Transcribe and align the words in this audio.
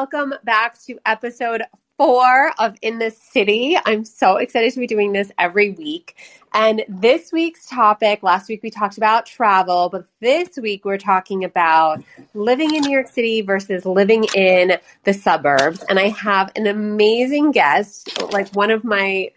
welcome 0.00 0.32
back 0.44 0.80
to 0.80 0.98
episode 1.04 1.60
four 1.98 2.52
of 2.58 2.74
In 2.80 2.98
the 2.98 3.10
City. 3.10 3.76
I'm 3.84 4.06
so 4.06 4.38
excited 4.38 4.72
to 4.72 4.80
be 4.80 4.86
doing 4.86 5.12
this 5.12 5.30
every 5.38 5.72
week. 5.72 6.16
And 6.54 6.82
this 6.88 7.32
week's 7.32 7.68
topic, 7.68 8.22
last 8.22 8.48
week 8.48 8.62
we 8.62 8.70
talked 8.70 8.96
about 8.96 9.26
travel, 9.26 9.90
but 9.90 10.06
this 10.20 10.56
week 10.56 10.86
we're 10.86 10.96
talking 10.96 11.44
about 11.44 12.02
living 12.32 12.74
in 12.74 12.80
New 12.80 12.90
York 12.90 13.08
City 13.08 13.42
versus 13.42 13.84
living 13.84 14.24
in 14.34 14.78
the 15.04 15.12
suburbs. 15.12 15.84
And 15.90 15.98
I 15.98 16.08
have 16.08 16.50
an 16.56 16.66
amazing 16.66 17.50
guest, 17.50 18.22
like 18.32 18.48
one 18.54 18.70
of 18.70 18.84
my 18.84 19.30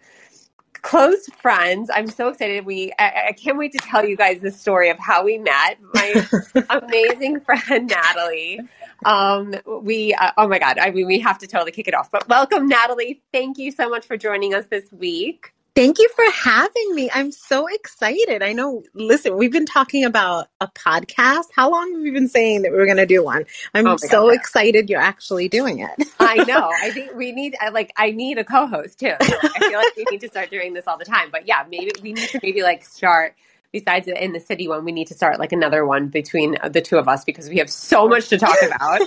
close 0.80 1.26
friends. 1.42 1.90
I'm 1.92 2.08
so 2.08 2.28
excited. 2.28 2.64
We 2.64 2.90
I, 2.98 3.26
I, 3.28 3.32
can't 3.32 3.58
wait 3.58 3.72
to 3.72 3.78
tell 3.78 4.06
you 4.06 4.16
guys 4.16 4.40
the 4.40 4.50
story 4.50 4.88
of 4.88 4.98
how 4.98 5.24
we 5.24 5.36
met. 5.36 5.78
My 5.92 6.26
amazing 6.70 7.40
friend 7.40 7.86
Natalie. 7.86 8.60
Um, 9.04 9.54
we 9.82 10.14
uh, 10.14 10.32
oh 10.38 10.48
my 10.48 10.58
god, 10.58 10.78
I 10.78 10.90
mean 10.90 11.06
we 11.06 11.18
have 11.20 11.38
to 11.38 11.46
totally 11.46 11.72
kick 11.72 11.88
it 11.88 11.94
off. 11.94 12.10
But 12.10 12.28
welcome 12.28 12.68
Natalie. 12.68 13.22
Thank 13.32 13.58
you 13.58 13.70
so 13.72 13.88
much 13.88 14.06
for 14.06 14.16
joining 14.16 14.54
us 14.54 14.66
this 14.70 14.90
week. 14.92 15.54
Thank 15.74 15.98
you 15.98 16.08
for 16.14 16.24
having 16.32 16.94
me. 16.94 17.10
I'm 17.12 17.32
so 17.32 17.66
excited. 17.66 18.44
I 18.44 18.52
know, 18.52 18.84
listen, 18.94 19.36
we've 19.36 19.50
been 19.50 19.66
talking 19.66 20.04
about 20.04 20.46
a 20.60 20.68
podcast. 20.68 21.46
How 21.52 21.68
long 21.68 21.92
have 21.92 22.00
we 22.00 22.12
been 22.12 22.28
saying 22.28 22.62
that 22.62 22.70
we 22.70 22.78
are 22.78 22.84
going 22.84 22.98
to 22.98 23.06
do 23.06 23.24
one? 23.24 23.44
I'm 23.74 23.88
oh 23.88 23.96
so 23.96 24.28
God. 24.28 24.34
excited 24.34 24.88
you're 24.88 25.00
actually 25.00 25.48
doing 25.48 25.80
it. 25.80 26.08
I 26.20 26.36
know. 26.46 26.70
I 26.80 26.92
think 26.92 27.14
we 27.14 27.32
need, 27.32 27.56
like, 27.72 27.92
I 27.96 28.12
need 28.12 28.38
a 28.38 28.44
co 28.44 28.68
host 28.68 29.00
too. 29.00 29.16
I 29.20 29.68
feel 29.68 29.78
like 29.78 29.96
we 29.96 30.04
need 30.12 30.20
to 30.20 30.28
start 30.28 30.48
doing 30.48 30.74
this 30.74 30.86
all 30.86 30.96
the 30.96 31.04
time. 31.04 31.30
But 31.32 31.48
yeah, 31.48 31.64
maybe 31.68 31.90
we 32.00 32.12
need 32.12 32.28
to 32.28 32.40
maybe 32.40 32.62
like 32.62 32.84
start 32.84 33.34
besides 33.74 34.06
in 34.06 34.32
the 34.32 34.38
city 34.38 34.68
one, 34.68 34.84
we 34.84 34.92
need 34.92 35.08
to 35.08 35.14
start 35.14 35.40
like 35.40 35.50
another 35.50 35.84
one 35.84 36.06
between 36.06 36.56
the 36.70 36.80
two 36.80 36.96
of 36.96 37.08
us 37.08 37.24
because 37.24 37.48
we 37.48 37.58
have 37.58 37.68
so 37.68 38.06
much 38.06 38.28
to 38.28 38.38
talk 38.38 38.56
about. 38.62 39.00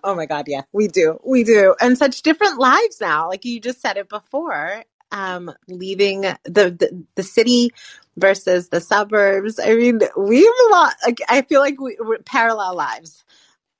oh 0.02 0.16
my 0.16 0.26
God. 0.26 0.46
Yeah, 0.48 0.62
we 0.72 0.88
do. 0.88 1.16
We 1.24 1.44
do. 1.44 1.76
And 1.80 1.96
such 1.96 2.22
different 2.22 2.58
lives 2.58 3.00
now. 3.00 3.28
Like 3.28 3.44
you 3.44 3.60
just 3.60 3.80
said 3.80 3.98
it 3.98 4.08
before, 4.08 4.82
um, 5.12 5.48
leaving 5.68 6.22
the, 6.22 6.36
the, 6.44 7.04
the 7.14 7.22
city 7.22 7.70
versus 8.16 8.68
the 8.68 8.80
suburbs. 8.80 9.60
I 9.60 9.76
mean, 9.76 10.00
we 10.16 10.44
have 10.44 10.54
a 10.66 10.72
lot, 10.72 10.94
like, 11.06 11.20
I 11.28 11.42
feel 11.42 11.60
like 11.60 11.80
we, 11.80 11.96
we're 12.00 12.18
parallel 12.18 12.74
lives 12.74 13.24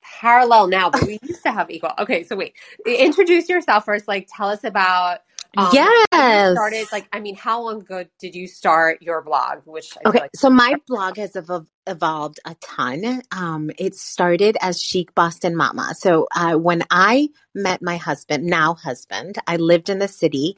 parallel 0.01 0.67
now, 0.67 0.89
but 0.89 1.03
we 1.03 1.19
used 1.21 1.43
to 1.43 1.51
have 1.51 1.69
equal. 1.69 1.91
Okay, 1.99 2.23
so 2.23 2.35
wait, 2.35 2.53
introduce 2.85 3.47
yourself 3.47 3.85
first. 3.85 4.07
Like, 4.07 4.27
tell 4.33 4.49
us 4.49 4.63
about 4.63 5.19
um, 5.57 5.69
yes. 5.73 6.53
Started 6.53 6.87
like 6.91 7.07
I 7.11 7.19
mean, 7.19 7.35
how 7.35 7.63
long 7.63 7.81
ago 7.81 8.05
did 8.19 8.35
you 8.35 8.47
start 8.47 9.01
your 9.01 9.21
blog? 9.21 9.59
Which 9.65 9.97
I 9.97 10.09
okay, 10.09 10.19
like- 10.21 10.31
so 10.35 10.49
my 10.49 10.75
blog 10.87 11.17
has 11.17 11.35
ev- 11.35 11.65
evolved 11.87 12.39
a 12.45 12.55
ton. 12.55 13.21
Um, 13.31 13.71
it 13.77 13.95
started 13.95 14.57
as 14.61 14.81
Chic 14.81 15.15
Boston 15.15 15.55
Mama. 15.55 15.93
So 15.97 16.27
uh, 16.35 16.55
when 16.55 16.83
I 16.91 17.29
met 17.55 17.81
my 17.81 17.97
husband, 17.97 18.45
now 18.45 18.75
husband, 18.75 19.37
I 19.47 19.57
lived 19.57 19.89
in 19.89 19.99
the 19.99 20.07
city 20.07 20.57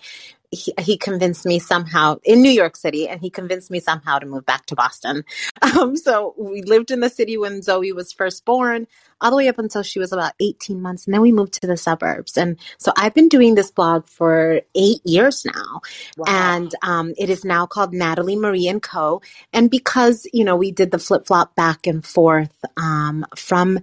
he, 0.51 0.73
he 0.81 0.97
convinced 0.97 1.45
me 1.45 1.59
somehow 1.59 2.17
in 2.23 2.41
New 2.41 2.51
York 2.51 2.75
City, 2.75 3.07
and 3.07 3.21
he 3.21 3.29
convinced 3.29 3.71
me 3.71 3.79
somehow 3.79 4.19
to 4.19 4.25
move 4.25 4.45
back 4.45 4.65
to 4.67 4.75
Boston. 4.75 5.23
Um, 5.61 5.95
so 5.95 6.33
we 6.37 6.63
lived 6.63 6.91
in 6.91 6.99
the 6.99 7.09
city 7.09 7.37
when 7.37 7.61
Zoe 7.61 7.93
was 7.93 8.11
first 8.11 8.43
born, 8.45 8.87
all 9.21 9.29
the 9.29 9.37
way 9.37 9.47
up 9.47 9.59
until 9.59 9.83
she 9.83 9.99
was 9.99 10.11
about 10.11 10.33
18 10.39 10.81
months, 10.81 11.05
and 11.05 11.13
then 11.13 11.21
we 11.21 11.31
moved 11.31 11.53
to 11.61 11.67
the 11.67 11.77
suburbs. 11.77 12.35
And 12.35 12.57
so 12.77 12.91
I've 12.97 13.13
been 13.13 13.29
doing 13.29 13.55
this 13.55 13.71
blog 13.71 14.07
for 14.07 14.61
eight 14.75 15.01
years 15.05 15.45
now, 15.45 15.81
wow. 16.17 16.25
and 16.27 16.75
um, 16.81 17.13
it 17.17 17.29
is 17.29 17.45
now 17.45 17.67
called 17.67 17.93
Natalie 17.93 18.35
Marie 18.35 18.67
and 18.67 18.81
Co. 18.81 19.21
And 19.53 19.69
because 19.69 20.27
you 20.33 20.43
know 20.43 20.55
we 20.55 20.71
did 20.71 20.91
the 20.91 20.99
flip 20.99 21.27
flop 21.27 21.55
back 21.55 21.87
and 21.87 22.03
forth 22.05 22.53
um, 22.75 23.25
from 23.35 23.79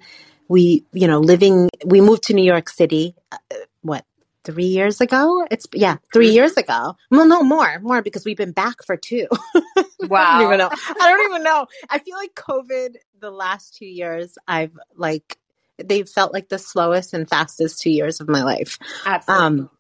we 0.49 0.85
you 0.93 1.07
know 1.07 1.21
living 1.21 1.71
we 1.87 2.01
moved 2.01 2.25
to 2.25 2.35
New 2.35 2.45
York 2.45 2.69
City. 2.69 3.15
Uh, 3.31 3.39
what 3.83 4.05
three 4.45 4.65
years 4.65 5.01
ago. 5.01 5.47
It's 5.51 5.67
yeah, 5.73 5.97
three 6.13 6.31
years 6.31 6.57
ago. 6.57 6.95
Well, 7.11 7.27
no 7.27 7.43
more, 7.43 7.79
more 7.81 8.03
because 8.03 8.25
we've 8.25 8.37
been 8.37 8.53
back 8.53 8.85
for 8.85 8.97
two. 8.97 9.27
Wow. 10.01 10.39
I 10.39 10.41
don't 10.41 10.53
even 10.53 10.59
know. 10.59 10.71
I 10.73 11.09
don't 11.09 11.31
even 11.31 11.43
know. 11.43 11.67
I 11.91 11.99
feel 11.99 12.17
like 12.17 12.35
COVID 12.35 12.97
the 13.21 13.31
last 13.31 13.77
two 13.77 13.87
years, 13.87 14.39
I've 14.47 14.79
like 14.97 15.39
they've 15.85 16.09
felt 16.09 16.33
like 16.33 16.49
the 16.49 16.59
slowest 16.59 17.15
and 17.15 17.29
fastest 17.29 17.81
two 17.81 17.91
years 17.91 18.21
of 18.21 18.29
my 18.29 18.43
life. 18.43 18.79
Absolutely. 19.07 19.47
Um, 19.47 19.71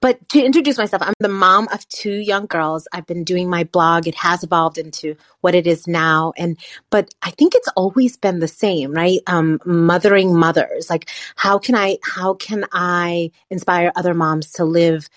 but 0.00 0.28
to 0.30 0.42
introduce 0.42 0.78
myself, 0.78 1.02
I'm 1.02 1.14
the 1.18 1.28
mom 1.28 1.68
of 1.68 1.86
two 1.88 2.14
young 2.14 2.46
girls. 2.46 2.88
I've 2.92 3.06
been 3.06 3.24
doing 3.24 3.48
my 3.48 3.64
blog. 3.64 4.06
It 4.06 4.14
has 4.16 4.42
evolved 4.42 4.78
into 4.78 5.16
what 5.40 5.54
it 5.54 5.66
is 5.66 5.86
now. 5.86 6.32
And, 6.36 6.58
but 6.90 7.12
I 7.22 7.30
think 7.30 7.54
it's 7.54 7.68
always 7.76 8.16
been 8.16 8.38
the 8.38 8.48
same, 8.48 8.92
right? 8.92 9.20
Um, 9.26 9.60
mothering 9.64 10.34
mothers. 10.34 10.88
Like, 10.88 11.08
how 11.36 11.58
can 11.58 11.74
I, 11.74 11.98
how 12.02 12.34
can 12.34 12.64
I 12.72 13.30
inspire 13.50 13.92
other 13.94 14.14
moms 14.14 14.52
to 14.52 14.64
live 14.64 15.08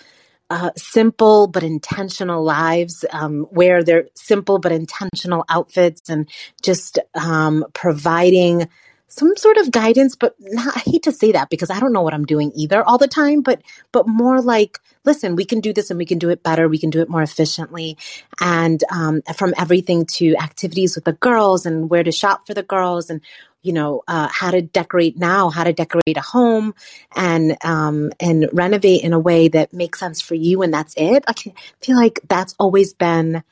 uh, 0.49 0.71
simple 0.75 1.47
but 1.47 1.63
intentional 1.63 2.43
lives, 2.43 3.03
um, 3.11 3.47
where 3.49 3.83
they're 3.83 4.09
simple 4.13 4.59
but 4.59 4.71
intentional 4.71 5.45
outfits 5.49 6.09
and 6.09 6.29
just 6.61 6.99
um, 7.15 7.65
providing 7.73 8.67
some 9.15 9.37
sort 9.37 9.57
of 9.57 9.69
guidance, 9.69 10.15
but 10.15 10.33
not, 10.39 10.75
I 10.75 10.79
hate 10.79 11.03
to 11.03 11.11
say 11.11 11.33
that 11.33 11.51
because 11.51 11.69
I 11.69 11.79
don't 11.79 11.93
know 11.93 12.01
what 12.01 12.15
I'm 12.15 12.25
doing 12.25 12.51
either 12.55 12.83
all 12.83 12.97
the 12.97 13.07
time, 13.07 13.41
but, 13.41 13.61
but 13.91 14.07
more 14.07 14.41
like, 14.41 14.79
listen, 15.05 15.35
we 15.35 15.45
can 15.45 15.59
do 15.59 15.71
this 15.71 15.91
and 15.91 15.99
we 15.99 16.05
can 16.05 16.17
do 16.17 16.29
it 16.29 16.41
better. 16.41 16.67
We 16.67 16.79
can 16.79 16.89
do 16.89 16.99
it 16.99 17.09
more 17.09 17.21
efficiently. 17.21 17.95
And, 18.39 18.83
um, 18.89 19.21
from 19.35 19.53
everything 19.55 20.07
to 20.17 20.35
activities 20.37 20.95
with 20.95 21.03
the 21.03 21.13
girls 21.13 21.67
and 21.67 21.91
where 21.91 22.03
to 22.03 22.11
shop 22.11 22.47
for 22.47 22.55
the 22.55 22.63
girls 22.63 23.11
and, 23.11 23.21
you 23.61 23.71
know, 23.71 24.01
uh, 24.07 24.29
how 24.31 24.49
to 24.49 24.63
decorate 24.63 25.15
now, 25.15 25.51
how 25.51 25.63
to 25.63 25.73
decorate 25.73 26.17
a 26.17 26.21
home 26.21 26.73
and, 27.15 27.55
um, 27.63 28.11
and 28.19 28.49
renovate 28.51 29.03
in 29.03 29.13
a 29.13 29.19
way 29.19 29.47
that 29.47 29.73
makes 29.73 29.99
sense 29.99 30.21
for 30.21 30.33
you. 30.33 30.63
And 30.63 30.73
that's 30.73 30.95
it. 30.97 31.23
I 31.27 31.33
feel 31.81 31.97
like 31.97 32.19
that's 32.27 32.55
always 32.57 32.93
been, 32.93 33.43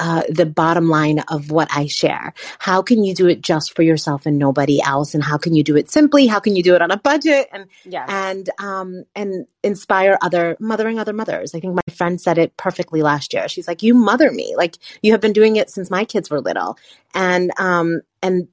uh, 0.00 0.22
the 0.30 0.46
bottom 0.46 0.88
line 0.88 1.18
of 1.28 1.50
what 1.50 1.68
I 1.70 1.86
share. 1.86 2.32
How 2.58 2.80
can 2.80 3.04
you 3.04 3.14
do 3.14 3.28
it 3.28 3.42
just 3.42 3.76
for 3.76 3.82
yourself 3.82 4.24
and 4.24 4.38
nobody 4.38 4.80
else? 4.82 5.14
And 5.14 5.22
how 5.22 5.36
can 5.36 5.54
you 5.54 5.62
do 5.62 5.76
it 5.76 5.90
simply? 5.90 6.26
How 6.26 6.40
can 6.40 6.56
you 6.56 6.62
do 6.62 6.74
it 6.74 6.80
on 6.80 6.90
a 6.90 6.96
budget? 6.96 7.48
And 7.52 7.66
yes. 7.84 8.08
and 8.08 8.50
um 8.58 9.04
and 9.14 9.46
inspire 9.62 10.18
other 10.22 10.56
mothering 10.58 10.98
other 10.98 11.12
mothers. 11.12 11.54
I 11.54 11.60
think 11.60 11.74
my 11.74 11.94
friend 11.94 12.18
said 12.18 12.38
it 12.38 12.56
perfectly 12.56 13.02
last 13.02 13.34
year. 13.34 13.46
She's 13.46 13.68
like, 13.68 13.82
"You 13.82 13.92
mother 13.92 14.32
me. 14.32 14.54
Like 14.56 14.78
you 15.02 15.12
have 15.12 15.20
been 15.20 15.34
doing 15.34 15.56
it 15.56 15.68
since 15.68 15.90
my 15.90 16.06
kids 16.06 16.30
were 16.30 16.40
little." 16.40 16.78
And 17.14 17.52
um 17.58 18.00
and 18.22 18.48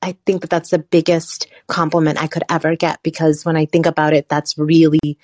I 0.00 0.16
think 0.24 0.42
that 0.42 0.50
that's 0.50 0.70
the 0.70 0.78
biggest 0.78 1.48
compliment 1.66 2.22
I 2.22 2.28
could 2.28 2.44
ever 2.48 2.76
get 2.76 3.02
because 3.02 3.44
when 3.44 3.56
I 3.56 3.66
think 3.66 3.86
about 3.86 4.12
it, 4.12 4.28
that's 4.28 4.56
really 4.56 5.18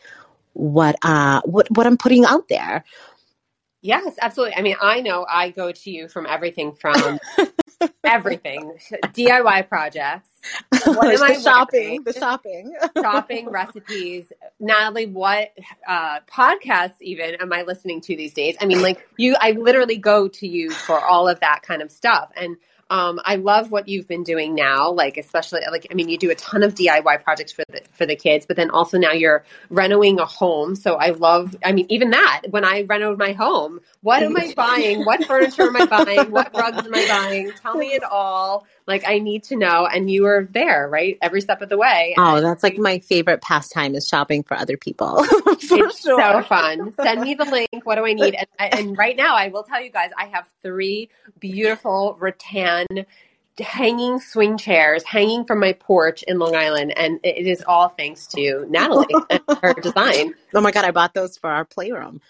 what 0.55 0.97
uh 1.03 1.41
what 1.44 1.71
what 1.71 1.87
I'm 1.87 1.97
putting 1.99 2.25
out 2.25 2.49
there. 2.49 2.84
Yes, 3.81 4.16
absolutely. 4.21 4.56
I 4.56 4.62
mean, 4.62 4.77
I 4.81 5.00
know 5.00 5.25
I 5.28 5.50
go 5.50 5.71
to 5.71 5.91
you 5.91 6.09
from 6.09 6.27
everything 6.27 6.75
from 6.75 7.19
everything 8.05 8.77
DIY 9.15 9.69
projects. 9.69 10.28
What 10.84 11.12
am 11.12 11.19
the 11.19 11.25
I 11.25 11.39
shopping? 11.39 12.03
The 12.05 12.12
shopping, 12.12 12.75
shopping 12.97 13.50
recipes. 13.50 14.33
Natalie, 14.59 15.06
what 15.06 15.50
uh, 15.87 16.21
podcasts 16.21 17.00
even 17.00 17.34
am 17.37 17.53
I 17.53 17.62
listening 17.62 18.00
to 18.03 18.17
these 18.17 18.33
days? 18.33 18.56
I 18.61 18.67
mean, 18.67 18.81
like 18.81 19.06
you, 19.17 19.37
I 19.38 19.53
literally 19.53 19.99
go 19.99 20.28
to 20.28 20.47
you 20.47 20.71
for 20.71 20.99
all 20.99 21.28
of 21.28 21.41
that 21.41 21.62
kind 21.62 21.83
of 21.83 21.91
stuff, 21.91 22.31
and 22.37 22.56
um, 22.91 23.21
I 23.25 23.37
love 23.37 23.71
what 23.71 23.88
you've 23.88 24.09
been 24.09 24.22
doing 24.22 24.54
now, 24.54 24.91
like 24.91 25.19
especially 25.19 25.60
like 25.71 25.87
I 25.91 25.94
mean, 25.94 26.09
you 26.09 26.16
do 26.16 26.31
a 26.31 26.34
ton 26.34 26.62
of 26.62 26.75
DIY 26.75 27.22
projects 27.22 27.53
for 27.53 27.65
the 27.69 27.82
for 27.93 28.06
the 28.06 28.16
kids, 28.16 28.47
but 28.47 28.56
then 28.56 28.71
also 28.71 28.99
now 28.99 29.12
you're 29.12 29.44
renovating 29.69 30.19
a 30.21 30.25
home. 30.25 30.75
So 30.75 30.94
I 30.94 31.10
love, 31.10 31.54
I 31.65 31.72
mean, 31.72 31.87
even 31.91 32.10
that 32.10 32.43
when 32.50 32.65
I 32.65 32.82
renovated 32.82 33.19
my 33.19 33.32
home, 33.32 33.81
what 34.00 34.22
am 34.22 34.37
I 34.37 34.54
buying? 34.54 35.04
What 35.04 35.25
furniture 35.25 35.65
am 35.65 35.76
I 35.76 35.87
buying? 35.87 36.31
What 36.31 36.54
rugs 36.54 36.78
am 36.78 36.94
I 36.94 37.06
buying? 37.09 37.53
Tell 37.60 37.76
me 37.76 37.88
it 37.88 38.04
all. 38.04 38.66
Like 38.88 39.04
I 39.06 39.19
need 39.19 39.44
to 39.44 39.56
know. 39.56 39.87
And 39.87 40.10
you 40.10 40.25
were 40.25 40.49
there, 40.50 40.88
right, 40.88 41.19
every 41.22 41.41
step 41.41 41.62
of 41.62 41.69
the 41.69 41.76
way. 41.76 42.15
Oh, 42.19 42.41
that's 42.41 42.62
like 42.62 42.78
my 42.78 42.99
favorite 42.99 43.43
pastime 43.43 43.94
is 43.94 44.08
shopping 44.08 44.43
for 44.43 44.56
other 44.56 44.76
people. 44.76 45.23
for 45.25 45.52
it's 45.52 45.69
sure. 45.69 46.20
so 46.20 46.43
fun. 46.43 46.94
Send 47.00 47.20
me 47.20 47.35
the 47.35 47.44
link. 47.44 47.85
What 47.85 47.96
do 47.96 48.06
I 48.06 48.14
need? 48.14 48.35
And, 48.35 48.75
and 48.75 48.99
right 48.99 49.17
now, 49.17 49.37
I 49.37 49.49
will 49.49 49.62
tell 49.62 49.81
you 49.81 49.90
guys, 49.90 50.11
I 50.17 50.26
have 50.26 50.49
three 50.62 51.11
beautiful 51.38 52.17
rattan 52.19 52.87
hanging 53.61 54.20
swing 54.20 54.56
chairs 54.56 55.02
hanging 55.02 55.44
from 55.44 55.61
my 55.61 55.73
porch 55.73 56.23
in 56.25 56.38
Long 56.38 56.56
Island, 56.56 56.96
and 56.96 57.20
it 57.23 57.46
is 57.46 57.62
all 57.67 57.88
thanks 57.90 58.26
to 58.29 58.64
Natalie 58.69 59.06
and 59.31 59.43
her 59.62 59.75
design. 59.75 60.35
Oh 60.55 60.61
my 60.61 60.70
god, 60.70 60.85
I 60.85 60.90
bought 60.93 61.14
those 61.14 61.37
for 61.37 61.50
our 61.50 61.64
playroom. 61.64 62.20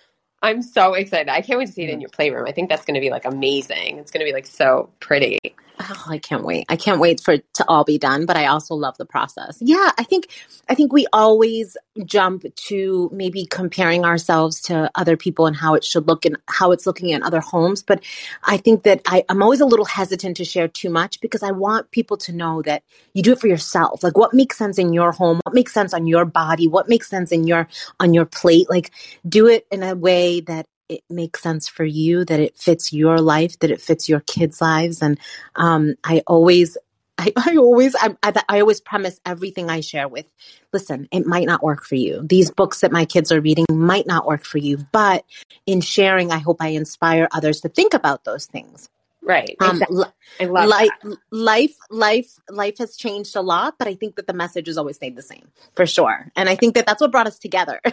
I'm 0.42 0.62
so 0.62 0.94
excited. 0.94 1.28
I 1.28 1.40
can't 1.40 1.58
wait 1.58 1.66
to 1.66 1.72
see 1.72 1.82
it 1.82 1.90
in 1.90 2.00
your 2.00 2.10
playroom. 2.10 2.46
I 2.46 2.52
think 2.52 2.68
that's 2.68 2.84
going 2.84 2.94
to 2.94 3.00
be 3.00 3.10
like 3.10 3.24
amazing. 3.24 3.98
It's 3.98 4.10
going 4.10 4.20
to 4.20 4.24
be 4.24 4.32
like 4.32 4.46
so 4.46 4.88
pretty. 5.00 5.38
Oh, 5.80 6.06
I 6.08 6.18
can't 6.18 6.44
wait. 6.44 6.66
I 6.68 6.76
can't 6.76 7.00
wait 7.00 7.20
for 7.20 7.34
it 7.34 7.44
to 7.54 7.64
all 7.68 7.84
be 7.84 7.98
done, 7.98 8.26
but 8.26 8.36
I 8.36 8.46
also 8.46 8.74
love 8.74 8.96
the 8.98 9.04
process. 9.04 9.58
Yeah, 9.60 9.90
I 9.96 10.02
think 10.02 10.28
I 10.68 10.74
think 10.74 10.92
we 10.92 11.06
always 11.12 11.76
jump 12.04 12.44
to 12.54 13.10
maybe 13.12 13.44
comparing 13.46 14.04
ourselves 14.04 14.60
to 14.62 14.90
other 14.94 15.16
people 15.16 15.46
and 15.46 15.54
how 15.54 15.74
it 15.74 15.84
should 15.84 16.08
look 16.08 16.24
and 16.24 16.36
how 16.48 16.72
it's 16.72 16.86
looking 16.86 17.10
in 17.10 17.22
other 17.22 17.40
homes. 17.40 17.82
But 17.82 18.02
I 18.44 18.56
think 18.56 18.82
that 18.84 19.02
I, 19.06 19.24
I'm 19.28 19.42
always 19.42 19.60
a 19.60 19.66
little 19.66 19.84
hesitant 19.84 20.36
to 20.38 20.44
share 20.44 20.68
too 20.68 20.90
much 20.90 21.20
because 21.20 21.42
I 21.42 21.52
want 21.52 21.90
people 21.92 22.16
to 22.18 22.32
know 22.32 22.62
that 22.62 22.82
you 23.12 23.22
do 23.22 23.32
it 23.32 23.40
for 23.40 23.48
yourself. 23.48 24.02
Like 24.02 24.16
what 24.16 24.34
makes 24.34 24.58
sense 24.58 24.78
in 24.78 24.92
your 24.92 25.12
home, 25.12 25.40
what 25.44 25.54
makes 25.54 25.72
sense 25.72 25.94
on 25.94 26.06
your 26.06 26.24
body, 26.24 26.66
what 26.66 26.88
makes 26.88 27.08
sense 27.08 27.30
in 27.30 27.46
your 27.46 27.68
on 28.00 28.14
your 28.14 28.26
plate. 28.26 28.68
Like 28.68 28.90
do 29.28 29.46
it 29.46 29.66
in 29.70 29.82
a 29.82 29.94
way 29.94 30.40
that 30.40 30.66
it 30.88 31.02
makes 31.10 31.42
sense 31.42 31.68
for 31.68 31.84
you, 31.84 32.24
that 32.24 32.40
it 32.40 32.56
fits 32.56 32.92
your 32.92 33.20
life, 33.20 33.58
that 33.60 33.70
it 33.70 33.80
fits 33.80 34.08
your 34.08 34.20
kids' 34.20 34.60
lives. 34.60 35.02
And 35.02 35.18
um, 35.56 35.94
I 36.04 36.22
always, 36.26 36.76
I, 37.18 37.32
I 37.36 37.56
always, 37.56 37.96
I, 37.96 38.16
I, 38.22 38.42
I 38.48 38.60
always 38.60 38.80
premise 38.80 39.20
everything 39.26 39.70
I 39.70 39.80
share 39.80 40.08
with, 40.08 40.26
listen, 40.72 41.08
it 41.10 41.26
might 41.26 41.46
not 41.46 41.62
work 41.62 41.84
for 41.84 41.96
you. 41.96 42.24
These 42.28 42.50
books 42.50 42.80
that 42.80 42.92
my 42.92 43.04
kids 43.04 43.32
are 43.32 43.40
reading 43.40 43.66
might 43.70 44.06
not 44.06 44.26
work 44.26 44.44
for 44.44 44.58
you, 44.58 44.78
but 44.92 45.24
in 45.66 45.80
sharing, 45.80 46.30
I 46.30 46.38
hope 46.38 46.58
I 46.60 46.68
inspire 46.68 47.28
others 47.32 47.60
to 47.62 47.68
think 47.68 47.92
about 47.92 48.24
those 48.24 48.46
things. 48.46 48.88
Right. 49.28 49.54
Um, 49.60 49.72
Exactly. 49.72 50.04
I 50.40 50.44
love 50.46 50.68
life, 50.68 50.88
that. 51.04 51.18
life, 51.30 51.74
life, 51.90 52.30
life 52.48 52.78
has 52.78 52.96
changed 52.96 53.36
a 53.36 53.42
lot, 53.42 53.74
but 53.78 53.86
I 53.86 53.94
think 53.94 54.16
that 54.16 54.26
the 54.26 54.32
message 54.32 54.66
has 54.68 54.78
always 54.78 54.96
stayed 54.96 55.16
the 55.16 55.22
same 55.22 55.48
for 55.76 55.84
sure. 55.84 56.32
And 56.34 56.48
I 56.48 56.54
think 56.56 56.74
that 56.76 56.86
that's 56.86 57.00
what 57.02 57.12
brought 57.12 57.26
us 57.26 57.38
together. 57.38 57.78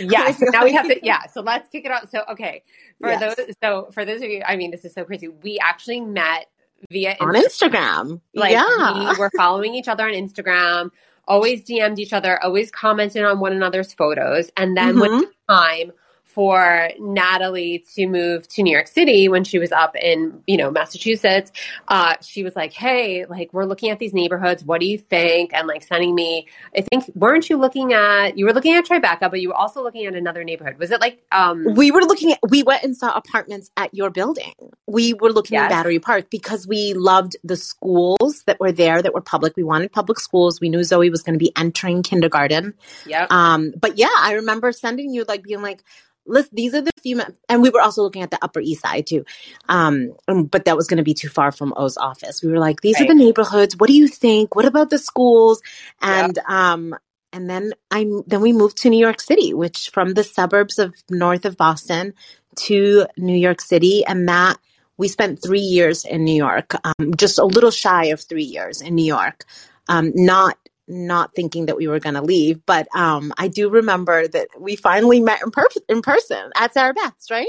Yeah. 0.00 0.30
So 0.32 0.44
now 0.50 0.64
we 0.64 0.72
have 0.74 0.86
to. 0.88 0.98
Yeah. 1.04 1.26
So 1.28 1.40
let's 1.40 1.68
kick 1.70 1.84
it 1.86 1.90
off. 1.90 2.10
So 2.10 2.22
okay, 2.32 2.62
for 3.00 3.08
Yes. 3.10 3.36
those. 3.36 3.46
So 3.62 3.88
for 3.92 4.04
those 4.04 4.20
of 4.22 4.28
you, 4.28 4.42
I 4.46 4.56
mean, 4.56 4.70
this 4.70 4.84
is 4.84 4.92
so 4.92 5.04
crazy. 5.04 5.28
We 5.28 5.58
actually 5.58 6.00
met 6.02 6.46
via 6.90 7.16
on 7.20 7.34
Instagram. 7.34 7.40
Instagram. 7.44 8.20
Like 8.34 8.52
yeah. 8.52 9.10
we 9.12 9.18
were 9.18 9.30
following 9.36 9.74
each 9.74 9.88
other 9.88 10.04
on 10.06 10.12
Instagram. 10.14 10.90
Always 11.26 11.62
DM'd 11.62 11.98
each 11.98 12.12
other. 12.12 12.42
Always 12.42 12.70
commented 12.70 13.24
on 13.24 13.40
one 13.40 13.52
another's 13.52 13.92
photos. 13.94 14.50
And 14.56 14.76
then 14.76 14.98
when 15.00 15.10
Mhm. 15.10 15.22
it 15.22 15.28
was 15.28 15.34
time 15.48 15.92
for 16.38 16.90
Natalie 17.00 17.84
to 17.96 18.06
move 18.06 18.46
to 18.46 18.62
New 18.62 18.70
York 18.70 18.86
City 18.86 19.28
when 19.28 19.42
she 19.42 19.58
was 19.58 19.72
up 19.72 19.96
in, 19.96 20.40
you 20.46 20.56
know, 20.56 20.70
Massachusetts, 20.70 21.50
uh, 21.88 22.14
she 22.20 22.44
was 22.44 22.54
like, 22.54 22.72
Hey, 22.72 23.24
like, 23.26 23.52
we're 23.52 23.64
looking 23.64 23.90
at 23.90 23.98
these 23.98 24.14
neighborhoods. 24.14 24.62
What 24.62 24.80
do 24.80 24.86
you 24.86 24.98
think? 24.98 25.52
And 25.52 25.66
like 25.66 25.82
sending 25.82 26.14
me, 26.14 26.46
I 26.76 26.82
think, 26.82 27.10
weren't 27.16 27.50
you 27.50 27.56
looking 27.56 27.92
at, 27.92 28.38
you 28.38 28.46
were 28.46 28.52
looking 28.52 28.76
at 28.76 28.84
Tribeca, 28.86 29.28
but 29.32 29.40
you 29.40 29.48
were 29.48 29.56
also 29.56 29.82
looking 29.82 30.06
at 30.06 30.14
another 30.14 30.44
neighborhood. 30.44 30.78
Was 30.78 30.92
it 30.92 31.00
like, 31.00 31.20
um, 31.32 31.74
we 31.74 31.90
were 31.90 32.02
looking 32.02 32.30
at, 32.30 32.38
we 32.48 32.62
went 32.62 32.84
and 32.84 32.96
saw 32.96 33.10
apartments 33.16 33.72
at 33.76 33.92
your 33.92 34.10
building. 34.10 34.52
We 34.86 35.14
were 35.14 35.32
looking 35.32 35.56
Yes. 35.56 35.64
at 35.64 35.70
Battery 35.70 35.98
Park 35.98 36.30
because 36.30 36.68
we 36.68 36.94
loved 36.94 37.36
the 37.42 37.56
schools 37.56 38.44
that 38.46 38.60
were 38.60 38.70
there 38.70 39.02
that 39.02 39.12
were 39.12 39.22
public. 39.22 39.56
We 39.56 39.64
wanted 39.64 39.90
public 39.90 40.20
schools. 40.20 40.60
We 40.60 40.68
knew 40.68 40.84
Zoe 40.84 41.10
was 41.10 41.24
going 41.24 41.36
to 41.36 41.44
be 41.44 41.50
entering 41.58 42.04
kindergarten. 42.04 42.74
yep. 43.06 43.32
Um, 43.32 43.72
but 43.76 43.98
yeah, 43.98 44.06
I 44.20 44.34
remember 44.34 44.70
sending 44.70 45.12
you 45.12 45.24
like 45.26 45.42
being 45.42 45.62
like, 45.62 45.82
listen, 46.28 46.50
these 46.52 46.74
are 46.74 46.82
the 46.82 46.92
few, 47.02 47.20
and 47.48 47.62
we 47.62 47.70
were 47.70 47.80
also 47.80 48.02
looking 48.02 48.22
at 48.22 48.30
the 48.30 48.38
Upper 48.42 48.60
East 48.60 48.82
Side 48.82 49.06
too. 49.06 49.24
Um, 49.68 50.14
um, 50.28 50.44
but 50.44 50.66
that 50.66 50.76
was 50.76 50.86
going 50.86 50.98
to 50.98 51.02
be 51.04 51.14
too 51.14 51.28
far 51.28 51.50
from 51.50 51.74
O's 51.76 51.96
office. 51.96 52.42
We 52.42 52.50
were 52.50 52.58
like, 52.58 52.80
these 52.80 53.00
Right. 53.00 53.10
are 53.10 53.14
the 53.14 53.18
neighborhoods. 53.18 53.76
What 53.76 53.88
do 53.88 53.96
you 53.96 54.08
think? 54.08 54.54
What 54.54 54.64
about 54.64 54.90
the 54.90 54.98
schools? 54.98 55.62
And, 56.00 56.38
um, 56.46 56.94
and 57.32 57.48
then 57.48 57.72
I 57.90 58.06
then 58.26 58.40
we 58.40 58.52
moved 58.52 58.78
to 58.78 58.90
New 58.90 58.98
York 58.98 59.20
City, 59.20 59.52
which 59.52 59.90
from 59.90 60.14
the 60.14 60.24
suburbs 60.24 60.78
of 60.78 60.94
north 61.10 61.44
of 61.44 61.56
Boston 61.56 62.14
to 62.56 63.06
New 63.16 63.36
York 63.36 63.60
City, 63.60 64.04
and 64.04 64.28
that 64.28 64.56
we 64.96 65.08
spent 65.08 65.42
three 65.42 65.60
years 65.60 66.04
in 66.04 66.24
New 66.24 66.34
York, 66.34 66.74
um, 66.84 67.14
just 67.16 67.38
a 67.38 67.44
little 67.44 67.70
shy 67.70 68.06
of 68.06 68.20
three 68.20 68.44
years 68.44 68.80
in 68.80 68.94
New 68.94 69.04
York. 69.04 69.44
Um, 69.88 70.12
not 70.14 70.58
not 70.88 71.34
thinking 71.34 71.66
that 71.66 71.76
we 71.76 71.86
were 71.86 72.00
going 72.00 72.14
to 72.14 72.22
leave, 72.22 72.64
but 72.66 72.88
um, 72.94 73.32
I 73.38 73.48
do 73.48 73.68
remember 73.68 74.26
that 74.28 74.48
we 74.58 74.74
finally 74.76 75.20
met 75.20 75.42
in, 75.42 75.50
per- 75.50 75.68
in 75.88 76.02
person 76.02 76.50
at 76.56 76.74
Sarabeth's, 76.74 77.30
right? 77.30 77.46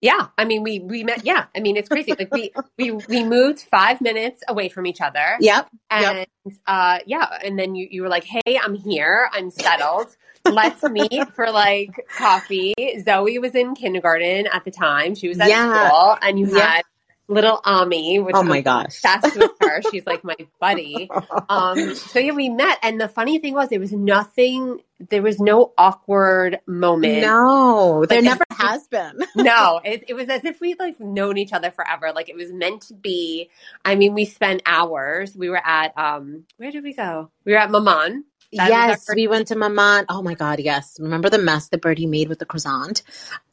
Yeah, 0.00 0.26
I 0.36 0.44
mean, 0.44 0.62
we 0.62 0.80
we 0.80 1.02
met. 1.02 1.24
Yeah, 1.24 1.46
I 1.56 1.60
mean, 1.60 1.78
it's 1.78 1.88
crazy. 1.88 2.12
Like 2.18 2.30
we 2.30 2.52
we 2.76 2.90
we 2.90 3.24
moved 3.24 3.60
five 3.70 4.02
minutes 4.02 4.42
away 4.48 4.68
from 4.68 4.86
each 4.86 5.00
other, 5.00 5.36
Yep. 5.40 5.68
and 5.88 6.26
uh, 6.66 6.98
yeah, 7.06 7.38
and 7.42 7.58
then 7.58 7.74
you 7.74 7.88
you 7.90 8.02
were 8.02 8.10
like, 8.10 8.24
"Hey, 8.24 8.58
I'm 8.62 8.74
here. 8.74 9.30
I'm 9.32 9.50
settled. 9.50 10.14
Let's 10.44 10.82
meet 10.90 11.32
for 11.34 11.50
like 11.50 11.88
coffee." 12.18 12.74
Zoe 13.02 13.38
was 13.38 13.54
in 13.54 13.74
kindergarten 13.74 14.46
at 14.52 14.66
the 14.66 14.70
time. 14.70 15.14
She 15.14 15.28
was 15.28 15.40
at 15.40 15.48
Yeah. 15.48 15.88
school, 15.88 16.18
and 16.20 16.38
you 16.38 16.54
Yeah. 16.54 16.66
had 16.66 16.82
little 17.28 17.60
Ami, 17.64 18.18
which 18.18 18.34
Oh 18.34 18.40
I'm 18.40 18.48
my 18.48 18.60
gosh. 18.60 18.86
obsessed 18.86 19.36
with 19.36 19.50
her. 19.60 19.82
She's 19.90 20.06
like 20.06 20.24
my 20.24 20.36
buddy. 20.60 21.10
Um, 21.48 21.94
so 21.94 22.18
yeah, 22.18 22.32
we 22.32 22.48
met, 22.48 22.78
and 22.82 23.00
the 23.00 23.08
funny 23.08 23.38
thing 23.38 23.54
was, 23.54 23.68
there 23.68 23.80
was 23.80 23.92
nothing. 23.92 24.80
There 25.10 25.22
was 25.22 25.40
no 25.40 25.72
awkward 25.76 26.60
moment. 26.66 27.22
no, 27.22 28.04
there 28.06 28.22
never 28.22 28.44
has 28.50 28.86
been. 28.88 29.18
no, 29.36 29.80
it, 29.84 30.04
it 30.08 30.14
was 30.14 30.28
as 30.28 30.44
if 30.44 30.60
we'd 30.60 30.78
like 30.78 31.00
known 31.00 31.36
each 31.36 31.52
other 31.52 31.70
forever. 31.70 32.12
Like 32.14 32.28
it 32.28 32.36
was 32.36 32.52
meant 32.52 32.82
to 32.82 32.94
be. 32.94 33.50
I 33.84 33.94
mean, 33.96 34.14
we 34.14 34.24
spent 34.24 34.62
hours. 34.66 35.34
We 35.36 35.48
were 35.50 35.60
at 35.64 35.96
um, 35.98 36.44
where 36.58 36.70
did 36.70 36.84
we 36.84 36.94
go? 36.94 37.30
We 37.44 37.52
were 37.52 37.58
at 37.58 37.70
Maman. 37.70 38.24
That 38.52 38.68
yes, 38.68 39.06
we 39.12 39.26
went 39.26 39.48
to 39.48 39.56
Maman. 39.56 40.04
Oh 40.08 40.22
my 40.22 40.34
God, 40.34 40.60
yes. 40.60 40.96
Remember 41.00 41.28
the 41.28 41.38
mess 41.38 41.68
that 41.70 41.80
Birdie 41.80 42.06
made 42.06 42.28
with 42.28 42.38
the 42.38 42.46
croissant? 42.46 43.02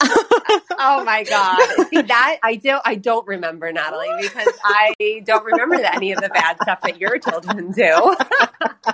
Oh 0.78 1.04
my 1.04 1.24
god! 1.24 1.86
See 1.88 2.02
that 2.02 2.38
I 2.42 2.56
do. 2.56 2.78
I 2.84 2.94
don't 2.96 3.26
remember 3.26 3.70
Natalie 3.72 4.08
because 4.20 4.48
I 4.64 5.22
don't 5.24 5.44
remember 5.44 5.78
that 5.78 5.96
any 5.96 6.12
of 6.12 6.20
the 6.20 6.28
bad 6.28 6.56
stuff 6.62 6.80
that 6.82 7.00
your 7.00 7.18
children 7.18 7.72
do. 7.72 7.90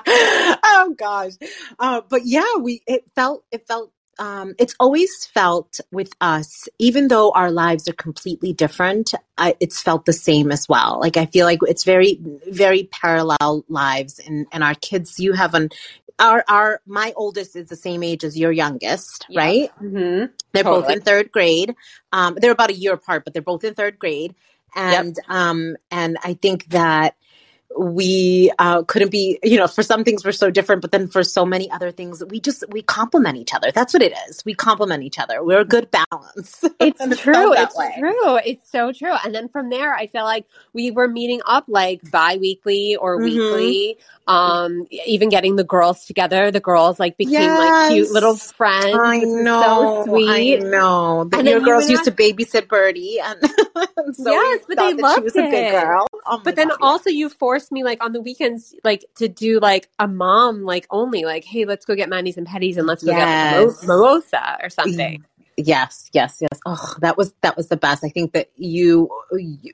oh 0.07 0.95
gosh. 0.97 1.33
Uh, 1.79 2.03
but 2.09 2.23
yeah, 2.25 2.57
we 2.61 2.83
it 2.87 3.05
felt 3.15 3.45
it 3.51 3.67
felt 3.67 3.93
um, 4.19 4.55
it's 4.59 4.75
always 4.81 5.27
felt 5.27 5.81
with 5.93 6.13
us, 6.21 6.69
even 6.79 7.09
though 7.09 7.31
our 7.31 7.51
lives 7.51 7.89
are 7.89 7.95
completely 7.95 8.53
different, 8.53 9.15
I, 9.37 9.55
it's 9.61 9.81
felt 9.81 10.07
the 10.07 10.13
same 10.13 10.51
as 10.51 10.69
well. 10.69 10.99
Like 11.01 11.17
I 11.17 11.27
feel 11.27 11.47
like 11.47 11.61
it's 11.63 11.85
very, 11.85 12.19
very 12.49 12.89
parallel 12.91 13.65
lives, 13.69 14.19
and 14.19 14.47
and 14.53 14.65
our 14.65 14.75
kids. 14.75 15.19
You 15.19 15.35
have 15.35 15.55
an 15.55 15.71
our 16.19 16.45
our 16.49 16.81
my 16.87 17.13
oldest 17.17 17.57
is 17.57 17.69
the 17.69 17.77
same 17.77 18.03
age 18.03 18.25
as 18.25 18.39
your 18.39 18.53
youngest, 18.53 19.27
Yeah. 19.29 19.41
right? 19.41 19.71
hmm 19.79 20.25
They're 20.53 20.65
both 20.65 20.91
in 20.91 21.01
third 21.03 21.33
grade. 21.33 21.75
Um, 22.13 22.37
they're 22.41 22.53
about 22.53 22.71
a 22.71 22.75
year 22.75 22.95
apart, 22.95 23.25
but 23.25 23.35
they're 23.35 23.43
both 23.43 23.65
in 23.65 23.75
third 23.75 23.99
grade. 23.99 24.35
And 24.77 25.17
um, 25.29 25.77
and 25.91 26.19
I 26.25 26.35
think 26.35 26.67
that 26.71 27.17
we 27.79 28.51
uh, 28.59 28.83
couldn't 28.85 29.11
be, 29.11 29.39
you 29.43 29.59
know, 29.59 29.69
for 29.69 29.83
some 29.83 30.05
things 30.05 30.25
we're 30.25 30.33
so 30.33 30.51
different, 30.51 30.83
but 30.83 30.93
then 30.93 31.09
for 31.09 31.23
so 31.25 31.45
many 31.47 31.71
other 31.71 31.93
things, 31.93 32.25
we 32.29 32.41
just 32.41 32.65
we 32.71 32.83
complement 32.83 33.37
each 33.39 33.55
other. 33.55 33.71
That's 33.73 33.95
what 33.95 34.03
it 34.03 34.13
is. 34.29 34.45
We 34.45 34.55
complement 34.55 35.05
each 35.05 35.19
other. 35.19 35.45
We're 35.45 35.61
a 35.61 35.65
good 35.67 35.91
balance. 35.91 36.65
It's 36.81 37.01
And 37.01 37.13
true. 37.13 37.53
It's 37.55 37.77
way. 37.77 37.95
true. 37.99 38.37
It's 38.39 38.71
so 38.71 38.93
true. 38.93 39.15
And 39.25 39.35
then 39.35 39.49
from 39.49 39.71
there, 39.71 39.95
I 39.95 40.09
feel 40.09 40.25
like 40.25 40.47
we 40.73 40.91
were 40.93 41.09
meeting 41.09 41.41
up 41.47 41.65
like 41.69 42.01
bi-weekly 42.11 42.97
or 42.97 43.19
Mhm. 43.19 43.25
weekly. 43.25 43.99
Um, 44.29 44.87
even 45.07 45.31
getting 45.31 45.57
the 45.57 45.65
girls 45.65 46.05
together. 46.05 46.51
The 46.51 46.61
girls 46.61 47.01
like 47.01 47.17
became 47.17 47.51
like 47.57 47.91
cute 47.91 48.11
little 48.11 48.37
friends. 48.37 48.95
I 49.01 49.21
know. 49.21 50.05
so 50.05 50.05
sweet. 50.05 50.61
I 50.61 50.69
know. 50.69 51.25
The, 51.25 51.39
And 51.39 51.49
your 51.49 51.61
girls 51.61 51.89
used 51.89 52.05
to 52.05 52.13
babysit 52.13 52.69
Birdie, 52.69 53.19
and, 53.21 53.41
so 54.15 54.31
Yes, 54.33 54.61
but 54.69 54.77
they 54.77 54.93
that 54.93 54.97
she 54.97 55.03
loved 55.03 55.23
was 55.25 55.37
a 55.37 55.43
good 55.43 55.55
it. 55.55 55.71
girl. 55.73 56.07
Oh 56.27 56.41
But 56.45 56.57
then 56.57 56.69
yeah. 56.69 56.75
also 56.83 57.09
you 57.09 57.31
forced 57.31 57.73
me 57.73 57.83
like 57.85 58.05
on 58.05 58.13
the 58.13 58.21
weekends 58.21 58.75
like 58.85 59.05
to 59.17 59.29
do 59.29 59.61
like 59.61 59.89
a 59.99 60.07
mom 60.07 60.63
like 60.63 60.87
only 60.91 61.25
like 61.25 61.45
hey 61.45 61.65
let's 61.65 61.87
go 61.87 61.95
get 61.95 62.11
manis 62.11 62.37
and 62.37 62.47
petties 62.47 62.77
and 62.77 62.87
let's 62.87 63.03
go 63.03 63.13
get 63.13 63.27
Yes. 63.27 63.83
mimo- 63.85 63.89
mimosa 63.89 64.59
or 64.63 64.69
something. 64.69 65.25
Yes, 65.57 66.11
yes, 66.13 66.39
yes. 66.41 66.61
Oh, 66.67 66.95
that 67.01 67.17
was 67.17 67.33
that 67.41 67.57
was 67.57 67.69
the 67.69 67.77
best. 67.79 68.05
I 68.05 68.11
think 68.11 68.33
that 68.35 68.51
you, 68.57 69.09
you 69.33 69.73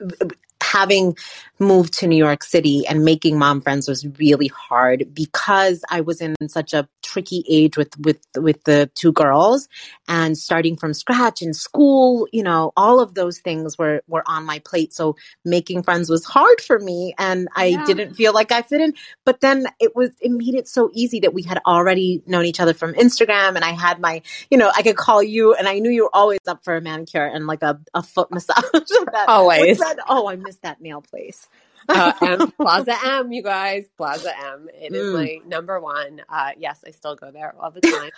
having 0.64 1.16
moved 1.60 1.92
to 1.94 2.06
New 2.06 2.16
York 2.16 2.42
City 2.42 2.84
and 2.86 3.04
making 3.04 3.38
mom 3.38 3.60
friends 3.60 3.88
was 3.88 4.04
really 4.18 4.48
hard 4.48 5.14
because 5.14 5.82
I 5.88 6.00
was 6.00 6.20
in 6.20 6.34
such 6.48 6.72
a 6.72 6.88
tricky 7.02 7.44
age 7.48 7.76
with 7.76 7.96
with 8.00 8.18
with 8.36 8.64
the 8.64 8.90
two 8.94 9.12
girls 9.12 9.68
and 10.08 10.36
starting 10.36 10.76
from 10.76 10.92
scratch 10.94 11.42
in 11.42 11.54
school, 11.54 12.26
you 12.32 12.42
know, 12.42 12.72
all 12.76 12.98
of 13.00 13.14
those 13.14 13.38
things 13.38 13.78
were 13.78 14.02
were 14.08 14.24
on 14.26 14.44
my 14.44 14.58
plate. 14.60 14.92
So 14.92 15.16
making 15.44 15.82
friends 15.84 16.10
was 16.10 16.24
hard 16.24 16.60
for 16.60 16.78
me 16.78 17.14
and 17.18 17.48
I 17.54 17.66
Yeah. 17.66 17.84
didn't 17.86 18.14
feel 18.14 18.32
like 18.32 18.50
I 18.50 18.62
fit 18.62 18.80
in. 18.80 18.94
But 19.24 19.40
then 19.40 19.66
it 19.78 19.94
was 19.94 20.10
it 20.20 20.30
made 20.32 20.54
it 20.54 20.66
so 20.66 20.90
easy 20.92 21.20
that 21.20 21.34
we 21.34 21.42
had 21.42 21.60
already 21.66 22.22
known 22.26 22.46
each 22.46 22.58
other 22.60 22.74
from 22.74 22.94
Instagram 22.94 23.54
and 23.54 23.64
I 23.64 23.70
had 23.70 24.00
my 24.00 24.22
you 24.50 24.58
know, 24.58 24.72
I 24.74 24.82
could 24.82 24.96
call 24.96 25.22
you 25.22 25.54
and 25.54 25.68
I 25.68 25.78
knew 25.78 25.90
you 25.90 26.04
were 26.04 26.16
always 26.16 26.40
up 26.48 26.64
for 26.64 26.74
a 26.76 26.80
manicure 26.80 27.24
and 27.24 27.46
like 27.46 27.62
a, 27.62 27.78
a 27.94 28.02
foot 28.02 28.30
massage. 28.32 28.64
that, 28.72 29.26
Always. 29.28 29.78
that? 29.78 29.98
Oh, 30.08 30.26
I 30.26 30.36
missed 30.54 30.62
that 30.62 30.80
nail 30.80 31.02
place. 31.02 31.48
uh, 31.88 32.12
M, 32.22 32.52
Plaza 32.60 32.96
M, 33.04 33.32
you 33.32 33.42
guys, 33.42 33.86
Plaza 33.96 34.32
M. 34.38 34.68
It 34.72 34.94
is 34.94 35.06
Mm. 35.06 35.12
my 35.12 35.38
number 35.46 35.80
one. 35.80 36.22
Uh, 36.28 36.52
yes, 36.56 36.82
I 36.86 36.90
still 36.92 37.16
go 37.16 37.30
there 37.30 37.54
all 37.60 37.70
the 37.70 37.80
time. 37.80 38.10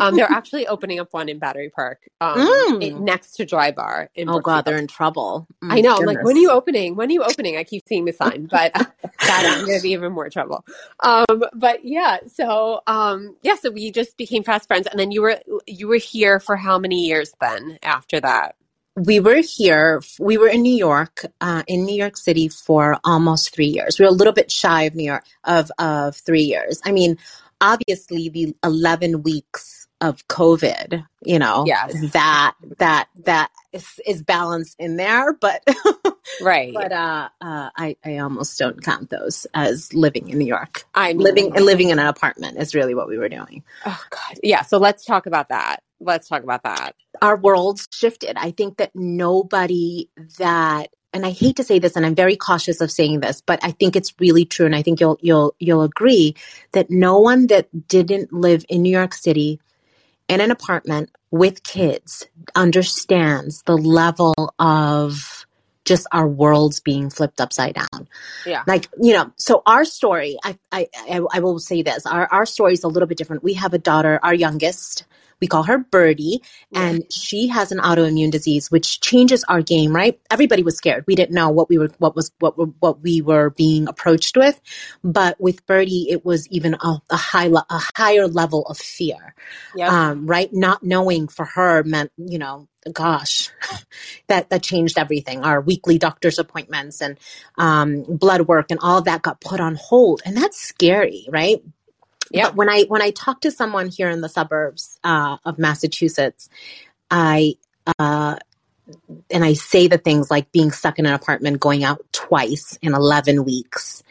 um, 0.00 0.16
they're 0.16 0.26
actually 0.30 0.66
opening 0.66 0.98
up 1.00 1.12
one 1.12 1.28
in 1.28 1.38
Battery 1.38 1.70
Park, 1.70 2.00
um, 2.20 2.36
Mm. 2.46 2.82
it- 2.82 2.98
next 3.00 3.36
to 3.36 3.46
Drybar. 3.46 4.08
In 4.16 4.28
Oh 4.28 4.40
God, 4.40 4.64
they're 4.64 4.76
in 4.78 4.88
trouble. 4.88 5.46
Mm, 5.62 5.72
I 5.72 5.80
know. 5.80 5.96
I'm 5.96 6.04
like, 6.04 6.22
when 6.22 6.36
are 6.36 6.40
you 6.40 6.50
opening? 6.50 6.96
When 6.96 7.08
are 7.08 7.12
you 7.12 7.22
opening? 7.22 7.56
I 7.56 7.62
keep 7.64 7.84
seeing 7.88 8.04
the 8.04 8.12
sign, 8.22 8.46
but 8.46 8.72
that 8.74 9.46
I'm 9.46 9.64
going 9.64 9.78
to 9.78 9.82
be 9.82 9.92
even 9.92 10.12
more 10.12 10.28
trouble. 10.28 10.64
Um, 11.00 11.44
but 11.54 11.84
yeah, 11.84 12.18
so 12.26 12.80
um, 12.88 13.36
yeah, 13.42 13.54
so 13.54 13.70
we 13.70 13.90
just 13.92 14.16
became 14.18 14.42
fast 14.42 14.66
friends, 14.66 14.86
and 14.88 14.98
then 14.98 15.12
you 15.12 15.22
were 15.22 15.38
you 15.66 15.86
were 15.88 15.96
here 15.96 16.40
for 16.40 16.56
how 16.56 16.78
many 16.78 17.06
years 17.06 17.32
then 17.40 17.78
after 17.82 18.20
that? 18.20 18.56
We 18.96 19.20
were 19.20 19.42
here 19.42 20.02
we 20.20 20.38
were 20.38 20.48
in 20.48 20.62
new 20.62 20.76
york 20.76 21.22
uh, 21.40 21.64
in 21.68 21.84
new 21.84 21.96
york 21.96 22.16
city 22.16 22.48
for 22.48 22.98
almost 23.04 23.54
three 23.54 23.66
years 23.66 23.98
we 23.98 24.04
were 24.04 24.10
a 24.10 24.14
little 24.14 24.32
bit 24.34 24.52
shy 24.52 24.84
of 24.84 24.94
new 24.94 25.04
york 25.06 25.24
of 25.44 25.72
of 25.78 26.16
three 26.16 26.42
years 26.44 26.80
i 26.84 26.92
mean 26.92 27.18
obviously 27.60 28.28
the 28.30 28.54
11 28.64 29.22
weeks 29.24 29.88
of 30.00 30.26
covid 30.28 31.04
you 31.24 31.38
know 31.40 31.64
Yes. 31.66 31.92
that 32.12 32.54
that 32.78 33.08
that 33.24 33.50
is, 33.72 33.88
is 34.06 34.22
balanced 34.22 34.76
in 34.78 34.96
there 34.96 35.32
but 35.34 35.64
Right. 36.40 36.74
but 36.74 36.92
uh, 36.92 37.30
uh 37.40 37.70
i 37.76 37.96
i 38.04 38.18
almost 38.18 38.58
don't 38.58 38.82
count 38.82 39.10
those 39.10 39.46
as 39.54 39.92
living 39.94 40.28
in 40.28 40.38
new 40.38 40.46
york 40.46 40.84
I 40.94 41.14
mean, 41.14 41.20
living 41.24 41.52
and 41.56 41.64
living 41.66 41.90
in 41.90 41.98
an 41.98 42.06
apartment 42.06 42.58
is 42.58 42.74
really 42.76 42.94
what 42.94 43.08
we 43.08 43.18
were 43.18 43.30
doing 43.30 43.62
Oh 43.86 44.00
God. 44.10 44.38
Yeah. 44.42 44.62
So 44.62 44.78
let's 44.78 45.04
talk 45.04 45.26
about 45.26 45.48
that. 45.50 45.82
Let's 46.04 46.28
talk 46.28 46.42
about 46.42 46.62
that. 46.64 46.94
our 47.22 47.36
worlds 47.36 47.88
shifted. 47.92 48.36
I 48.36 48.50
think 48.50 48.76
that 48.76 48.90
nobody 48.94 50.08
that 50.38 50.88
and 51.12 51.24
I 51.24 51.30
hate 51.30 51.56
to 51.56 51.64
say 51.64 51.78
this 51.78 51.94
and 51.94 52.04
I'm 52.04 52.16
very 52.16 52.36
cautious 52.36 52.80
of 52.80 52.90
saying 52.90 53.20
this, 53.20 53.40
but 53.40 53.60
I 53.62 53.70
think 53.70 53.94
it's 53.94 54.12
really 54.18 54.44
true 54.44 54.66
and 54.66 54.74
I 54.74 54.82
think 54.82 55.00
you'll 55.00 55.18
you'll 55.20 55.54
you'll 55.60 55.82
agree 55.82 56.34
that 56.72 56.90
no 56.90 57.20
one 57.20 57.46
that 57.48 57.68
didn't 57.88 58.32
live 58.32 58.64
in 58.68 58.82
New 58.82 58.90
York 58.90 59.14
City 59.14 59.60
in 60.28 60.40
an 60.40 60.50
apartment 60.50 61.10
with 61.30 61.62
kids 61.62 62.26
understands 62.54 63.62
the 63.62 63.76
level 63.76 64.34
of 64.58 65.46
just 65.84 66.06
our 66.12 66.26
worlds 66.26 66.80
being 66.80 67.10
flipped 67.10 67.40
upside 67.40 67.74
down. 67.74 68.08
Yeah. 68.46 68.62
like 68.66 68.88
you 69.00 69.12
know 69.12 69.32
so 69.36 69.62
our 69.66 69.84
story 69.84 70.38
I, 70.44 70.58
I 70.72 70.88
i 71.32 71.40
will 71.40 71.58
say 71.58 71.82
this 71.82 72.06
our 72.06 72.26
our 72.32 72.46
story 72.46 72.72
is 72.72 72.84
a 72.84 72.88
little 72.88 73.06
bit 73.06 73.18
different. 73.18 73.42
We 73.42 73.54
have 73.54 73.74
a 73.74 73.78
daughter 73.78 74.18
our 74.22 74.34
youngest. 74.34 75.04
We 75.40 75.48
call 75.48 75.64
her 75.64 75.78
birdie. 75.78 76.42
And 76.72 77.12
she 77.12 77.48
has 77.48 77.72
an 77.72 77.78
autoimmune 77.78 78.30
disease 78.30 78.70
which 78.70 79.00
changes 79.00 79.44
our 79.44 79.62
game 79.62 79.94
right? 79.94 80.18
Everybody 80.30 80.62
was 80.62 80.76
scared. 80.76 81.04
We 81.06 81.14
didn't 81.14 81.34
know 81.34 81.50
what 81.50 81.68
we 81.68 81.78
were 81.78 81.90
what 81.98 82.16
was 82.16 82.30
what 82.38 82.54
what 82.80 83.00
we 83.02 83.20
were 83.20 83.50
being 83.50 83.88
approached 83.88 84.36
with. 84.36 84.60
But 85.02 85.40
with 85.40 85.66
birdie 85.66 86.06
it 86.10 86.24
was 86.24 86.48
even 86.48 86.74
a, 86.74 87.02
a 87.10 87.16
high 87.16 87.46
a 87.48 87.80
higher 87.96 88.26
level 88.26 88.64
of 88.66 88.78
fear. 88.78 89.34
Yep. 89.76 89.90
um, 89.90 90.26
right? 90.26 90.52
Not 90.52 90.82
knowing 90.82 91.28
for 91.28 91.44
her 91.44 91.82
meant, 91.82 92.12
you 92.16 92.38
know, 92.38 92.68
gosh, 92.92 93.50
that 94.28 94.50
that 94.50 94.62
changed 94.62 94.98
everything. 94.98 95.44
Our 95.44 95.60
weekly 95.60 95.98
doctor's 95.98 96.38
appointments 96.38 97.00
and 97.00 97.18
um, 97.58 98.04
blood 98.08 98.42
work 98.42 98.70
and 98.70 98.80
all 98.82 98.98
of 98.98 99.04
that 99.04 99.22
got 99.22 99.40
put 99.40 99.60
on 99.60 99.76
hold, 99.76 100.22
and 100.24 100.36
that's 100.36 100.60
scary, 100.60 101.26
right? 101.30 101.62
Yeah. 102.30 102.46
But 102.46 102.56
when 102.56 102.68
I 102.68 102.82
when 102.84 103.02
I 103.02 103.10
talk 103.10 103.42
to 103.42 103.50
someone 103.50 103.88
here 103.88 104.10
in 104.10 104.20
the 104.20 104.28
suburbs 104.28 104.98
uh, 105.04 105.38
of 105.44 105.58
Massachusetts, 105.58 106.48
I 107.10 107.54
uh, 107.98 108.36
and 109.30 109.44
I 109.44 109.54
say 109.54 109.88
the 109.88 109.98
things 109.98 110.30
like 110.30 110.52
being 110.52 110.70
stuck 110.72 110.98
in 110.98 111.06
an 111.06 111.14
apartment, 111.14 111.60
going 111.60 111.84
out 111.84 112.04
twice 112.12 112.78
in 112.82 112.94
eleven 112.94 113.44
weeks, 113.44 114.02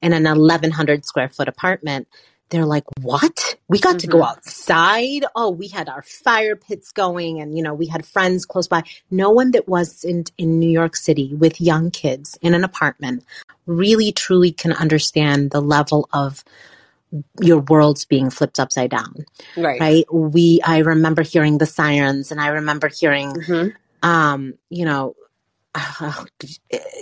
in 0.00 0.12
an 0.12 0.26
eleven 0.26 0.70
hundred 0.70 1.04
square 1.06 1.28
foot 1.28 1.48
apartment. 1.48 2.08
They're 2.52 2.66
like, 2.66 2.84
"What? 3.00 3.56
We 3.68 3.78
got 3.80 3.98
to 4.00 4.06
go 4.06 4.18
Mhm. 4.18 4.28
outside? 4.28 5.24
Oh, 5.34 5.50
we 5.50 5.68
had 5.68 5.88
our 5.88 6.02
fire 6.02 6.54
pits 6.54 6.92
going, 6.92 7.40
and 7.40 7.56
you 7.56 7.62
know, 7.64 7.72
we 7.72 7.86
had 7.86 8.04
friends 8.06 8.44
close 8.44 8.68
by. 8.68 8.84
No 9.10 9.30
one 9.30 9.52
that 9.52 9.66
wasn't 9.68 10.32
in 10.36 10.58
New 10.60 10.70
York 10.70 10.94
City 10.94 11.34
with 11.34 11.60
young 11.62 11.90
kids 11.90 12.38
in 12.42 12.54
an 12.54 12.62
apartment 12.62 13.24
really, 13.66 14.12
truly 14.12 14.52
can 14.52 14.72
understand 14.72 15.50
the 15.50 15.62
level 15.62 16.08
of 16.12 16.44
your 17.40 17.60
worlds 17.60 18.04
being 18.04 18.28
flipped 18.30 18.60
upside 18.60 18.90
down." 18.90 19.24
right. 19.56 19.80
right 19.80 20.14
we 20.14 20.60
i 20.64 20.78
remember 20.78 21.22
hearing 21.22 21.58
the 21.58 21.66
sirens 21.66 22.30
and 22.32 22.40
i 22.40 22.48
remember 22.48 22.88
hearing 22.88 23.30
Mhm. 23.34 23.74
um 24.02 24.54
you 24.70 24.84
know 24.84 25.14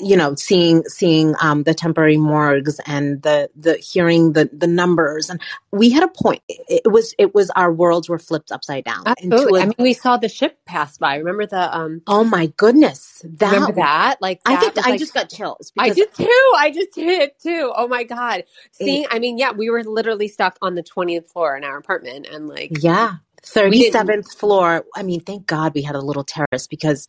you 0.00 0.16
know 0.16 0.34
seeing 0.36 0.84
seeing 0.84 1.34
um 1.40 1.64
the 1.64 1.74
temporary 1.74 2.16
morgues 2.16 2.78
and 2.86 3.20
the 3.22 3.50
the 3.56 3.74
hearing 3.76 4.32
the 4.32 4.48
the 4.52 4.68
numbers 4.68 5.28
and 5.28 5.40
we 5.72 5.90
had 5.90 6.04
a 6.04 6.08
point 6.08 6.40
it, 6.48 6.82
was 6.86 7.12
it 7.18 7.34
was 7.34 7.50
our 7.50 7.72
worlds 7.72 8.08
were 8.08 8.18
flipped 8.18 8.52
upside 8.52 8.84
down 8.84 9.02
into 9.20 9.34
Absolutely. 9.34 9.60
a- 9.60 9.62
I 9.64 9.66
mean, 9.66 9.74
we 9.78 9.92
saw 9.92 10.16
the 10.18 10.28
ship 10.28 10.56
pass 10.66 10.98
by. 10.98 11.16
Remember 11.16 11.46
the 11.46 11.76
um? 11.76 12.02
oh 12.06 12.22
my 12.22 12.46
goodness 12.56 13.24
that, 13.24 13.52
remember 13.52 13.72
that? 13.72 14.18
Like 14.20 14.40
i 14.46 14.54
think 14.56 14.78
i 14.78 14.90
like, 14.90 15.00
just 15.00 15.14
got 15.14 15.30
chills 15.30 15.72
I 15.78 15.90
did 15.90 16.12
too. 16.14 16.52
I 16.56 16.70
just 16.70 16.92
did 16.92 17.30
too. 17.42 17.72
Oh 17.74 17.88
my 17.88 18.04
god! 18.04 18.44
Seeing, 18.72 19.06
I 19.10 19.18
mean, 19.18 19.38
yeah, 19.38 19.52
we 19.52 19.70
were 19.70 19.82
literally 19.82 20.28
stuck 20.28 20.58
on 20.62 20.74
the 20.74 20.82
twentieth 20.82 21.30
floor 21.30 21.56
in 21.56 21.64
our 21.64 21.76
apartment, 21.78 22.26
and 22.26 22.48
like, 22.48 22.70
Yeah. 22.82 23.14
We 23.56 23.90
37th 23.90 24.36
floor. 24.38 24.84
I 24.94 25.02
mean, 25.02 25.20
thank 25.20 25.46
God 25.46 25.72
we 25.74 25.80
had 25.80 25.94
a 25.94 26.00
little 26.00 26.24
terrace 26.24 26.66
because 26.66 27.08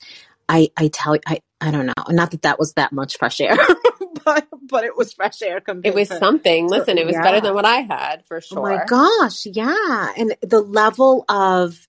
I, 0.51 0.69
I 0.75 0.89
tell 0.89 1.15
you, 1.15 1.21
I, 1.25 1.39
I 1.61 1.71
don't 1.71 1.85
know. 1.85 1.93
Not 2.09 2.31
that 2.31 2.41
that 2.41 2.59
was 2.59 2.73
that 2.73 2.91
much 2.91 3.17
fresh 3.17 3.39
air, 3.39 3.57
but, 4.25 4.45
but 4.63 4.83
it 4.83 4.97
was 4.97 5.13
fresh 5.13 5.41
air 5.41 5.61
compared 5.61 5.85
it 5.93 5.97
was 5.97 6.09
to, 6.09 6.17
something. 6.17 6.67
Listen, 6.67 6.97
it 6.97 7.05
was 7.05 7.13
yeah. 7.13 7.23
better 7.23 7.39
than 7.39 7.53
what 7.53 7.63
I 7.63 7.81
had 7.81 8.25
for 8.25 8.41
sure. 8.41 8.59
Oh 8.59 8.63
my 8.63 8.83
gosh. 8.85 9.45
Yeah. 9.45 10.11
And 10.17 10.35
the 10.41 10.59
level 10.59 11.23
of, 11.29 11.87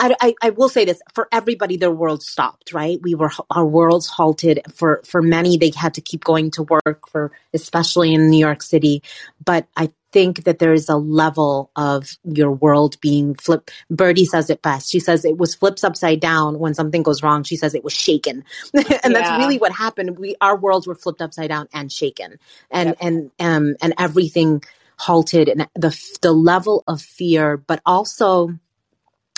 I, 0.00 0.16
I, 0.22 0.34
I 0.42 0.50
will 0.50 0.70
say 0.70 0.86
this 0.86 1.02
for 1.14 1.28
everybody, 1.30 1.76
their 1.76 1.90
world 1.90 2.22
stopped, 2.22 2.72
right? 2.72 2.98
We 3.02 3.14
were, 3.14 3.30
our 3.50 3.66
worlds 3.66 4.08
halted 4.08 4.62
for, 4.74 5.02
for 5.04 5.20
many. 5.20 5.58
They 5.58 5.70
had 5.76 5.94
to 5.94 6.00
keep 6.00 6.24
going 6.24 6.50
to 6.52 6.62
work 6.62 7.08
for, 7.10 7.30
especially 7.52 8.14
in 8.14 8.30
New 8.30 8.40
York 8.40 8.62
City. 8.62 9.02
But 9.44 9.66
I 9.76 9.92
think 10.12 10.44
that 10.44 10.60
there 10.60 10.74
is 10.74 10.88
a 10.88 10.96
level 10.96 11.70
of 11.76 12.16
your 12.24 12.52
world 12.52 13.00
being 13.00 13.34
flipped. 13.34 13.72
Birdie 13.90 14.26
says 14.26 14.50
it 14.50 14.62
best. 14.62 14.90
She 14.92 15.00
says 15.00 15.24
it 15.24 15.38
was 15.38 15.54
flips 15.56 15.84
upside 15.84 16.20
down 16.20 16.58
when 16.60 16.74
something 16.74 17.02
goes 17.02 17.22
wrong. 17.22 17.44
She 17.44 17.56
says 17.56 17.74
it 17.74 17.84
was 17.84 17.94
shaken. 17.94 18.44
and 18.74 18.86
Yeah. 19.04 19.12
that's 19.14 19.30
really 19.30 19.58
what 19.58 19.72
happened. 19.72 20.18
We, 20.18 20.36
our 20.40 20.56
worlds 20.58 20.86
were 20.86 20.94
flipped 20.96 21.22
upside 21.22 21.50
down 21.50 21.68
and 21.74 21.92
shaken 21.92 22.38
and, 22.70 22.90
Yep. 22.90 22.98
and, 23.00 23.32
um, 23.40 23.76
and 23.82 23.94
everything 23.98 24.62
halted 24.98 25.48
and 25.48 25.68
the, 25.74 25.98
the 26.22 26.32
level 26.32 26.84
of 26.88 27.02
fear, 27.02 27.56
but 27.56 27.80
also, 27.86 28.50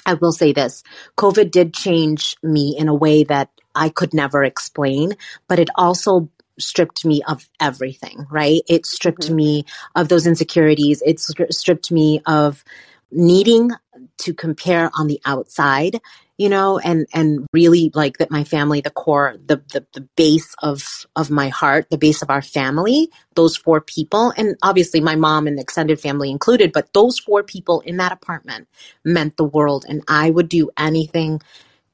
I 0.07 0.15
will 0.15 0.33
say 0.33 0.53
this 0.53 0.83
COVID 1.19 1.51
did 1.51 1.75
change 1.75 2.37
me 2.43 2.77
in 2.79 2.89
a 2.89 2.95
way 2.95 3.25
that 3.25 3.51
I 3.75 3.89
could 3.91 4.15
never 4.15 4.45
explain, 4.45 5.15
but 5.49 5.59
it 5.59 5.71
also 5.77 6.31
stripped 6.59 7.05
me 7.05 7.23
of 7.27 7.49
everything, 7.61 8.27
right? 8.31 8.63
It 8.69 8.87
stripped 8.87 9.29
Mhm. 9.29 9.35
me 9.35 9.65
of 9.95 10.09
those 10.09 10.27
insecurities. 10.27 11.03
It 11.05 11.19
stri- 11.19 11.53
stripped 11.53 11.91
me 11.91 12.21
of 12.27 12.65
needing 13.11 13.71
to 14.19 14.35
compare 14.35 14.91
on 14.95 15.07
the 15.07 15.21
outside, 15.25 16.01
you 16.37 16.49
know, 16.49 16.79
and, 16.79 17.07
and 17.15 17.47
really 17.53 17.91
like 17.95 18.19
that 18.19 18.31
my 18.31 18.43
family, 18.45 18.81
the 18.81 18.91
core, 18.91 19.37
the, 19.47 19.57
the, 19.73 19.87
the 19.93 20.01
base 20.17 20.55
of, 20.63 21.07
of 21.15 21.31
my 21.31 21.49
heart, 21.49 21.87
the 21.91 21.99
base 21.99 22.23
of 22.23 22.31
our 22.31 22.43
family, 22.43 23.09
those 23.35 23.57
four 23.57 23.81
people, 23.81 24.33
and 24.37 24.57
obviously 24.63 25.01
my 25.01 25.15
mom 25.15 25.47
and 25.47 25.61
extended 25.61 26.01
family 26.01 26.31
included, 26.31 26.73
but 26.73 26.93
those 26.93 27.19
four 27.19 27.43
people 27.45 27.81
in 27.81 27.99
that 27.99 28.13
apartment 28.13 28.67
meant 29.05 29.37
the 29.37 29.45
world. 29.45 29.85
And 29.89 30.03
I 30.09 30.31
would 30.31 30.49
do 30.49 30.71
anything 30.77 31.41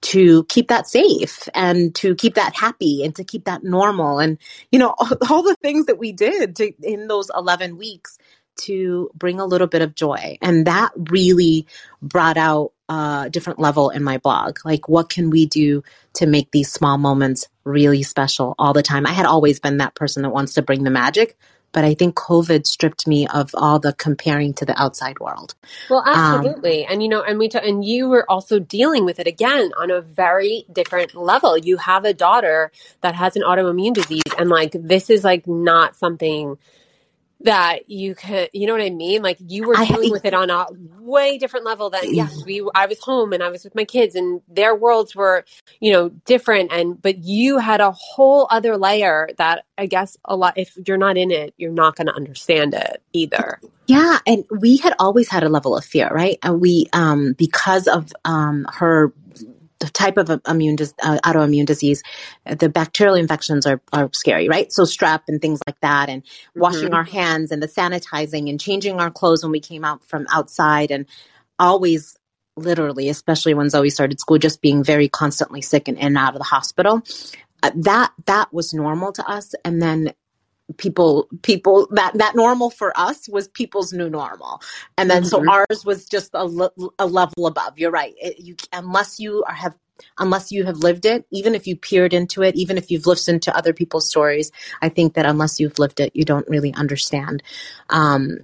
to 0.03 0.45
keep 0.45 0.69
that 0.69 0.89
safe 0.89 1.49
and 1.55 1.95
to 1.97 2.15
keep 2.15 2.35
that 2.35 2.55
happy 2.55 3.05
and 3.05 3.15
to 3.17 3.25
keep 3.25 3.45
that 3.45 3.65
normal. 3.65 4.19
And, 4.19 4.39
you 4.71 4.79
know, 4.79 4.95
all, 4.99 5.09
all 5.29 5.43
the 5.43 5.57
things 5.63 5.87
that 5.87 5.99
we 5.99 6.13
did 6.13 6.57
to, 6.57 6.73
in 6.83 7.09
those 7.09 7.31
11 7.35 7.77
weeks 7.77 8.19
to 8.57 9.11
bring 9.15 9.41
a 9.41 9.47
little 9.47 9.67
bit 9.67 9.83
of 9.83 9.95
joy. 9.95 10.39
And 10.43 10.67
that 10.67 10.91
really 10.97 11.67
brought 12.03 12.37
out 12.37 12.73
a 12.89 13.29
different 13.31 13.59
level 13.59 13.91
in 13.91 14.03
my 14.03 14.19
blog. 14.19 14.59
Like, 14.65 14.89
what 14.89 15.09
can 15.09 15.31
we 15.31 15.47
do 15.47 15.83
to 16.15 16.27
make 16.27 16.51
these 16.51 16.73
small 16.73 16.99
moments 16.99 17.49
really 17.65 18.03
special 18.03 18.55
all 18.59 18.73
the 18.73 18.83
time? 18.83 19.07
I 19.07 19.13
had 19.13 19.27
always 19.27 19.61
been 19.61 19.79
that 19.79 19.95
person 19.95 20.23
that 20.23 20.31
wants 20.31 20.55
to 20.55 20.63
bring 20.63 20.85
the 20.85 20.91
magic, 20.91 21.39
but 21.73 21.85
I 21.85 21.95
think 21.95 22.15
COVID 22.15 22.67
stripped 22.67 23.07
me 23.07 23.27
of 23.29 23.51
all 23.55 23.79
the 23.79 23.93
comparing 23.93 24.55
to 24.55 24.65
the 24.65 24.81
outside 24.81 25.19
world. 25.21 25.55
Well, 25.89 26.03
Um, 26.07 26.17
absolutely, 26.17 26.85
and 26.85 27.03
you 27.03 27.09
know, 27.09 27.23
and 27.23 27.39
we 27.39 27.49
t- 27.49 27.59
and 27.59 27.85
you 27.85 28.09
were 28.09 28.31
also 28.31 28.59
dealing 28.59 29.05
with 29.05 29.19
it 29.19 29.27
again 29.27 29.71
on 29.79 29.91
a 29.91 30.01
very 30.01 30.65
different 30.73 31.15
level. 31.15 31.57
You 31.57 31.77
have 31.79 32.05
a 32.05 32.15
daughter 32.15 32.73
that 33.03 33.15
has 33.15 33.37
an 33.37 33.43
autoimmune 33.43 33.95
disease, 33.95 34.23
and 34.39 34.49
like 34.49 34.73
this 34.73 35.11
is 35.11 35.25
like 35.25 35.47
not 35.47 35.97
something 35.97 36.59
that 37.41 37.89
you 37.91 38.15
could 38.15 38.51
you 38.53 38.67
know 38.67 38.73
what 38.73 38.83
i 38.83 38.91
mean? 38.91 39.23
Like 39.23 39.39
you 39.41 39.67
were 39.67 39.75
dealing 39.77 40.11
with 40.11 40.25
it 40.25 40.35
on 40.35 40.51
a 40.51 40.67
way 40.99 41.39
different 41.39 41.67
level 41.67 41.91
than 41.91 42.15
yes 42.15 42.45
we 42.45 42.63
i 42.75 42.87
was 42.87 43.01
home 43.01 43.33
and 43.33 43.43
i 43.43 43.49
was 43.49 43.65
with 43.65 43.75
my 43.75 43.85
kids 43.85 44.15
and 44.15 44.41
their 44.49 44.75
worlds 44.75 45.17
were 45.17 45.45
you 45.81 45.93
know 45.93 46.11
different 46.27 46.71
and 46.73 47.01
but 47.01 47.19
you 47.25 47.59
had 47.59 47.81
a 47.81 47.91
whole 47.91 48.47
other 48.51 48.77
layer 48.77 49.29
that 49.39 49.65
i 49.79 49.87
guess 49.87 50.17
a 50.27 50.37
lot 50.37 50.57
if 50.57 50.77
you're 50.87 50.97
not 50.97 51.17
in 51.17 51.31
it 51.31 51.55
you're 51.57 51.73
not 51.73 51.97
going 51.97 52.07
to 52.07 52.15
understand 52.15 52.75
it 52.75 53.03
either. 53.13 53.61
Yeah, 53.87 54.19
and 54.27 54.45
we 54.51 54.77
had 54.77 54.95
always 54.99 55.29
had 55.29 55.43
a 55.43 55.49
level 55.49 55.77
of 55.77 55.85
fear, 55.85 56.09
right? 56.09 56.39
And 56.43 56.61
we, 56.61 56.87
um, 56.93 57.33
because 57.33 57.89
of 57.89 58.13
um, 58.25 58.67
her 58.73 59.13
type 59.89 60.17
of 60.19 60.31
immune 60.47 60.77
uh, 61.03 61.19
autoimmune 61.25 61.67
disease, 61.67 62.03
the 62.47 62.69
bacterial 62.69 63.15
infections 63.17 63.67
are 63.67 63.81
are 63.93 64.11
scary, 64.13 64.49
right? 64.49 64.73
So 64.73 64.85
strep 64.85 65.23
and 65.29 65.41
things 65.41 65.61
like 65.67 65.81
that, 65.81 66.09
and 66.09 66.23
washing 66.57 66.91
Mhm. 66.91 66.95
our 66.95 67.05
hands 67.05 67.51
and 67.53 67.63
the 67.63 67.69
sanitizing 67.69 68.49
and 68.51 68.61
changing 68.61 69.01
our 69.01 69.11
clothes 69.11 69.43
when 69.43 69.53
we 69.53 69.61
came 69.61 69.85
out 69.85 70.05
from 70.05 70.27
outside, 70.33 70.91
and 70.91 71.07
always 71.59 72.17
literally, 72.57 73.09
especially 73.09 73.55
when 73.55 73.71
Zoe 73.71 73.91
started 73.91 74.21
school, 74.21 74.39
just 74.39 74.61
being 74.63 74.85
very 74.85 75.09
constantly 75.09 75.63
sick 75.63 75.89
and 75.89 75.99
in 75.99 76.07
and 76.09 76.19
out 76.19 76.35
of 76.35 76.39
the 76.39 76.45
hospital. 76.45 77.03
Uh, 77.63 77.71
that 77.77 78.13
that 78.27 78.53
was 78.53 78.75
normal 78.75 79.13
to 79.13 79.29
us, 79.29 79.55
and 79.65 79.83
then 79.83 80.13
people 80.77 81.29
people 81.43 81.89
that 81.93 82.15
that 82.15 82.35
normal 82.37 82.71
for 82.71 82.93
us 82.99 83.29
was 83.29 83.49
people's 83.49 83.93
new 83.93 84.11
normal. 84.11 84.61
And 84.99 85.11
then 85.11 85.25
so 85.25 85.41
Mhm. 85.41 85.49
ours 85.49 85.85
was 85.85 86.07
just 86.07 86.31
a, 86.35 86.47
le- 86.47 86.73
a 86.99 87.07
level 87.07 87.47
above. 87.47 87.79
You're 87.79 87.91
right. 87.91 88.15
It, 88.21 88.39
you 88.41 88.57
unless 88.73 89.19
you 89.21 89.45
are, 89.47 89.55
have 89.55 89.75
unless 90.19 90.51
you 90.51 90.65
have 90.65 90.79
lived 90.79 91.05
it 91.05 91.27
even 91.31 91.55
if 91.55 91.67
you 91.67 91.77
peered 91.77 92.15
into 92.15 92.43
it 92.43 92.55
even 92.57 92.79
if 92.79 92.91
you've 92.91 93.07
listened 93.07 93.43
to 93.43 93.55
other 93.55 93.75
people's 93.75 94.09
stories 94.09 94.51
i 94.81 94.89
think 94.89 95.13
that 95.13 95.27
unless 95.27 95.61
you've 95.61 95.79
lived 95.79 96.01
it 96.01 96.11
you 96.17 96.25
don't 96.25 96.49
really 96.49 96.73
understand 96.73 97.43
um 97.91 98.39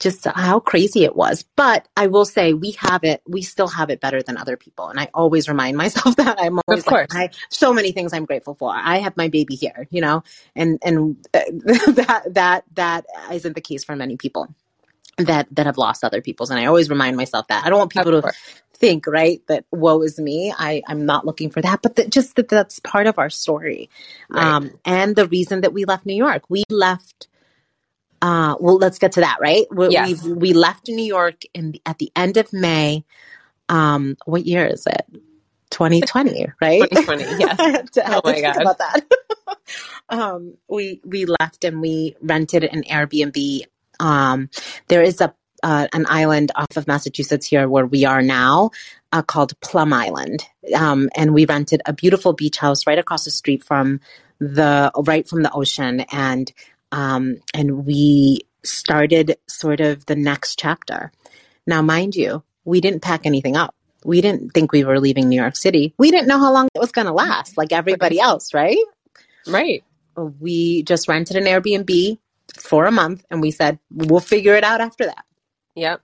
just 0.00 0.26
how 0.26 0.60
crazy 0.60 1.04
it 1.04 1.14
was. 1.16 1.44
But 1.56 1.88
i 1.96 2.06
will 2.08 2.24
say 2.24 2.52
we 2.52 2.72
have 2.72 3.04
it 3.04 3.22
we 3.26 3.42
still 3.42 3.68
have 3.68 3.90
it 3.90 4.00
better 4.00 4.22
than 4.22 4.36
other 4.36 4.56
people. 4.56 4.88
And 4.88 4.98
i 5.00 5.08
always 5.14 5.48
remind 5.48 5.76
myself 5.84 6.16
that 6.16 6.40
i'm 6.40 6.58
always 6.66 6.86
like, 6.86 7.08
course. 7.08 7.08
I, 7.12 7.30
so 7.48 7.72
many 7.72 7.92
things 7.92 8.12
i'm 8.12 8.24
grateful 8.24 8.54
for. 8.54 8.72
I 8.74 8.98
have 8.98 9.16
my 9.16 9.28
baby 9.28 9.54
here 9.54 9.86
you 9.90 10.00
know? 10.00 10.22
And 10.56 10.78
and 10.84 11.26
uh, 11.32 11.40
that 11.92 12.22
that 12.34 12.64
that 12.74 13.06
isn't 13.32 13.54
the 13.54 13.60
case 13.60 13.84
for 13.84 13.96
many 13.96 14.16
people 14.16 14.54
that 15.18 15.46
that 15.52 15.66
have 15.66 15.78
lost 15.78 16.02
other 16.04 16.20
people's. 16.20 16.50
And 16.50 16.58
i 16.58 16.66
always 16.66 16.90
remind 16.90 17.16
myself 17.16 17.46
that. 17.48 17.64
I 17.64 17.70
don't 17.70 17.78
want 17.78 17.92
people 17.92 18.20
to 18.20 18.32
think 18.74 19.06
right 19.06 19.40
that 19.46 19.64
woe 19.70 20.02
is 20.02 20.18
me. 20.18 20.52
I 20.56 20.82
i'm 20.88 21.06
not 21.06 21.24
looking 21.24 21.50
for 21.50 21.62
that. 21.62 21.82
But 21.82 21.96
that 21.96 22.10
just 22.10 22.34
that 22.36 22.48
that's 22.48 22.80
part 22.80 23.06
of 23.06 23.18
our 23.18 23.30
story 23.30 23.88
Right. 24.28 24.44
um 24.44 24.72
and 24.84 25.14
the 25.14 25.28
reason 25.28 25.60
that 25.60 25.72
we 25.72 25.84
left 25.84 26.04
new 26.06 26.16
york. 26.16 26.42
We 26.48 26.64
left 26.68 27.28
uh 28.24 28.56
well 28.60 28.76
let's 28.78 28.98
get 28.98 29.12
to 29.12 29.20
that 29.20 29.38
right 29.40 29.66
we, 29.70 29.88
Yes. 29.90 30.22
we, 30.22 30.32
we 30.32 30.52
left 30.52 30.88
new 30.88 31.04
york 31.04 31.42
in 31.52 31.72
the, 31.72 31.82
at 31.84 31.98
the 31.98 32.10
end 32.16 32.36
of 32.36 32.52
may 32.52 33.04
um 33.68 34.16
what 34.24 34.46
year 34.46 34.66
is 34.66 34.86
it 34.86 35.06
2020 35.70 36.46
right 36.60 36.82
2020 36.90 37.24
yes 37.38 37.58
Oh 38.06 38.20
my 38.24 38.40
God. 38.40 38.60
about 38.60 38.78
that. 38.78 39.00
um, 40.08 40.54
we 40.68 41.00
we 41.04 41.26
left 41.26 41.64
and 41.64 41.80
we 41.80 42.16
rented 42.20 42.64
an 42.64 42.82
Airbnb. 42.84 43.62
Um, 44.00 44.50
there 44.88 45.02
is 45.02 45.20
a 45.20 45.34
uh, 45.62 45.88
an 45.94 46.04
island 46.08 46.52
off 46.56 46.76
of 46.76 46.86
Massachusetts 46.86 47.46
here 47.46 47.68
where 47.68 47.86
we 47.86 48.04
are 48.04 48.20
now 48.22 48.70
uh, 49.12 49.22
called 49.22 49.58
Plum 49.60 49.92
Island, 49.92 50.44
um, 50.76 51.08
and 51.16 51.32
we 51.32 51.46
rented 51.46 51.80
a 51.86 51.92
beautiful 51.92 52.32
beach 52.34 52.58
house 52.58 52.86
right 52.86 52.98
across 52.98 53.24
the 53.24 53.30
street 53.30 53.64
from 53.64 54.00
the 54.40 54.90
right 55.06 55.26
from 55.28 55.42
the 55.42 55.52
ocean, 55.52 56.00
and 56.12 56.52
um, 56.94 57.38
and 57.52 57.84
we 57.84 58.46
started 58.62 59.36
sort 59.48 59.80
of 59.80 60.06
the 60.06 60.14
next 60.14 60.60
chapter. 60.60 61.10
Now, 61.66 61.82
mind 61.82 62.14
you, 62.14 62.44
we 62.64 62.80
didn't 62.80 63.02
pack 63.02 63.26
anything 63.26 63.56
up. 63.56 63.74
We 64.04 64.20
didn't 64.20 64.50
think 64.50 64.70
we 64.70 64.84
were 64.84 65.00
leaving 65.00 65.28
New 65.28 65.40
York 65.40 65.56
City. 65.56 65.92
We 65.98 66.12
didn't 66.12 66.28
know 66.28 66.38
how 66.38 66.52
long 66.52 66.68
it 66.72 66.78
was 66.78 66.92
going 66.92 67.08
to 67.08 67.12
last, 67.12 67.56
like 67.56 67.72
everybody 67.72 68.20
else, 68.20 68.54
right? 68.54 68.78
right 69.48 69.82
We 70.16 70.84
just 70.84 71.08
rented 71.08 71.36
an 71.36 71.44
Airbnb 71.44 72.18
for 72.56 72.86
a 72.86 72.92
month 72.92 73.24
and 73.28 73.40
we 73.40 73.50
said, 73.50 73.80
we'll 73.90 74.20
figure 74.20 74.54
it 74.54 74.62
out 74.62 74.80
after 74.80 75.06
that. 75.06 75.24
yep 75.74 76.00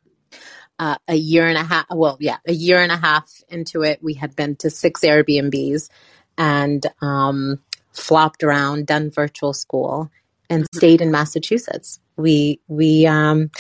Uh, 0.81 0.97
a 1.07 1.15
year 1.15 1.47
and 1.47 1.59
a 1.59 1.63
half, 1.63 1.87
well, 1.91 2.17
yeah, 2.19 2.39
a 2.49 2.53
year 2.53 2.81
and 2.81 2.91
a 2.91 2.97
half 2.97 3.31
into 3.49 3.83
it, 3.83 4.03
we 4.03 4.15
had 4.15 4.35
been 4.35 4.57
to 4.57 4.71
six 4.71 5.03
Airbnbs 5.03 5.89
and 6.37 6.85
um, 7.01 7.61
flopped 7.93 8.43
around, 8.43 8.87
done 8.87 9.11
virtual 9.11 9.53
school, 9.53 10.11
and 10.51 10.67
stayed 10.75 11.01
in 11.01 11.11
Massachusetts. 11.11 12.01
We 12.17 12.61
we 12.67 13.07
um, 13.07 13.51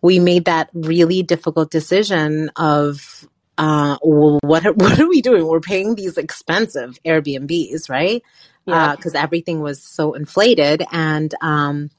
we 0.00 0.20
made 0.20 0.46
that 0.46 0.70
really 0.72 1.22
difficult 1.22 1.70
decision 1.70 2.50
of 2.56 3.28
uh, 3.58 3.98
what 4.00 4.64
are, 4.64 4.72
what 4.74 4.98
are 4.98 5.08
we 5.08 5.20
doing? 5.20 5.46
We're 5.46 5.60
paying 5.60 5.96
these 5.96 6.16
expensive 6.16 6.98
Airbnbs, 7.04 7.90
right? 7.90 8.22
yeah 8.64 8.94
Because 8.96 9.14
everything 9.14 9.60
was 9.60 9.82
so 9.82 10.14
inflated, 10.14 10.84
and 10.92 11.34
um, 11.42 11.90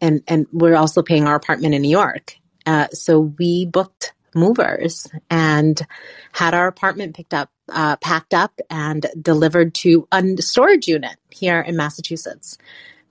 and 0.00 0.22
and 0.26 0.46
we're 0.52 0.76
also 0.76 1.02
paying 1.02 1.26
our 1.26 1.36
apartment 1.36 1.74
in 1.74 1.82
New 1.82 1.90
York. 1.90 2.36
Uh, 2.66 2.88
so 2.92 3.20
we 3.38 3.64
booked 3.64 4.12
movers 4.34 5.06
and 5.30 5.80
had 6.32 6.52
our 6.52 6.66
apartment 6.66 7.16
picked 7.16 7.32
up, 7.32 7.50
uh, 7.70 7.96
packed 7.96 8.34
up, 8.34 8.60
and 8.68 9.06
delivered 9.20 9.74
to 9.74 10.06
a 10.12 10.22
storage 10.40 10.86
unit 10.86 11.16
here 11.30 11.60
in 11.60 11.76
Massachusetts 11.76 12.58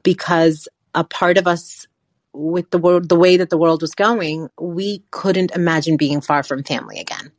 because 0.08 0.70
a 0.96 1.04
part 1.04 1.38
of 1.38 1.48
us 1.48 1.86
with 2.32 2.70
the 2.72 2.78
world 2.78 3.10
the 3.10 3.20
way 3.20 3.36
that 3.36 3.50
the 3.50 3.58
world 3.58 3.82
was 3.82 3.94
going 3.94 4.48
we 4.58 5.04
couldn't 5.12 5.52
imagine 5.52 5.98
being 5.98 6.22
far 6.22 6.44
from 6.44 6.64
family 6.64 6.98
again. 7.00 7.30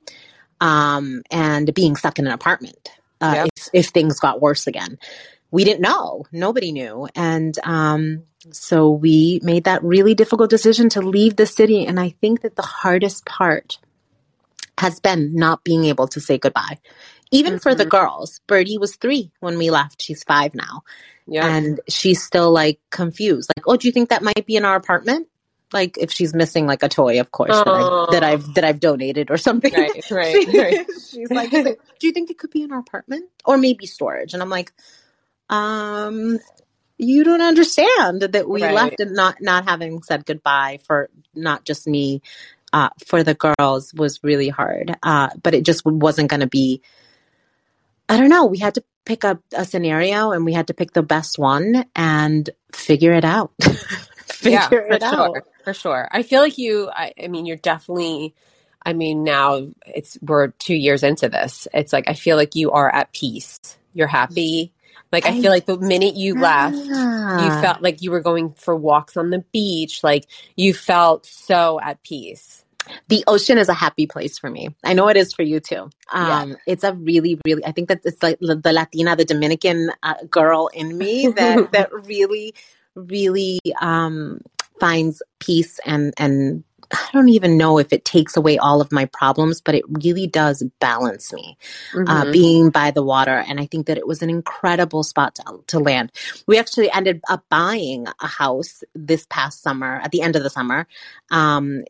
Um, 0.60 1.22
and 1.30 1.72
being 1.72 1.96
stuck 1.96 2.18
in 2.18 2.26
an 2.26 2.32
apartment 2.32 2.90
uh, 3.22 3.32
Yep. 3.36 3.48
if, 3.56 3.68
if 3.72 3.86
things 3.86 4.20
got 4.20 4.42
worse 4.42 4.66
again. 4.66 4.98
We 5.50 5.64
didn't 5.64 5.80
know. 5.80 6.26
Nobody 6.30 6.72
knew. 6.72 7.08
And 7.14 7.58
um, 7.64 8.24
so 8.50 8.90
we 8.90 9.40
made 9.42 9.64
that 9.64 9.82
really 9.82 10.14
difficult 10.14 10.50
decision 10.50 10.90
to 10.90 11.00
leave 11.00 11.36
the 11.36 11.46
city. 11.46 11.86
And 11.86 11.98
i 11.98 12.10
think 12.20 12.42
that 12.42 12.56
the 12.56 12.68
hardest 12.82 13.24
part 13.24 13.78
has 14.76 15.00
been 15.00 15.34
not 15.34 15.64
being 15.64 15.84
able 15.86 16.08
to 16.08 16.20
say 16.20 16.36
goodbye 16.36 16.78
even 17.30 17.58
for 17.58 17.74
the 17.74 17.84
Mhm. 17.86 17.90
girls 17.90 18.40
birdie 18.46 18.78
was 18.78 18.96
three 18.96 19.30
when 19.40 19.58
we 19.58 19.70
left. 19.70 20.02
She's 20.02 20.24
five 20.24 20.54
now. 20.54 20.82
Yeah. 21.26 21.46
And 21.46 21.80
she's 21.88 22.22
still 22.22 22.50
like 22.50 22.80
confused. 22.90 23.50
Like 23.56 23.64
oh 23.66 23.76
do 23.76 23.88
you 23.88 23.92
think 23.92 24.08
that 24.10 24.22
might 24.22 24.46
be 24.46 24.56
in 24.56 24.64
our 24.64 24.76
apartment? 24.76 25.28
Like 25.72 25.98
if 25.98 26.10
she's 26.10 26.32
missing 26.34 26.66
like 26.66 26.82
a 26.82 26.88
toy 26.88 27.20
of 27.20 27.30
course 27.30 27.50
that, 27.54 27.68
I, 27.68 28.06
that 28.12 28.24
i've 28.24 28.54
that 28.54 28.64
i've 28.64 28.80
donated 28.80 29.30
or 29.30 29.36
something. 29.36 29.72
Right 29.72 30.10
right 30.10 30.42
She- 30.50 30.58
right 30.58 30.86
she's 31.10 31.30
like, 31.30 31.52
"Is 31.52 31.66
it- 31.66 31.80
do 32.00 32.06
you 32.06 32.12
think 32.12 32.30
it 32.30 32.38
could 32.38 32.50
be 32.50 32.62
in 32.62 32.72
our 32.72 32.78
apartment? 32.78 33.28
Or 33.44 33.58
maybe 33.58 33.84
storage. 33.86 34.32
And 34.34 34.42
i'm 34.42 34.50
like 34.50 34.72
um 35.50 36.38
you 37.00 37.22
don't 37.22 37.40
understand 37.42 38.22
that 38.22 38.48
we 38.48 38.62
Right. 38.62 38.74
left 38.74 39.00
and 39.00 39.14
not 39.14 39.40
not 39.40 39.68
having 39.68 40.02
said 40.02 40.26
goodbye 40.26 40.80
for 40.86 41.08
not 41.34 41.64
just 41.64 41.86
me 41.86 42.22
uh, 42.72 42.90
for 43.06 43.22
the 43.22 43.34
girls 43.34 43.94
was 43.94 44.22
really 44.22 44.48
hard. 44.50 44.94
Uh, 45.02 45.30
but 45.42 45.54
it 45.54 45.64
just 45.64 45.86
wasn't 45.86 46.28
going 46.28 46.40
to 46.40 46.46
be 46.46 46.82
i 48.08 48.16
don't 48.16 48.28
know 48.28 48.46
we 48.46 48.58
had 48.58 48.74
to 48.74 48.84
pick 49.04 49.24
up 49.24 49.40
a 49.54 49.64
scenario 49.64 50.32
and 50.32 50.44
we 50.44 50.52
had 50.52 50.66
to 50.66 50.74
pick 50.74 50.92
the 50.92 51.02
best 51.02 51.38
one 51.38 51.84
and 51.96 52.50
figure 52.74 53.12
it 53.12 53.24
out 53.24 53.52
figure 53.62 54.58
yeah, 54.58 54.68
for 54.68 54.78
it 54.80 55.02
out 55.02 55.14
sure, 55.14 55.42
for 55.64 55.74
sure. 55.74 56.08
I 56.10 56.22
feel 56.22 56.40
like 56.42 56.58
you. 56.58 56.88
I, 56.90 57.12
I 57.22 57.28
mean, 57.28 57.44
you're 57.46 57.56
definitely. 57.56 58.34
I 58.84 58.92
mean, 58.92 59.24
now 59.24 59.68
it's 59.86 60.16
we're 60.22 60.48
two 60.48 60.74
years 60.74 61.02
into 61.02 61.28
this. 61.28 61.66
It's 61.74 61.92
like 61.92 62.04
I 62.08 62.14
feel 62.14 62.36
like 62.36 62.54
you 62.54 62.70
are 62.70 62.88
at 62.94 63.12
peace. 63.12 63.58
You're 63.94 64.06
happy. 64.06 64.72
Like 65.10 65.26
I, 65.26 65.30
I- 65.30 65.40
feel 65.40 65.50
like 65.50 65.66
the 65.66 65.78
minute 65.78 66.14
you 66.14 66.34
left, 66.38 66.76
you 66.76 66.92
Ah. 66.94 67.58
felt 67.62 67.82
like 67.82 68.02
you 68.02 68.10
were 68.10 68.20
going 68.20 68.52
for 68.52 68.76
walks 68.76 69.16
on 69.16 69.30
the 69.30 69.44
beach. 69.52 70.04
Like 70.04 70.26
you 70.56 70.72
felt 70.74 71.26
so 71.26 71.80
at 71.80 72.02
peace. 72.02 72.64
The 73.08 73.24
ocean 73.26 73.58
is 73.58 73.68
a 73.68 73.74
happy 73.74 74.06
place 74.06 74.38
for 74.38 74.50
me. 74.50 74.74
I 74.84 74.94
know 74.94 75.08
it 75.08 75.16
is 75.16 75.32
for 75.32 75.42
you 75.42 75.60
too. 75.60 75.90
Um, 76.12 76.56
It's 76.66 76.84
a 76.84 76.94
really, 76.94 77.40
really. 77.44 77.64
I 77.64 77.72
think 77.72 77.88
that 77.88 78.00
it's 78.04 78.22
like 78.22 78.38
the 78.40 78.56
the 78.56 78.72
Latina, 78.72 79.16
the 79.16 79.24
Dominican 79.24 79.90
uh, 80.02 80.14
girl 80.30 80.68
in 80.68 80.96
me 80.96 81.28
that 81.28 81.72
that 81.72 81.92
really, 81.92 82.54
really 82.94 83.60
um, 83.80 84.40
finds 84.80 85.22
peace 85.40 85.80
and 85.84 86.14
and 86.18 86.64
I 86.90 87.08
don't 87.12 87.28
even 87.28 87.56
know 87.56 87.78
if 87.78 87.92
it 87.92 88.04
takes 88.04 88.36
away 88.36 88.58
all 88.58 88.80
of 88.80 88.92
my 88.92 89.04
problems, 89.06 89.60
but 89.60 89.74
it 89.74 89.84
really 89.88 90.26
does 90.26 90.62
balance 90.80 91.32
me 91.32 91.56
uh, 91.94 92.24
Mhm. 92.24 92.32
being 92.32 92.70
by 92.70 92.90
the 92.90 93.02
water. 93.02 93.44
And 93.46 93.60
I 93.60 93.66
think 93.66 93.86
that 93.86 93.98
it 93.98 94.06
was 94.06 94.22
an 94.22 94.30
incredible 94.30 95.02
spot 95.02 95.34
to, 95.36 95.60
to 95.68 95.78
land. 95.78 96.12
We 96.46 96.58
actually 96.58 96.90
ended 96.90 97.20
up 97.28 97.44
buying 97.50 98.06
a 98.20 98.26
house 98.26 98.82
this 98.94 99.26
past 99.28 99.62
summer, 99.62 100.00
at 100.02 100.10
the 100.12 100.22
end 100.22 100.36
of 100.36 100.42
the 100.42 100.50
summer, 100.50 100.86
um, 101.30 101.84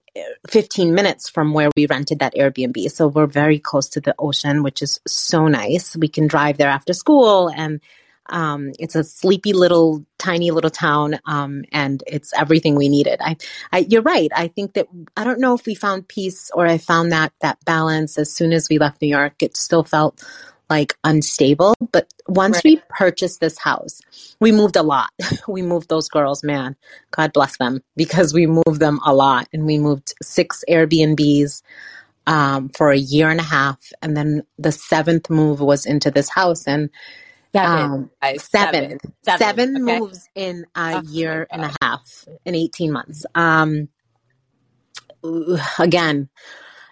15 0.49 0.95
minutes 0.95 1.29
from 1.29 1.53
where 1.53 1.71
we 1.77 1.87
rented 1.87 2.19
that 2.21 2.35
Airbnb. 2.35 2.91
So 2.91 3.09
we're 3.09 3.27
very 3.27 3.59
close 3.59 3.89
to 3.91 4.01
the 4.01 4.15
ocean, 4.19 4.63
which 4.63 4.83
is 4.83 5.01
so 5.07 5.49
nice. 5.49 5.97
We 5.97 6.09
can 6.09 6.27
drive 6.27 6.59
there 6.59 6.71
after 6.71 6.93
school 6.93 7.49
and 7.49 7.81
Um, 8.29 8.73
it's 8.79 8.95
a 8.95 9.05
sleepy 9.05 9.53
little, 9.53 10.05
tiny 10.19 10.51
little 10.51 10.71
town, 10.71 11.19
um, 11.27 11.65
and 11.73 12.03
it's 12.07 12.33
everything 12.35 12.75
we 12.75 12.89
needed. 12.89 13.21
I, 13.21 13.37
I, 13.73 13.79
you're 13.89 14.03
right. 14.03 14.31
I 14.35 14.49
think 14.49 14.75
that 14.75 14.89
I 15.17 15.25
don't 15.25 15.41
know 15.41 15.55
if 15.55 15.67
we 15.67 15.75
found 15.75 16.09
peace 16.09 16.51
or 16.55 16.67
I 16.67 16.79
found 16.79 17.13
that 17.13 17.33
that 17.41 17.65
balance 17.65 18.19
as 18.19 18.33
soon 18.33 18.53
as 18.53 18.69
we 18.69 18.79
left 18.79 19.03
New 19.03 19.09
York. 19.09 19.43
It 19.43 19.57
still 19.57 19.85
felt 19.85 20.23
like 20.71 20.97
unstable. 21.05 21.75
But 21.93 22.13
once 22.27 22.57
right. 22.57 22.65
we 22.65 22.83
purchased 22.89 23.41
this 23.41 23.59
house, 23.59 24.01
we 24.41 24.53
moved 24.53 24.77
a 24.77 24.83
lot. 24.83 25.11
we 25.49 25.63
moved 25.63 25.89
those 25.89 26.09
girls, 26.09 26.45
man. 26.45 26.77
God 27.11 27.33
bless 27.33 27.57
them 27.57 27.83
because 27.97 28.35
we 28.35 28.47
moved 28.47 28.81
them 28.81 29.01
a 29.05 29.15
lot, 29.15 29.49
and 29.53 29.65
we 29.65 29.79
moved 29.79 30.15
six 30.23 30.65
Airbnbs 30.69 31.63
um, 32.29 32.69
for 32.77 32.91
a 32.91 32.99
year 32.99 33.31
and 33.31 33.41
a 33.41 33.45
half. 33.45 33.79
And 34.03 34.17
then 34.17 34.43
the 34.59 34.71
seventh 34.71 35.31
move 35.31 35.61
was 35.61 35.87
into 35.87 36.11
this 36.11 36.29
house. 36.29 36.67
And 36.67 36.91
seven, 37.59 38.11
um, 38.23 38.39
seven, 38.39 38.99
seven, 39.23 39.89
okay. 39.89 39.99
moves 39.99 40.29
in 40.35 40.67
a 40.75 40.95
oh, 40.97 41.03
year 41.11 41.47
and 41.51 41.65
a 41.65 41.73
half, 41.83 42.27
in 42.45 42.55
18 42.55 42.93
months. 42.93 43.27
Um, 43.35 43.89
again, 45.79 46.29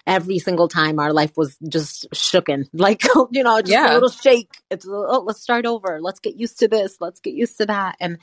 every 0.06 0.38
single 0.38 0.68
time 0.68 0.98
our 0.98 1.12
life 1.12 1.32
was 1.36 1.56
just 1.68 2.10
shooken, 2.10 2.68
like, 2.72 3.04
you 3.30 3.42
know, 3.42 3.60
just 3.60 3.72
yeah. 3.72 3.92
a 3.92 3.94
little 3.94 4.08
shake. 4.08 4.52
It's, 4.70 4.86
oh, 4.88 5.22
let's 5.26 5.40
start 5.40 5.66
over. 5.66 6.00
Let's 6.00 6.20
get 6.20 6.36
used 6.36 6.60
to 6.60 6.68
this. 6.68 6.96
Let's 7.00 7.20
get 7.20 7.34
used 7.34 7.58
to 7.58 7.66
that. 7.66 7.96
And, 8.00 8.18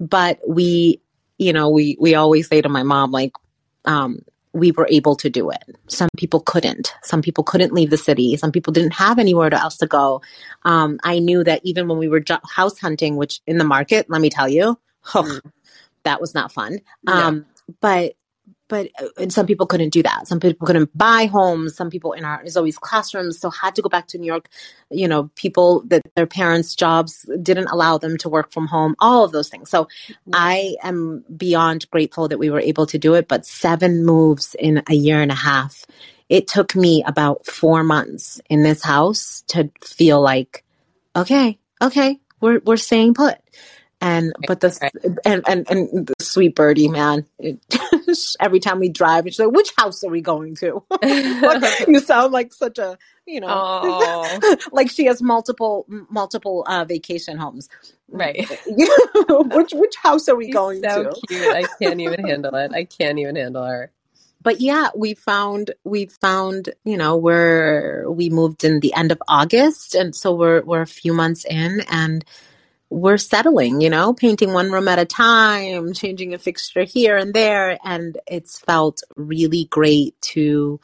but 0.00 0.40
we, 0.46 1.02
you 1.38 1.52
know, 1.52 1.70
we, 1.70 1.96
we 2.00 2.14
always 2.14 2.48
say 2.48 2.60
to 2.62 2.68
my 2.68 2.82
mom, 2.82 3.10
like, 3.10 3.32
um, 3.84 4.20
we 4.52 4.72
were 4.72 4.88
able 4.90 5.14
to 5.16 5.30
do 5.30 5.50
it. 5.50 5.62
Some 5.88 6.08
people 6.16 6.40
couldn't. 6.40 6.94
Some 7.02 7.22
people 7.22 7.44
couldn't 7.44 7.72
leave 7.72 7.90
the 7.90 7.96
city. 7.96 8.36
Some 8.36 8.52
people 8.52 8.72
didn't 8.72 8.92
have 8.92 9.18
anywhere 9.18 9.52
else 9.52 9.76
to 9.78 9.86
go. 9.86 10.22
Um, 10.64 10.98
I 11.04 11.18
knew 11.18 11.44
that 11.44 11.60
even 11.64 11.88
when 11.88 11.98
we 11.98 12.08
were 12.08 12.22
house 12.44 12.78
hunting, 12.78 13.16
which 13.16 13.40
in 13.46 13.58
the 13.58 13.64
market, 13.64 14.08
let 14.08 14.20
me 14.20 14.30
tell 14.30 14.48
you, 14.48 14.78
oh, 15.14 15.22
mm. 15.22 15.52
that 16.04 16.20
was 16.20 16.34
not 16.34 16.52
fun. 16.52 16.78
Um, 17.06 17.46
but 17.80 18.14
but 18.68 18.90
uh, 19.00 19.08
and 19.18 19.32
some 19.32 19.46
people 19.46 19.66
couldn't 19.66 19.90
do 19.90 20.02
that. 20.02 20.28
Some 20.28 20.40
people 20.40 20.66
couldn't 20.66 20.96
buy 20.96 21.26
homes. 21.26 21.74
Some 21.74 21.90
people 21.90 22.12
in 22.12 22.24
our 22.24 22.42
always 22.56 22.78
classrooms 22.78 23.38
so 23.38 23.50
had 23.50 23.74
to 23.74 23.82
go 23.82 23.88
back 23.88 24.06
to 24.08 24.18
New 24.18 24.26
York. 24.26 24.48
You 24.90 25.08
know, 25.08 25.30
people 25.34 25.82
that 25.86 26.02
their 26.14 26.26
parents' 26.26 26.74
jobs 26.74 27.28
didn't 27.42 27.68
allow 27.68 27.98
them 27.98 28.16
to 28.18 28.28
work 28.28 28.52
from 28.52 28.66
home. 28.66 28.94
All 28.98 29.24
of 29.24 29.32
those 29.32 29.48
things. 29.48 29.70
So 29.70 29.84
mm-hmm. 29.84 30.30
I 30.34 30.76
am 30.82 31.24
beyond 31.36 31.90
grateful 31.90 32.28
that 32.28 32.38
we 32.38 32.50
were 32.50 32.60
able 32.60 32.86
to 32.86 32.98
do 32.98 33.14
it. 33.14 33.28
But 33.28 33.46
seven 33.46 34.04
moves 34.04 34.54
in 34.58 34.82
a 34.88 34.94
year 34.94 35.20
and 35.20 35.32
a 35.32 35.36
half. 35.36 35.84
It 36.28 36.46
took 36.46 36.76
me 36.76 37.02
about 37.06 37.46
four 37.46 37.82
months 37.82 38.40
in 38.50 38.62
this 38.62 38.82
house 38.82 39.42
to 39.48 39.70
feel 39.82 40.20
like, 40.20 40.62
okay, 41.16 41.58
okay, 41.80 42.20
we're 42.40 42.60
we're 42.60 42.76
staying 42.76 43.14
put. 43.14 43.38
And 44.00 44.32
but 44.46 44.60
the 44.60 44.90
and 45.24 45.42
and 45.48 45.66
and 45.68 46.06
the 46.06 46.14
sweet 46.20 46.54
birdie 46.54 46.88
man, 46.88 47.26
it, 47.38 47.58
every 48.40 48.60
time 48.60 48.78
we 48.78 48.88
drive, 48.88 49.24
And 49.24 49.32
she's 49.32 49.40
like, 49.40 49.52
which 49.54 49.72
house 49.76 50.02
are 50.04 50.10
we 50.10 50.20
going 50.20 50.54
to? 50.56 50.82
you 51.88 52.00
sound 52.00 52.32
like 52.32 52.52
such 52.52 52.78
a 52.78 52.98
you 53.26 53.40
know, 53.40 54.40
like 54.72 54.90
she 54.90 55.04
has 55.04 55.20
multiple 55.20 55.86
multiple 56.10 56.64
uh, 56.66 56.84
vacation 56.84 57.36
homes. 57.36 57.68
Right. 58.08 58.48
which 58.66 59.72
which 59.74 59.96
house 59.96 60.28
are 60.28 60.36
we 60.36 60.46
She's 60.46 60.54
going 60.54 60.82
so 60.82 61.04
to? 61.04 61.20
Cute. 61.28 61.54
I 61.54 61.64
can't 61.80 62.00
even 62.00 62.26
handle 62.26 62.54
it. 62.54 62.72
I 62.72 62.84
can't 62.84 63.18
even 63.18 63.36
handle 63.36 63.64
her 63.64 63.92
but 64.42 64.60
yeah, 64.60 64.88
we 64.94 65.14
found 65.14 65.72
we 65.84 66.06
found 66.06 66.70
you 66.84 66.96
know 66.96 67.16
we're 67.16 68.08
we 68.10 68.30
moved 68.30 68.64
in 68.64 68.80
the 68.80 68.94
end 68.94 69.12
of 69.12 69.20
August, 69.28 69.94
and 69.94 70.14
so 70.14 70.34
we're 70.34 70.62
we're 70.62 70.82
a 70.82 70.86
few 70.86 71.12
months 71.12 71.44
in, 71.44 71.82
and 71.90 72.24
we're 72.90 73.18
settling, 73.18 73.80
you 73.80 73.90
know, 73.90 74.14
painting 74.14 74.52
one 74.52 74.70
room 74.70 74.88
at 74.88 74.98
a 74.98 75.04
time, 75.04 75.92
changing 75.92 76.34
a 76.34 76.38
fixture 76.38 76.84
here 76.84 77.16
and 77.16 77.34
there. 77.34 77.78
And 77.84 78.18
it's 78.26 78.58
felt 78.58 79.02
really 79.16 79.66
great 79.66 80.20
to, 80.22 80.80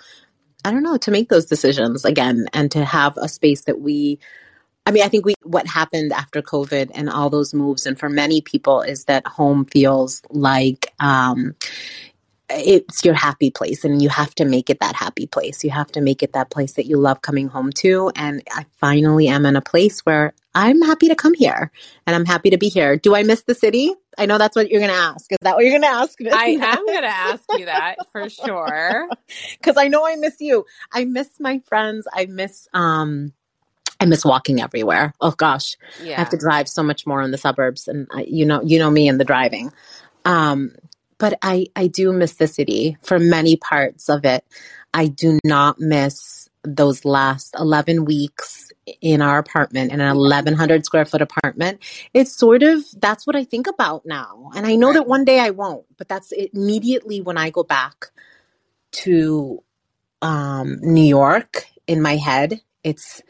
I 0.64 0.70
don't 0.70 0.82
know, 0.82 0.98
to 0.98 1.10
make 1.10 1.28
those 1.28 1.46
decisions 1.46 2.04
again 2.04 2.46
and 2.52 2.70
to 2.72 2.84
have 2.84 3.16
a 3.16 3.28
space 3.28 3.62
that 3.62 3.80
we, 3.80 4.18
I 4.86 4.90
mean, 4.90 5.02
I 5.02 5.08
think 5.08 5.24
we, 5.24 5.34
what 5.42 5.66
happened 5.66 6.12
after 6.12 6.42
COVID 6.42 6.90
and 6.94 7.08
all 7.08 7.30
those 7.30 7.54
moves, 7.54 7.86
and 7.86 7.98
for 7.98 8.10
many 8.10 8.42
people, 8.42 8.82
is 8.82 9.04
that 9.06 9.26
home 9.26 9.64
feels 9.64 10.20
like, 10.28 10.92
um, 11.00 11.54
it's 12.50 13.04
your 13.04 13.14
happy 13.14 13.50
place 13.50 13.84
and 13.84 14.02
you 14.02 14.08
have 14.08 14.34
to 14.34 14.44
make 14.44 14.68
it 14.68 14.80
that 14.80 14.94
happy 14.94 15.26
place. 15.26 15.64
You 15.64 15.70
have 15.70 15.90
to 15.92 16.00
make 16.00 16.22
it 16.22 16.34
that 16.34 16.50
place 16.50 16.74
that 16.74 16.86
you 16.86 16.98
love 16.98 17.22
coming 17.22 17.48
home 17.48 17.72
to. 17.78 18.10
And 18.14 18.42
I 18.50 18.66
finally 18.78 19.28
am 19.28 19.46
in 19.46 19.56
a 19.56 19.62
place 19.62 20.00
where 20.00 20.34
I'm 20.54 20.82
happy 20.82 21.08
to 21.08 21.14
come 21.14 21.34
here 21.34 21.70
and 22.06 22.14
I'm 22.14 22.26
happy 22.26 22.50
to 22.50 22.58
be 22.58 22.68
here. 22.68 22.96
Do 22.96 23.14
I 23.14 23.22
miss 23.22 23.42
the 23.42 23.54
city? 23.54 23.94
I 24.18 24.26
know 24.26 24.38
that's 24.38 24.54
what 24.54 24.70
you're 24.70 24.80
going 24.80 24.92
to 24.92 24.96
ask. 24.96 25.32
Is 25.32 25.38
that 25.40 25.56
what 25.56 25.64
you're 25.64 25.72
going 25.72 25.82
to 25.82 25.88
ask? 25.88 26.20
Me? 26.20 26.30
I 26.30 26.44
am 26.46 26.86
going 26.86 27.02
to 27.02 27.08
ask 27.08 27.44
you 27.56 27.64
that 27.64 27.96
for 28.12 28.28
sure. 28.28 29.08
Cause 29.62 29.76
I 29.76 29.88
know 29.88 30.06
I 30.06 30.16
miss 30.16 30.36
you. 30.40 30.66
I 30.92 31.04
miss 31.04 31.28
my 31.40 31.60
friends. 31.60 32.06
I 32.12 32.26
miss, 32.26 32.68
um, 32.74 33.32
I 34.00 34.06
miss 34.06 34.24
walking 34.24 34.60
everywhere. 34.60 35.14
Oh 35.20 35.30
gosh, 35.30 35.76
yeah. 36.02 36.16
I 36.16 36.18
have 36.18 36.30
to 36.30 36.36
drive 36.36 36.68
so 36.68 36.82
much 36.82 37.06
more 37.06 37.22
in 37.22 37.30
the 37.30 37.38
suburbs, 37.38 37.88
and 37.88 38.08
I, 38.12 38.26
you 38.28 38.44
know, 38.44 38.60
you 38.60 38.78
know 38.78 38.90
me 38.90 39.08
and 39.08 39.18
the 39.18 39.24
driving. 39.24 39.72
Um, 40.24 40.74
but 41.18 41.38
I, 41.42 41.66
I 41.76 41.86
do 41.86 42.12
miss 42.12 42.34
the 42.34 42.46
city 42.46 42.96
for 43.02 43.18
many 43.18 43.56
parts 43.56 44.08
of 44.08 44.24
it. 44.24 44.44
I 44.92 45.08
do 45.08 45.38
not 45.44 45.80
miss 45.80 46.48
those 46.62 47.04
last 47.04 47.54
11 47.58 48.04
weeks 48.04 48.72
in 49.00 49.20
our 49.20 49.38
apartment 49.38 49.92
in 49.92 50.00
an 50.00 50.16
1100 50.16 50.84
square 50.84 51.04
foot 51.04 51.20
apartment. 51.22 51.80
It's 52.14 52.34
sort 52.34 52.62
of 52.62 52.82
that's 52.98 53.26
what 53.26 53.36
i 53.36 53.44
think 53.44 53.66
about 53.66 54.06
now. 54.06 54.50
And 54.54 54.66
i 54.66 54.74
know 54.74 54.92
that 54.92 55.06
one 55.06 55.24
day 55.24 55.40
i 55.40 55.50
won't 55.50 55.84
but 55.98 56.08
that's 56.08 56.32
immediately 56.32 57.20
when 57.20 57.36
i 57.36 57.50
go 57.50 57.62
back 57.62 58.06
to 58.92 59.62
um, 60.22 60.78
new 60.80 61.04
york 61.04 61.66
in 61.86 62.00
my 62.00 62.16
head 62.16 62.60
it's 62.82 63.20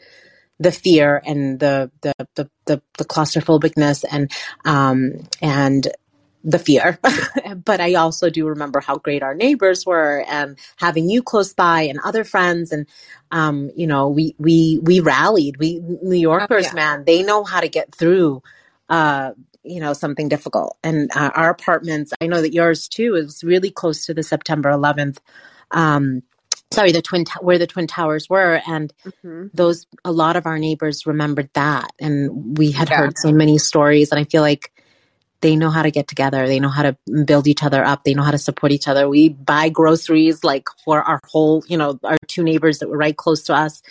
the 0.59 0.71
fear 0.71 1.21
and 1.25 1.59
the 1.59 1.91
the 2.01 2.13
the 2.35 2.49
the, 2.65 2.81
the 2.97 3.05
claustrophobicness 3.05 4.05
and 4.09 4.31
um 4.63 5.27
and 5.41 5.89
the 6.45 6.59
fear, 6.59 6.99
but 7.65 7.81
I 7.81 7.95
also 7.95 8.29
do 8.29 8.47
remember 8.47 8.79
how 8.79 8.97
great 8.97 9.23
our 9.23 9.33
neighbors 9.33 9.85
were 9.85 10.23
and 10.29 10.57
having 10.77 11.09
you 11.09 11.23
close 11.23 11.53
by 11.53 11.81
and 11.81 11.99
other 12.05 12.23
friends. 12.23 12.71
And, 12.71 12.85
um, 13.31 13.71
you 13.75 13.87
know, 13.87 14.09
we, 14.09 14.35
we, 14.37 14.79
we 14.83 14.99
rallied, 14.99 15.57
we 15.57 15.79
New 15.79 16.15
Yorkers, 16.15 16.67
oh, 16.67 16.69
yeah. 16.69 16.73
man, 16.75 17.03
they 17.05 17.23
know 17.23 17.43
how 17.43 17.61
to 17.61 17.67
get 17.67 17.93
through, 17.93 18.43
uh, 18.89 19.31
you 19.63 19.81
know, 19.81 19.93
something 19.93 20.29
difficult. 20.29 20.77
And 20.83 21.09
uh, 21.15 21.31
our 21.33 21.49
apartments, 21.49 22.13
I 22.21 22.27
know 22.27 22.41
that 22.41 22.53
yours 22.53 22.87
too 22.87 23.15
is 23.15 23.43
really 23.43 23.71
close 23.71 24.05
to 24.05 24.13
the 24.13 24.23
September 24.23 24.69
11th, 24.69 25.17
um, 25.71 26.21
sorry, 26.71 26.91
the 26.91 27.01
twin, 27.01 27.25
where 27.41 27.57
the 27.57 27.65
twin 27.65 27.87
towers 27.87 28.29
were. 28.29 28.61
And 28.67 28.93
mm-hmm. 29.03 29.47
those, 29.51 29.87
a 30.03 30.11
lot 30.11 30.35
of 30.35 30.45
our 30.45 30.59
neighbors 30.59 31.07
remembered 31.07 31.49
that. 31.53 31.89
And 31.99 32.55
we 32.55 32.71
had 32.71 32.91
yeah. 32.91 32.97
heard 32.97 33.17
so 33.17 33.31
many 33.31 33.57
stories. 33.57 34.11
And 34.11 34.19
I 34.19 34.25
feel 34.25 34.43
like, 34.43 34.71
they 35.41 35.55
know 35.55 35.69
how 35.69 35.83
to 35.83 35.91
get 35.91 36.07
together. 36.07 36.47
They 36.47 36.59
know 36.59 36.69
how 36.69 36.83
to 36.83 36.97
build 37.25 37.47
each 37.47 37.63
other 37.63 37.83
up. 37.83 38.03
They 38.03 38.13
know 38.13 38.23
how 38.23 38.31
to 38.31 38.37
support 38.37 38.71
each 38.71 38.87
other. 38.87 39.07
We 39.07 39.29
buy 39.29 39.69
groceries 39.69 40.43
like 40.43 40.67
for 40.83 41.01
our 41.01 41.19
whole, 41.27 41.63
you 41.67 41.77
know, 41.77 41.99
our 42.03 42.17
two 42.27 42.43
neighbors 42.43 42.79
that 42.79 42.89
were 42.89 42.97
right 42.97 43.15
close 43.15 43.43
to 43.43 43.53
us. 43.53 43.81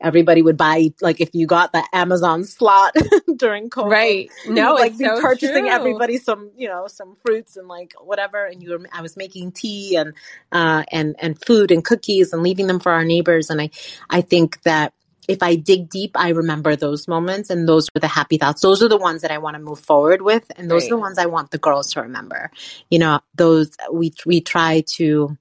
Everybody 0.00 0.42
would 0.42 0.56
buy 0.56 0.90
like 1.00 1.20
if 1.20 1.30
you 1.34 1.46
got 1.46 1.72
the 1.72 1.82
Amazon 1.92 2.44
slot 2.44 2.94
during 3.36 3.70
COVID, 3.70 3.90
right? 3.90 4.30
No, 4.46 4.74
like 4.74 4.98
be 4.98 5.04
so 5.04 5.20
purchasing 5.20 5.64
true. 5.64 5.70
everybody 5.70 6.18
some, 6.18 6.50
you 6.56 6.68
know, 6.68 6.88
some 6.88 7.16
fruits 7.24 7.56
and 7.56 7.68
like 7.68 7.94
whatever. 8.00 8.44
And 8.44 8.62
you 8.62 8.70
were, 8.70 8.80
I 8.92 9.00
was 9.00 9.16
making 9.16 9.52
tea 9.52 9.96
and 9.96 10.12
uh, 10.52 10.84
and 10.90 11.14
and 11.20 11.42
food 11.42 11.70
and 11.70 11.82
cookies 11.82 12.32
and 12.32 12.42
leaving 12.42 12.66
them 12.66 12.80
for 12.80 12.92
our 12.92 13.04
neighbors. 13.04 13.50
And 13.50 13.62
I, 13.62 13.70
I 14.10 14.20
think 14.20 14.60
that 14.62 14.92
if 15.28 15.42
I 15.42 15.56
dig 15.56 15.88
deep, 15.88 16.12
I 16.14 16.30
remember 16.30 16.76
those 16.76 17.08
moments 17.08 17.50
and 17.50 17.68
those 17.68 17.88
are 17.96 18.00
the 18.00 18.08
happy 18.08 18.36
thoughts. 18.36 18.62
Those 18.62 18.82
are 18.82 18.88
the 18.88 18.96
ones 18.96 19.22
that 19.22 19.30
I 19.30 19.38
want 19.38 19.54
to 19.54 19.62
move 19.62 19.80
forward 19.80 20.22
with. 20.22 20.50
And 20.56 20.70
those 20.70 20.82
right. 20.82 20.92
are 20.92 20.96
the 20.96 21.00
ones 21.00 21.18
I 21.18 21.26
want 21.26 21.50
the 21.50 21.58
girls 21.58 21.92
to 21.92 22.02
remember. 22.02 22.50
You 22.90 22.98
know, 22.98 23.20
those 23.34 23.70
we, 23.92 24.12
we 24.26 24.40
try 24.40 24.82
to, 24.94 25.36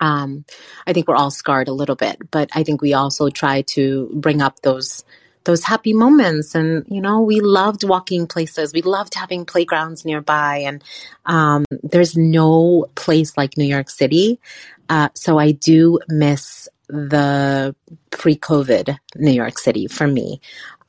um, 0.00 0.44
I 0.86 0.92
think 0.92 1.08
we're 1.08 1.16
all 1.16 1.30
scarred 1.30 1.68
a 1.68 1.72
little 1.72 1.96
bit, 1.96 2.18
but 2.30 2.50
I 2.54 2.62
think 2.62 2.82
we 2.82 2.94
also 2.94 3.30
try 3.30 3.62
to 3.62 4.10
bring 4.14 4.42
up 4.42 4.60
those, 4.62 5.04
those 5.44 5.64
happy 5.64 5.92
moments. 5.92 6.54
And, 6.54 6.84
you 6.88 7.00
know, 7.00 7.20
we 7.20 7.40
loved 7.40 7.84
walking 7.84 8.26
places. 8.26 8.72
We 8.72 8.82
loved 8.82 9.14
having 9.14 9.44
playgrounds 9.44 10.04
nearby. 10.04 10.58
And, 10.58 10.84
um, 11.26 11.64
there's 11.82 12.16
no 12.16 12.86
place 12.94 13.36
like 13.36 13.56
New 13.56 13.64
York 13.64 13.90
City. 13.90 14.40
Uh, 14.88 15.08
so 15.14 15.38
I 15.38 15.52
do 15.52 16.00
miss 16.08 16.68
the 16.88 17.74
pre-COVID 18.10 18.96
New 19.16 19.30
York 19.30 19.58
City 19.58 19.86
for 19.86 20.06
me. 20.06 20.40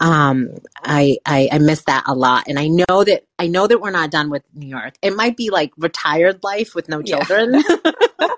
Um, 0.01 0.55
I, 0.77 1.17
I, 1.25 1.49
I 1.51 1.57
miss 1.59 1.83
that 1.83 2.03
a 2.07 2.15
lot. 2.15 2.45
And 2.47 2.57
I 2.57 2.67
know 2.67 3.03
that, 3.03 3.25
I 3.37 3.47
know 3.47 3.67
that 3.67 3.81
we're 3.81 3.91
not 3.91 4.11
done 4.11 4.29
with 4.29 4.43
New 4.53 4.67
York. 4.67 4.93
It 5.01 5.13
might 5.13 5.35
be 5.35 5.49
like 5.49 5.71
retired 5.77 6.41
life 6.41 6.73
with 6.73 6.87
no 6.87 7.01
children 7.01 7.53
yeah. 7.53 7.75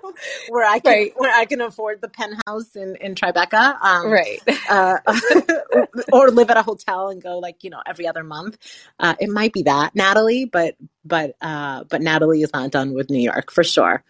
where 0.48 0.68
I 0.68 0.80
can, 0.80 0.92
right. 0.92 1.12
where 1.16 1.32
I 1.32 1.44
can 1.44 1.60
afford 1.60 2.00
the 2.00 2.08
penthouse 2.08 2.74
in, 2.74 2.96
in 2.96 3.14
Tribeca. 3.14 3.80
Um, 3.80 4.10
right. 4.10 4.40
Uh, 4.68 4.96
or 6.12 6.30
live 6.30 6.50
at 6.50 6.56
a 6.56 6.62
hotel 6.62 7.10
and 7.10 7.22
go 7.22 7.38
like, 7.38 7.62
you 7.62 7.70
know, 7.70 7.80
every 7.86 8.08
other 8.08 8.24
month. 8.24 8.58
Uh, 8.98 9.14
it 9.20 9.30
might 9.30 9.52
be 9.52 9.62
that 9.62 9.94
Natalie, 9.94 10.46
but, 10.46 10.74
but, 11.04 11.36
uh, 11.40 11.84
but 11.84 12.02
Natalie 12.02 12.42
is 12.42 12.52
not 12.52 12.72
done 12.72 12.92
with 12.92 13.08
New 13.08 13.22
York 13.22 13.52
for 13.52 13.62
sure. 13.62 14.02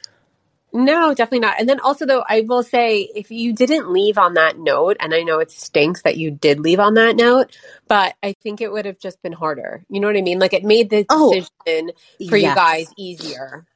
No, 0.72 1.12
definitely 1.14 1.40
not. 1.40 1.60
And 1.60 1.68
then 1.68 1.80
also, 1.80 2.06
though, 2.06 2.24
I 2.26 2.44
will 2.46 2.62
say 2.62 3.00
if 3.14 3.30
you 3.30 3.52
didn't 3.52 3.90
leave 3.90 4.16
on 4.16 4.34
that 4.34 4.58
note, 4.58 4.96
and 5.00 5.14
I 5.14 5.22
know 5.22 5.38
it 5.38 5.50
stinks 5.50 6.02
that 6.02 6.16
you 6.16 6.30
did 6.30 6.60
leave 6.60 6.80
on 6.80 6.94
that 6.94 7.14
note, 7.14 7.56
but 7.88 8.14
I 8.22 8.32
think 8.42 8.62
it 8.62 8.72
would 8.72 8.86
have 8.86 8.98
just 8.98 9.20
been 9.22 9.34
harder. 9.34 9.84
You 9.90 10.00
know 10.00 10.06
what 10.06 10.16
I 10.16 10.22
mean? 10.22 10.38
Like 10.38 10.54
it 10.54 10.64
made 10.64 10.88
the 10.88 11.04
oh, 11.10 11.32
decision 11.34 11.90
oh, 11.96 12.28
for 12.28 12.36
yes. 12.38 12.50
you 12.50 12.54
guys 12.54 12.86
easier. 12.96 13.66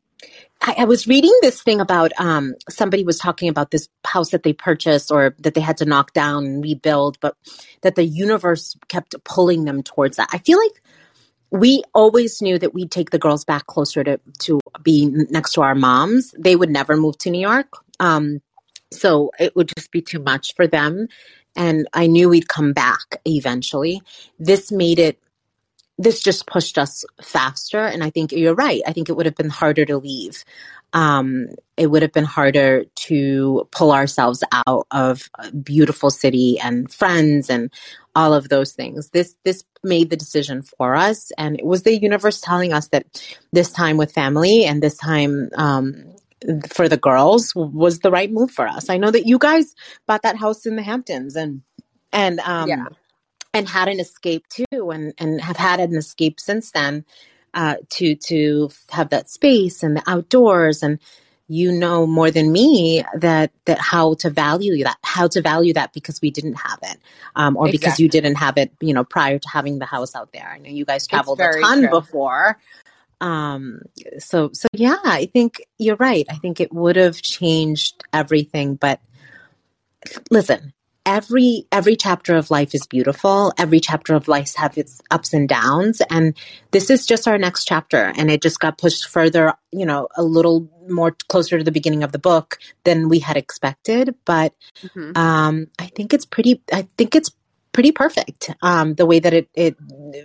I, 0.62 0.76
I, 0.78 0.84
was 0.84 1.06
reading 1.06 1.36
this 1.42 1.62
thing 1.62 1.80
about 1.80 2.12
um, 2.18 2.54
somebody 2.70 3.04
was 3.04 3.18
talking 3.18 3.50
about 3.50 3.70
this 3.70 3.88
house 4.04 4.30
that 4.30 4.42
they 4.42 4.54
purchased 4.54 5.10
or 5.10 5.34
that 5.40 5.52
they 5.52 5.60
had 5.60 5.76
to 5.78 5.84
knock 5.84 6.14
down 6.14 6.46
and 6.46 6.62
rebuild, 6.62 7.20
but 7.20 7.36
that 7.82 7.94
the 7.94 8.04
universe 8.04 8.74
kept 8.88 9.14
pulling 9.24 9.64
them 9.66 9.82
towards 9.82 10.16
that. 10.16 10.30
I 10.32 10.38
feel 10.38 10.58
like 10.58 10.82
we 11.50 11.82
always 11.94 12.42
knew 12.42 12.58
that 12.58 12.74
we'd 12.74 12.90
take 12.90 13.10
the 13.10 13.18
girls 13.18 13.44
back 13.44 13.66
closer 13.66 14.02
to 14.04 14.20
to 14.40 14.60
be 14.82 15.06
next 15.06 15.52
to 15.52 15.62
our 15.62 15.74
moms. 15.74 16.34
They 16.38 16.56
would 16.56 16.70
never 16.70 16.96
move 16.96 17.18
to 17.18 17.30
New 17.30 17.40
York. 17.40 17.68
Um, 18.00 18.40
so 18.92 19.30
it 19.38 19.56
would 19.56 19.70
just 19.76 19.90
be 19.90 20.02
too 20.02 20.20
much 20.20 20.54
for 20.54 20.66
them. 20.66 21.08
And 21.54 21.88
I 21.92 22.06
knew 22.06 22.28
we'd 22.28 22.48
come 22.48 22.72
back 22.72 23.20
eventually. 23.24 24.02
This 24.38 24.70
made 24.70 24.98
it, 24.98 25.18
this 25.98 26.20
just 26.20 26.46
pushed 26.46 26.76
us 26.76 27.04
faster. 27.22 27.80
And 27.80 28.04
I 28.04 28.10
think 28.10 28.32
you're 28.32 28.54
right. 28.54 28.82
I 28.86 28.92
think 28.92 29.08
it 29.08 29.16
would 29.16 29.26
have 29.26 29.34
been 29.34 29.48
harder 29.48 29.84
to 29.86 29.96
leave. 29.96 30.44
Um, 30.92 31.48
it 31.76 31.88
would 31.88 32.02
have 32.02 32.12
been 32.12 32.24
harder 32.24 32.84
to 32.84 33.68
pull 33.70 33.92
ourselves 33.92 34.44
out 34.66 34.86
of 34.90 35.28
a 35.38 35.50
beautiful 35.52 36.10
city 36.10 36.58
and 36.60 36.92
friends 36.92 37.50
and 37.50 37.70
all 38.16 38.32
of 38.32 38.48
those 38.48 38.72
things. 38.72 39.10
This 39.10 39.36
this 39.44 39.62
made 39.84 40.08
the 40.10 40.16
decision 40.16 40.62
for 40.62 40.96
us, 40.96 41.30
and 41.36 41.58
it 41.58 41.66
was 41.66 41.82
the 41.82 41.96
universe 41.96 42.40
telling 42.40 42.72
us 42.72 42.88
that 42.88 43.04
this 43.52 43.70
time 43.70 43.98
with 43.98 44.12
family 44.12 44.64
and 44.64 44.82
this 44.82 44.96
time 44.96 45.50
um, 45.54 46.16
for 46.72 46.88
the 46.88 46.96
girls 46.96 47.54
was 47.54 48.00
the 48.00 48.10
right 48.10 48.32
move 48.32 48.50
for 48.50 48.66
us. 48.66 48.88
I 48.88 48.96
know 48.96 49.10
that 49.10 49.26
you 49.26 49.38
guys 49.38 49.74
bought 50.06 50.22
that 50.22 50.36
house 50.36 50.64
in 50.64 50.76
the 50.76 50.82
Hamptons, 50.82 51.36
and 51.36 51.60
and 52.10 52.40
um, 52.40 52.68
yeah. 52.70 52.86
and 53.52 53.68
had 53.68 53.88
an 53.88 54.00
escape 54.00 54.46
too, 54.48 54.90
and 54.90 55.12
and 55.18 55.38
have 55.40 55.58
had 55.58 55.78
an 55.78 55.94
escape 55.94 56.40
since 56.40 56.72
then. 56.72 57.04
Uh, 57.54 57.76
to 57.88 58.14
to 58.16 58.68
have 58.90 59.08
that 59.08 59.30
space 59.30 59.82
and 59.82 59.96
the 59.96 60.02
outdoors 60.06 60.82
and 60.82 60.98
you 61.48 61.70
know 61.72 62.06
more 62.06 62.30
than 62.30 62.50
me 62.50 63.04
that 63.18 63.52
that 63.66 63.78
how 63.78 64.14
to 64.14 64.30
value 64.30 64.82
that 64.82 64.96
how 65.02 65.28
to 65.28 65.40
value 65.40 65.72
that 65.72 65.92
because 65.92 66.20
we 66.20 66.30
didn't 66.30 66.54
have 66.54 66.78
it 66.82 66.98
um, 67.36 67.56
or 67.56 67.66
exactly. 67.66 67.78
because 67.78 68.00
you 68.00 68.08
didn't 68.08 68.34
have 68.34 68.56
it 68.56 68.72
you 68.80 68.92
know 68.92 69.04
prior 69.04 69.38
to 69.38 69.48
having 69.48 69.78
the 69.78 69.86
house 69.86 70.14
out 70.14 70.32
there 70.32 70.48
i 70.48 70.58
know 70.58 70.70
you 70.70 70.84
guys 70.84 71.06
traveled 71.06 71.40
a 71.40 71.60
ton 71.60 71.80
true. 71.80 71.90
before 71.90 72.58
um 73.20 73.80
so 74.18 74.50
so 74.52 74.66
yeah 74.72 74.98
i 75.04 75.26
think 75.26 75.62
you're 75.78 75.96
right 75.96 76.26
i 76.30 76.36
think 76.36 76.60
it 76.60 76.72
would 76.72 76.96
have 76.96 77.22
changed 77.22 78.02
everything 78.12 78.74
but 78.74 79.00
listen 80.30 80.72
every 81.06 81.66
every 81.70 81.96
chapter 81.96 82.36
of 82.36 82.50
life 82.50 82.74
is 82.74 82.86
beautiful. 82.86 83.52
Every 83.56 83.80
chapter 83.80 84.14
of 84.14 84.28
life 84.28 84.54
has 84.56 84.76
its 84.76 85.00
ups 85.10 85.32
and 85.32 85.48
downs. 85.48 86.02
And 86.10 86.36
this 86.72 86.90
is 86.90 87.06
just 87.06 87.28
our 87.28 87.38
next 87.38 87.64
chapter. 87.64 88.12
And 88.16 88.30
it 88.30 88.42
just 88.42 88.58
got 88.58 88.76
pushed 88.76 89.08
further 89.08 89.54
you 89.72 89.86
know 89.86 90.08
a 90.16 90.22
little 90.22 90.68
more 90.88 91.16
closer 91.28 91.58
to 91.58 91.64
the 91.64 91.72
beginning 91.72 92.02
of 92.02 92.12
the 92.12 92.18
book 92.18 92.58
than 92.84 93.08
we 93.08 93.20
had 93.20 93.36
expected. 93.36 94.14
But 94.24 94.52
mm-hmm. 94.82 95.16
um 95.16 95.68
i 95.78 95.86
think 95.86 96.12
it's 96.12 96.24
pretty 96.24 96.62
i 96.72 96.88
think 96.98 97.14
it's 97.14 97.30
pretty 97.76 97.92
perfect 97.92 98.50
um 98.62 98.94
the 98.94 99.06
way 99.06 99.18
that 99.20 99.34
it 99.34 99.48
it 99.54 99.76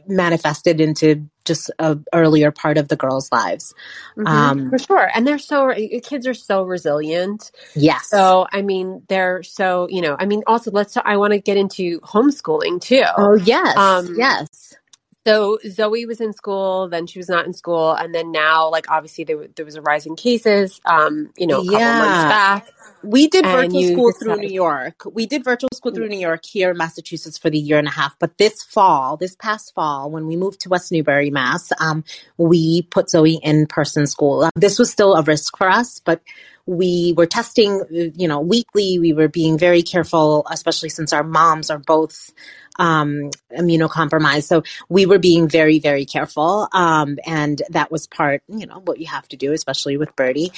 manifested 0.07 0.81
into 0.81 1.29
just 1.45 1.71
a 1.79 1.97
earlier 2.13 2.51
part 2.51 2.77
of 2.77 2.87
the 2.87 2.95
girls' 2.95 3.31
lives. 3.31 3.73
Mm-hmm, 4.17 4.27
um, 4.27 4.69
for 4.69 4.77
sure. 4.77 5.09
And 5.13 5.25
they're 5.25 5.39
so, 5.39 5.73
kids 6.03 6.27
are 6.27 6.33
so 6.33 6.63
resilient. 6.63 7.51
Yes. 7.75 8.09
So, 8.09 8.47
I 8.51 8.61
mean, 8.61 9.03
they're 9.07 9.43
so, 9.43 9.87
you 9.89 10.01
know, 10.01 10.15
I 10.19 10.25
mean, 10.25 10.43
also 10.47 10.71
let's, 10.71 10.97
I 11.03 11.17
want 11.17 11.33
to 11.33 11.39
get 11.39 11.57
into 11.57 11.99
homeschooling 12.01 12.81
too. 12.81 13.03
Oh, 13.17 13.35
yes. 13.35 13.77
Um, 13.77 14.15
yes. 14.15 14.75
So 15.25 15.59
Zoe 15.67 16.07
was 16.07 16.19
in 16.19 16.33
school, 16.33 16.89
then 16.89 17.05
she 17.05 17.19
was 17.19 17.29
not 17.29 17.45
in 17.45 17.53
school, 17.53 17.93
and 17.93 18.13
then 18.13 18.31
now, 18.31 18.71
like 18.71 18.89
obviously 18.89 19.23
there, 19.23 19.47
there 19.55 19.65
was 19.65 19.75
a 19.75 19.81
rise 19.81 20.07
in 20.07 20.15
cases. 20.15 20.81
Um, 20.83 21.29
you 21.37 21.45
know, 21.45 21.61
a 21.61 21.65
couple 21.65 21.79
yeah. 21.79 21.97
months 21.99 22.23
back. 22.23 22.67
We 23.03 23.27
did 23.27 23.45
virtual 23.45 23.83
school 23.83 24.11
decided- 24.11 24.19
through 24.19 24.47
New 24.47 24.53
York. 24.53 25.03
We 25.05 25.27
did 25.27 25.43
virtual 25.43 25.69
school 25.75 25.93
through 25.93 26.09
New 26.09 26.19
York 26.19 26.43
here 26.43 26.71
in 26.71 26.77
Massachusetts 26.77 27.37
for 27.37 27.51
the 27.51 27.59
year 27.59 27.77
and 27.77 27.87
a 27.87 27.91
half. 27.91 28.17
But 28.17 28.39
this 28.39 28.63
fall, 28.63 29.17
this 29.17 29.35
past 29.35 29.75
fall, 29.75 30.09
when 30.09 30.25
we 30.25 30.35
moved 30.35 30.61
to 30.61 30.69
West 30.69 30.91
Newbury, 30.91 31.29
Mass, 31.29 31.69
um, 31.79 32.03
we 32.37 32.81
put 32.83 33.09
Zoe 33.09 33.39
in 33.43 33.67
person 33.67 34.07
school. 34.07 34.43
Um, 34.45 34.51
this 34.55 34.79
was 34.79 34.91
still 34.91 35.13
a 35.13 35.21
risk 35.21 35.55
for 35.55 35.69
us, 35.69 35.99
but 35.99 36.21
we 36.65 37.13
were 37.17 37.25
testing, 37.25 37.81
you 37.91 38.27
know, 38.27 38.39
weekly. 38.39 38.99
We 38.99 39.13
were 39.13 39.27
being 39.27 39.57
very 39.57 39.81
careful, 39.81 40.45
especially 40.49 40.89
since 40.89 41.11
our 41.13 41.23
moms 41.23 41.69
are 41.69 41.79
both 41.79 42.31
um, 42.77 43.29
immunocompromised. 43.57 44.43
So 44.43 44.63
we 44.89 45.05
were 45.05 45.19
being 45.19 45.47
very, 45.47 45.79
very 45.79 46.05
careful. 46.05 46.67
Um, 46.71 47.17
and 47.25 47.61
that 47.69 47.91
was 47.91 48.07
part, 48.07 48.43
you 48.47 48.65
know, 48.65 48.81
what 48.85 48.99
you 48.99 49.07
have 49.07 49.27
to 49.29 49.37
do, 49.37 49.53
especially 49.53 49.97
with 49.97 50.15
Birdie. 50.15 50.51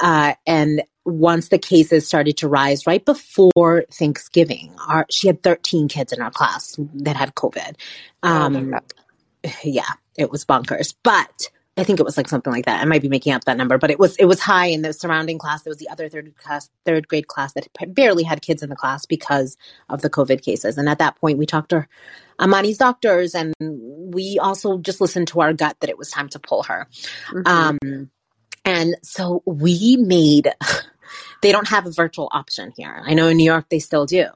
Uh, 0.00 0.34
and 0.46 0.82
once 1.04 1.48
the 1.48 1.58
cases 1.58 2.06
started 2.06 2.36
to 2.38 2.48
rise 2.48 2.86
right 2.86 3.04
before 3.04 3.84
Thanksgiving, 3.92 4.74
our, 4.88 5.06
she 5.10 5.26
had 5.26 5.42
13 5.42 5.88
kids 5.88 6.12
in 6.12 6.20
our 6.20 6.30
class 6.30 6.76
that 6.94 7.16
had 7.16 7.34
COVID. 7.34 7.74
Oh 8.22 8.28
um, 8.28 8.74
oh 8.74 9.50
yeah, 9.64 9.82
it 10.16 10.30
was 10.30 10.44
bonkers. 10.44 10.94
But 11.02 11.50
I 11.76 11.84
think 11.84 12.00
it 12.00 12.04
was 12.04 12.16
like 12.16 12.28
something 12.28 12.52
like 12.52 12.66
that. 12.66 12.82
I 12.82 12.84
might 12.84 13.00
be 13.00 13.08
making 13.08 13.32
up 13.32 13.44
that 13.44 13.56
number, 13.56 13.78
but 13.78 13.90
it 13.90 13.98
was 13.98 14.16
it 14.16 14.24
was 14.24 14.40
high 14.40 14.66
in 14.66 14.82
the 14.82 14.92
surrounding 14.92 15.38
class. 15.38 15.62
There 15.62 15.70
was 15.70 15.78
the 15.78 15.88
other 15.88 16.08
third 16.08 16.36
class, 16.36 16.68
third 16.84 17.08
grade 17.08 17.28
class 17.28 17.52
that 17.52 17.68
barely 17.94 18.22
had 18.22 18.42
kids 18.42 18.62
in 18.62 18.70
the 18.70 18.76
class 18.76 19.06
because 19.06 19.56
of 19.88 20.02
the 20.02 20.10
COVID 20.10 20.42
cases. 20.42 20.76
And 20.76 20.88
at 20.88 20.98
that 20.98 21.16
point, 21.16 21.38
we 21.38 21.46
talked 21.46 21.70
to 21.70 21.86
Amani's 22.40 22.78
doctors, 22.78 23.34
and 23.34 23.54
we 23.60 24.38
also 24.40 24.78
just 24.78 25.00
listened 25.00 25.28
to 25.28 25.40
our 25.40 25.52
gut 25.52 25.76
that 25.80 25.88
it 25.88 25.96
was 25.96 26.10
time 26.10 26.28
to 26.30 26.38
pull 26.38 26.64
her. 26.64 26.88
Mm-hmm. 27.28 27.46
Um, 27.46 28.10
and 28.64 28.96
so 29.02 29.42
we 29.46 29.96
made. 29.96 30.52
They 31.42 31.52
don't 31.52 31.68
have 31.68 31.86
a 31.86 31.90
virtual 31.90 32.28
option 32.32 32.70
here. 32.76 33.02
I 33.04 33.14
know 33.14 33.28
in 33.28 33.38
New 33.38 33.44
York 33.44 33.66
they 33.70 33.78
still 33.78 34.04
do. 34.04 34.26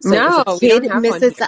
So 0.00 0.10
no, 0.10 0.44
if 0.46 0.56
a 0.56 0.60
kid 0.60 1.00
misses. 1.00 1.40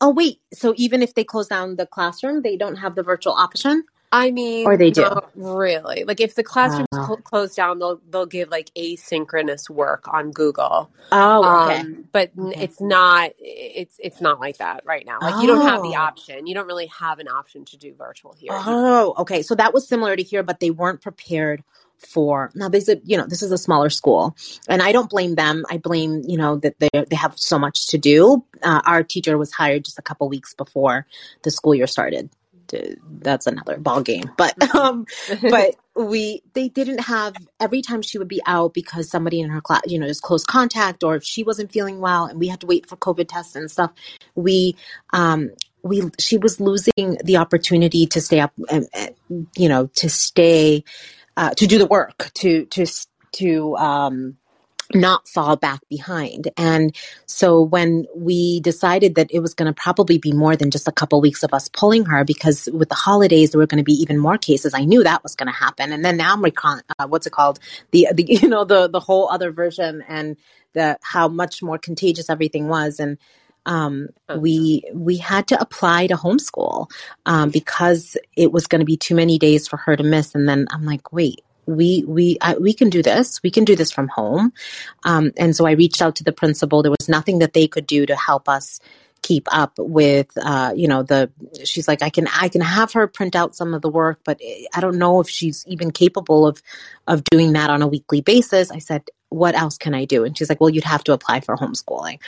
Oh 0.00 0.10
wait, 0.10 0.40
so 0.54 0.74
even 0.76 1.02
if 1.02 1.14
they 1.14 1.24
close 1.24 1.48
down 1.48 1.74
the 1.74 1.86
classroom, 1.86 2.42
they 2.42 2.56
don't 2.56 2.76
have 2.76 2.94
the 2.94 3.02
virtual 3.02 3.32
option. 3.32 3.84
I 4.12 4.32
mean, 4.32 4.66
or 4.66 4.76
they 4.76 4.90
do 4.90 5.06
really. 5.36 6.02
Like 6.04 6.20
if 6.20 6.34
the 6.34 6.42
classroom's 6.42 6.88
uh, 6.92 7.06
cl- 7.06 7.18
closed 7.18 7.56
down, 7.56 7.78
they'll 7.78 8.00
they'll 8.10 8.26
give 8.26 8.48
like 8.48 8.70
asynchronous 8.76 9.70
work 9.70 10.08
on 10.12 10.32
Google. 10.32 10.90
Oh, 11.12 11.64
okay. 11.64 11.80
Um, 11.80 12.04
but 12.10 12.32
okay. 12.36 12.60
it's 12.60 12.80
not 12.80 13.30
it's 13.38 13.94
it's 14.02 14.20
not 14.20 14.40
like 14.40 14.58
that 14.58 14.82
right 14.84 15.06
now. 15.06 15.18
Like 15.20 15.36
oh. 15.36 15.40
you 15.42 15.46
don't 15.46 15.64
have 15.66 15.82
the 15.82 15.94
oh. 15.96 16.00
option. 16.00 16.48
You 16.48 16.54
don't 16.54 16.66
really 16.66 16.88
have 16.98 17.20
an 17.20 17.28
option 17.28 17.64
to 17.66 17.76
do 17.76 17.94
virtual 17.94 18.32
here. 18.32 18.50
Oh, 18.52 19.14
okay. 19.18 19.42
So 19.42 19.54
that 19.54 19.72
was 19.72 19.86
similar 19.86 20.16
to 20.16 20.22
here, 20.22 20.42
but 20.42 20.58
they 20.58 20.70
weren't 20.70 21.00
prepared 21.00 21.62
for 21.98 22.50
now 22.54 22.66
there's 22.68 22.88
a 22.88 22.98
you 23.04 23.16
know 23.16 23.26
this 23.26 23.42
is 23.42 23.52
a 23.52 23.58
smaller 23.58 23.90
school 23.90 24.34
and 24.68 24.80
i 24.80 24.90
don't 24.90 25.10
blame 25.10 25.34
them 25.34 25.66
i 25.70 25.76
blame 25.76 26.22
you 26.26 26.38
know 26.38 26.56
that 26.56 26.74
they 26.78 26.88
they 26.94 27.16
have 27.16 27.38
so 27.38 27.58
much 27.58 27.88
to 27.88 27.98
do 27.98 28.42
uh, 28.62 28.80
our 28.86 29.02
teacher 29.02 29.36
was 29.36 29.52
hired 29.52 29.84
just 29.84 29.98
a 29.98 30.02
couple 30.02 30.26
weeks 30.26 30.54
before 30.54 31.06
the 31.42 31.50
school 31.50 31.74
year 31.74 31.86
started 31.86 32.30
that's 33.20 33.46
another 33.46 33.78
ball 33.78 34.02
game. 34.02 34.30
But 34.36 34.74
um, 34.74 35.06
but 35.42 35.76
we 35.96 36.42
they 36.54 36.68
didn't 36.68 37.00
have 37.00 37.34
every 37.58 37.82
time 37.82 38.02
she 38.02 38.18
would 38.18 38.28
be 38.28 38.40
out 38.46 38.74
because 38.74 39.10
somebody 39.10 39.40
in 39.40 39.50
her 39.50 39.60
class, 39.60 39.82
you 39.86 39.98
know, 39.98 40.06
just 40.06 40.22
close 40.22 40.44
contact, 40.44 41.02
or 41.04 41.16
if 41.16 41.24
she 41.24 41.42
wasn't 41.42 41.72
feeling 41.72 42.00
well, 42.00 42.26
and 42.26 42.38
we 42.38 42.48
had 42.48 42.60
to 42.60 42.66
wait 42.66 42.88
for 42.88 42.96
COVID 42.96 43.28
tests 43.28 43.56
and 43.56 43.70
stuff. 43.70 43.92
We 44.34 44.76
um 45.12 45.50
we 45.82 46.02
she 46.18 46.38
was 46.38 46.60
losing 46.60 47.18
the 47.24 47.38
opportunity 47.38 48.06
to 48.06 48.20
stay 48.20 48.40
up, 48.40 48.52
and, 48.70 48.86
you 49.56 49.68
know, 49.68 49.86
to 49.96 50.10
stay 50.10 50.84
uh, 51.36 51.50
to 51.50 51.66
do 51.66 51.78
the 51.78 51.86
work 51.86 52.30
to 52.34 52.66
to 52.66 52.86
to 53.32 53.76
um 53.76 54.36
not 54.94 55.28
fall 55.28 55.56
back 55.56 55.80
behind. 55.88 56.48
And 56.56 56.96
so 57.26 57.62
when 57.62 58.06
we 58.16 58.60
decided 58.60 59.16
that 59.16 59.30
it 59.32 59.40
was 59.40 59.54
going 59.54 59.72
to 59.72 59.80
probably 59.82 60.18
be 60.18 60.32
more 60.32 60.56
than 60.56 60.70
just 60.70 60.88
a 60.88 60.92
couple 60.92 61.20
weeks 61.20 61.42
of 61.42 61.54
us 61.54 61.68
pulling 61.68 62.06
her, 62.06 62.24
because 62.24 62.68
with 62.72 62.88
the 62.90 62.94
holidays 62.96 63.52
there 63.52 63.60
were 63.60 63.66
going 63.66 63.78
to 63.78 63.84
be 63.84 63.94
even 63.94 64.18
more 64.18 64.38
cases, 64.38 64.74
I 64.74 64.84
knew 64.84 65.04
that 65.04 65.22
was 65.22 65.36
going 65.36 65.48
to 65.52 65.58
happen. 65.58 65.92
And 65.92 66.04
then 66.04 66.16
now 66.18 66.34
I'm 66.34 66.42
recon- 66.44 66.82
uh, 66.98 67.08
what's 67.08 67.26
it 67.26 67.32
called 67.32 67.58
the 67.92 68.08
the 68.14 68.24
you 68.42 68.48
know 68.48 68.64
the 68.64 68.88
the 68.88 69.00
whole 69.00 69.28
other 69.30 69.52
version 69.52 70.04
and 70.08 70.36
the 70.74 70.98
how 71.02 71.28
much 71.28 71.62
more 71.62 71.78
contagious 71.78 72.30
everything 72.30 72.68
was 72.68 73.00
and 73.00 73.18
um, 73.66 74.08
we 74.38 74.82
we 74.94 75.16
had 75.18 75.48
to 75.48 75.60
apply 75.60 76.06
to 76.08 76.14
homeschool 76.16 76.90
um, 77.26 77.50
because 77.50 78.16
it 78.36 78.52
was 78.52 78.66
going 78.66 78.80
to 78.80 78.84
be 78.86 78.96
too 78.96 79.14
many 79.14 79.38
days 79.38 79.68
for 79.68 79.76
her 79.76 79.96
to 79.96 80.02
miss. 80.02 80.34
And 80.34 80.48
then 80.48 80.66
I'm 80.70 80.84
like, 80.84 81.12
wait, 81.12 81.42
we 81.76 82.04
we 82.06 82.38
I, 82.40 82.54
we 82.56 82.72
can 82.72 82.90
do 82.90 83.02
this. 83.02 83.42
We 83.42 83.50
can 83.50 83.64
do 83.64 83.76
this 83.76 83.90
from 83.90 84.08
home. 84.08 84.52
Um, 85.04 85.32
and 85.36 85.54
so 85.54 85.66
I 85.66 85.72
reached 85.72 86.02
out 86.02 86.16
to 86.16 86.24
the 86.24 86.32
principal. 86.32 86.82
There 86.82 86.90
was 86.90 87.08
nothing 87.08 87.38
that 87.40 87.52
they 87.52 87.66
could 87.66 87.86
do 87.86 88.06
to 88.06 88.16
help 88.16 88.48
us 88.48 88.80
keep 89.22 89.46
up 89.52 89.74
with 89.78 90.30
uh, 90.42 90.72
you 90.74 90.88
know 90.88 91.02
the 91.02 91.30
she's 91.64 91.86
like 91.86 92.02
i 92.02 92.08
can 92.08 92.26
i 92.28 92.48
can 92.48 92.60
have 92.60 92.92
her 92.92 93.06
print 93.06 93.36
out 93.36 93.54
some 93.54 93.74
of 93.74 93.82
the 93.82 93.88
work 93.88 94.18
but 94.24 94.40
i 94.74 94.80
don't 94.80 94.96
know 94.96 95.20
if 95.20 95.28
she's 95.28 95.64
even 95.66 95.90
capable 95.90 96.46
of 96.46 96.62
of 97.06 97.22
doing 97.24 97.52
that 97.52 97.70
on 97.70 97.82
a 97.82 97.86
weekly 97.86 98.20
basis 98.20 98.70
i 98.70 98.78
said 98.78 99.02
what 99.30 99.54
else 99.54 99.78
can 99.78 99.94
i 99.94 100.04
do? 100.04 100.24
And 100.24 100.36
she's 100.36 100.48
like 100.48 100.60
well 100.60 100.70
you'd 100.70 100.84
have 100.84 101.04
to 101.04 101.12
apply 101.12 101.40
for 101.40 101.56
homeschooling. 101.56 102.18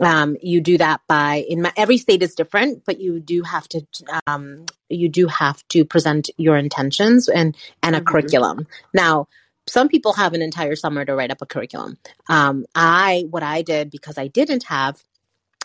Um, 0.00 0.36
you 0.40 0.60
do 0.60 0.78
that 0.78 1.00
by 1.08 1.44
in 1.48 1.62
my, 1.62 1.72
every 1.76 1.98
state 1.98 2.22
is 2.22 2.34
different 2.34 2.84
but 2.84 3.00
you 3.00 3.20
do 3.20 3.42
have 3.42 3.68
to 3.68 3.86
um, 4.26 4.66
you 4.88 5.08
do 5.08 5.26
have 5.26 5.66
to 5.68 5.84
present 5.84 6.30
your 6.36 6.56
intentions 6.56 7.28
and 7.28 7.56
and 7.82 7.96
a 7.96 7.98
mm-hmm. 7.98 8.08
curriculum. 8.08 8.66
Now 8.94 9.28
some 9.66 9.88
people 9.88 10.12
have 10.14 10.34
an 10.34 10.42
entire 10.42 10.76
summer 10.76 11.04
to 11.04 11.14
write 11.14 11.30
up 11.30 11.42
a 11.42 11.46
curriculum. 11.46 11.98
Um, 12.28 12.66
i 12.74 13.24
what 13.30 13.42
i 13.42 13.62
did 13.62 13.90
because 13.90 14.18
i 14.18 14.28
didn't 14.28 14.64
have 14.64 15.02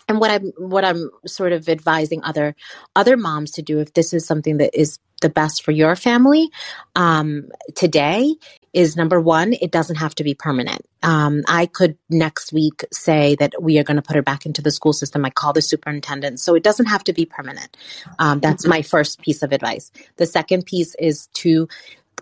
and 0.08 0.19
what 0.19 0.32
i'm 0.32 0.52
what 0.58 0.86
i'm 0.86 1.10
sort 1.26 1.52
of 1.52 1.69
advising 1.69 2.23
other 2.23 2.56
other 2.95 3.17
moms 3.17 3.52
to 3.52 3.62
do 3.62 3.80
if 3.80 3.93
this 3.93 4.13
is 4.13 4.26
something 4.26 4.58
that 4.58 4.80
is 4.80 5.00
the 5.21 5.30
best 5.30 5.63
for 5.63 5.71
your 5.71 5.95
family 5.95 6.50
um, 6.95 7.50
today 7.76 8.36
is 8.73 8.95
number 8.95 9.19
one 9.19 9.53
it 9.53 9.71
doesn't 9.71 9.97
have 9.97 10.15
to 10.15 10.23
be 10.23 10.34
permanent. 10.34 10.82
Um, 11.03 11.43
i 11.47 11.65
could 11.67 11.97
next 12.10 12.53
week 12.53 12.84
say 12.91 13.36
that 13.36 13.53
we 13.62 13.80
are 13.80 13.84
going 13.84 13.97
to 13.97 14.01
put 14.01 14.15
her 14.15 14.21
back 14.21 14.45
into 14.45 14.62
the 14.62 14.71
school 14.71 14.93
system. 14.93 15.25
I 15.25 15.30
call 15.30 15.53
the 15.53 15.62
superintendent. 15.62 16.39
So 16.39 16.56
it 16.56 16.63
doesn't 16.63 16.88
have 16.88 17.03
to 17.06 17.13
be 17.13 17.25
permanent. 17.25 17.77
Um, 18.19 18.39
that's 18.39 18.65
my 18.65 18.82
first 18.82 19.21
piece 19.21 19.43
of 19.43 19.51
advice. 19.51 19.91
The 20.17 20.25
second 20.25 20.65
piece 20.65 20.95
is 20.99 21.27
to 21.36 21.67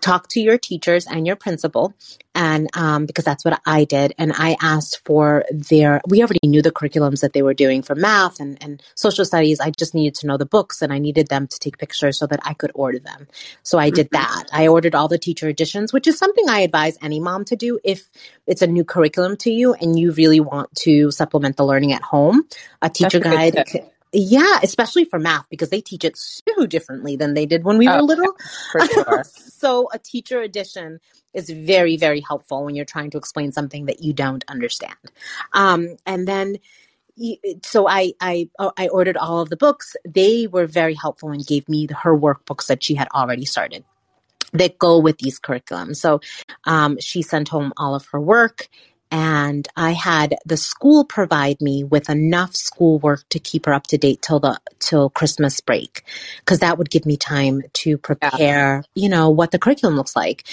talk 0.02 0.28
to 0.30 0.40
your 0.40 0.58
teachers 0.58 1.08
and 1.08 1.26
your 1.26 1.36
principal 1.36 1.94
and 2.34 2.70
um, 2.76 3.06
because 3.06 3.24
that's 3.24 3.46
what 3.46 3.60
i 3.66 3.84
did 3.86 4.14
and 4.18 4.34
i 4.38 4.56
asked 4.62 5.02
for 5.06 5.46
their 5.52 6.02
we 6.08 6.22
already 6.22 6.40
knew 6.44 6.62
the 6.62 6.72
curriculums 6.72 7.22
that 7.22 7.34
they 7.34 7.42
were 7.42 7.54
doing 7.54 7.82
for 7.82 7.96
math 7.96 8.40
and, 8.40 8.62
and 8.62 8.84
social 8.96 9.26
studies. 9.26 9.60
I 9.60 9.72
just 9.72 9.94
needed 9.94 10.16
to 10.16 10.28
know 10.28 10.38
the 10.38 10.46
books 10.46 10.82
and 10.82 10.92
i 10.92 11.00
needed 11.00 11.28
them 11.28 11.48
to 11.48 11.60
take 11.60 11.78
pictures 11.78 12.20
so 12.20 12.28
that 12.28 12.40
i 12.44 12.54
could 12.54 12.72
order 12.76 13.00
them. 13.00 13.28
So 13.64 13.78
i 13.78 13.90
did 13.90 14.10
mm-hmm. 14.12 14.22
that. 14.22 14.50
I 14.52 14.68
ordered 14.68 14.96
all 14.96 15.08
the 15.08 15.18
teacher 15.18 15.48
editions 15.48 15.94
which 15.94 16.08
is 16.08 16.18
something 16.18 16.50
i 16.50 16.60
advise 16.60 16.98
any 17.02 17.20
mom 17.20 17.46
to 17.46 17.56
do 17.56 17.80
if 17.84 18.10
it's 18.48 18.62
a 18.62 18.68
new 18.68 18.84
curriculum 18.84 19.38
to 19.38 19.52
you 19.52 19.74
and 19.74 19.98
you 19.98 20.12
really 20.12 20.40
want 20.40 20.74
to 20.76 21.12
supplement 21.12 21.58
the 21.58 21.66
learning 21.66 21.94
at 21.94 22.02
home. 22.02 22.44
A 22.82 22.90
teacher 22.90 23.20
guide 23.20 23.64
yeah, 24.18 24.60
especially 24.64 25.06
for 25.06 25.20
math 25.20 25.48
because 25.50 25.70
they 25.70 25.82
teach 25.82 26.04
it 26.04 26.16
so 26.18 26.66
differently 26.66 27.16
than 27.16 27.34
they 27.34 27.46
did 27.46 27.64
when 27.64 27.78
we 27.78 27.88
were 27.88 27.98
oh, 27.98 28.04
little. 28.04 28.36
Yeah, 28.80 28.88
sure. 28.88 29.24
so 29.34 29.90
a 29.94 30.00
teacher 30.00 30.42
edition 30.42 31.00
is 31.34 31.50
very, 31.50 31.98
very 31.98 32.22
helpful 32.22 32.64
when 32.64 32.76
you're 32.76 32.86
trying 32.86 33.10
to 33.12 33.18
explain 33.18 33.52
something 33.52 33.86
that 33.86 34.02
you 34.02 34.14
don't 34.14 34.44
understand. 34.48 34.96
Um, 35.54 35.98
and 36.06 36.28
then 36.28 36.58
so 37.64 37.88
I, 37.88 38.14
I 38.20 38.50
oh, 38.60 38.74
I 38.76 38.90
ordered 38.90 39.16
all 39.18 39.40
of 39.40 39.50
the 39.50 39.58
books. 39.58 39.96
They 40.06 40.48
were 40.48 40.66
very 40.66 40.94
helpful 40.94 41.30
and 41.30 41.46
gave 41.46 41.68
me 41.70 41.88
her 42.04 42.18
workbooks 42.18 42.68
that 42.68 42.84
she 42.84 42.96
had 42.96 43.08
already 43.14 43.46
started 43.46 43.86
that 44.52 44.78
go 44.80 45.00
with 45.00 45.18
these 45.20 45.40
curriculums. 45.40 45.98
So 45.98 46.22
um, 46.66 47.00
she 47.00 47.22
sent 47.22 47.50
home 47.50 47.74
all 47.78 47.96
of 47.96 48.06
her 48.08 48.20
work 48.20 48.70
and 49.12 49.68
I 49.76 49.92
had 49.92 50.36
the 50.46 50.58
school 50.58 51.06
provide 51.06 51.62
me 51.62 51.84
with 51.84 52.10
enough 52.10 52.56
schoolwork 52.56 53.28
to 53.30 53.40
keep 53.40 53.66
her 53.66 53.74
up 53.74 53.88
to 53.88 53.98
date 53.98 54.22
till 54.22 54.40
the 54.40 54.60
till 54.80 55.10
Christmas 55.10 55.62
break 55.62 56.04
because 56.40 56.60
that 56.60 56.78
would 56.78 56.90
give 56.90 57.06
me 57.06 57.16
time 57.18 57.62
to 57.74 57.98
prepare, 57.98 58.38
yeah. 58.40 58.82
you 58.96 59.10
know, 59.10 59.30
what 59.30 59.52
the 59.52 59.60
curriculum 59.60 59.96
looks 59.96 60.16
like. 60.16 60.44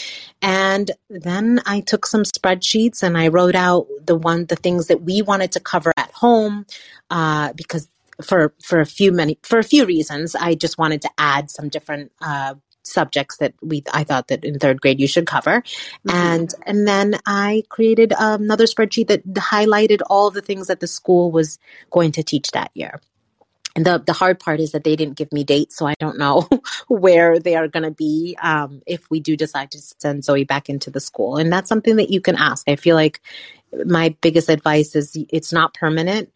And 0.43 0.91
then 1.09 1.61
I 1.67 1.81
took 1.81 2.07
some 2.07 2.23
spreadsheets 2.23 3.03
and 3.03 3.17
I 3.17 3.29
wrote 3.29 3.55
out 3.55 3.87
the 4.05 4.17
one 4.17 4.47
the 4.47 4.57
things 4.57 4.89
that 4.89 5.03
we 5.03 5.23
wanted 5.23 5.53
to 5.53 5.61
cover 5.61 5.93
at 5.97 6.11
home 6.13 6.67
uh, 7.11 7.53
because 7.55 7.89
for 8.23 8.53
for 8.63 8.81
a 8.81 8.87
few 8.87 9.13
many 9.13 9.39
for 9.43 9.59
a 9.59 9.65
few 9.65 9.87
reasons 9.87 10.35
I 10.35 10.55
just 10.55 10.79
wanted 10.79 11.03
to 11.03 11.11
add 11.19 11.51
some 11.51 11.69
different 11.69 12.13
uh, 12.21 12.55
subjects 12.83 13.37
that 13.39 13.55
we 13.63 13.83
I 13.93 14.05
thought 14.05 14.29
that 14.29 14.45
in 14.45 14.59
third 14.59 14.81
grade 14.81 15.01
you 15.01 15.07
should 15.07 15.27
cover. 15.27 15.63
Mm-hmm. 15.63 16.11
And 16.11 16.55
and 16.67 16.89
then 16.89 17.19
I 17.27 17.65
created 17.69 18.13
another 18.19 18.65
spreadsheet 18.65 19.09
that 19.09 19.25
highlighted 19.35 20.01
all 20.09 20.31
the 20.31 20.43
things 20.43 20.67
that 20.67 20.81
the 20.81 20.87
school 20.87 21.31
was 21.31 21.59
going 21.91 22.13
to 22.13 22.23
teach 22.23 22.51
that 22.53 22.71
year. 22.75 23.01
And 23.75 23.87
the, 23.87 24.03
the 24.05 24.13
hard 24.13 24.39
part 24.39 24.61
is 24.61 24.73
that 24.73 24.85
they 24.85 24.97
didn't 24.97 25.17
give 25.17 25.33
me 25.33 25.45
dates, 25.45 25.77
so 25.77 25.87
I 25.87 25.95
don't 25.99 26.19
know 26.19 26.47
where 26.89 27.39
they 27.39 27.57
are 27.57 27.69
going 27.69 27.85
to 27.85 27.91
be 27.91 28.37
um, 28.43 28.83
if 28.87 29.11
we 29.11 29.19
do 29.19 29.35
decide 29.35 29.71
to 29.71 29.79
send 29.99 30.25
Zoe 30.25 30.45
back 30.45 30.69
into 30.69 30.91
the 30.91 31.01
school. 31.01 31.39
And 31.39 31.51
that's 31.51 31.71
something 31.71 31.97
that 31.97 32.11
you 32.11 32.21
can 32.21 32.37
ask. 32.37 32.69
I 32.69 32.77
feel 32.77 32.97
like 32.97 33.23
my 33.87 34.15
biggest 34.21 34.51
advice 34.51 34.95
is 34.95 35.17
it's 35.31 35.55
not 35.55 35.73
permanent. 35.73 36.31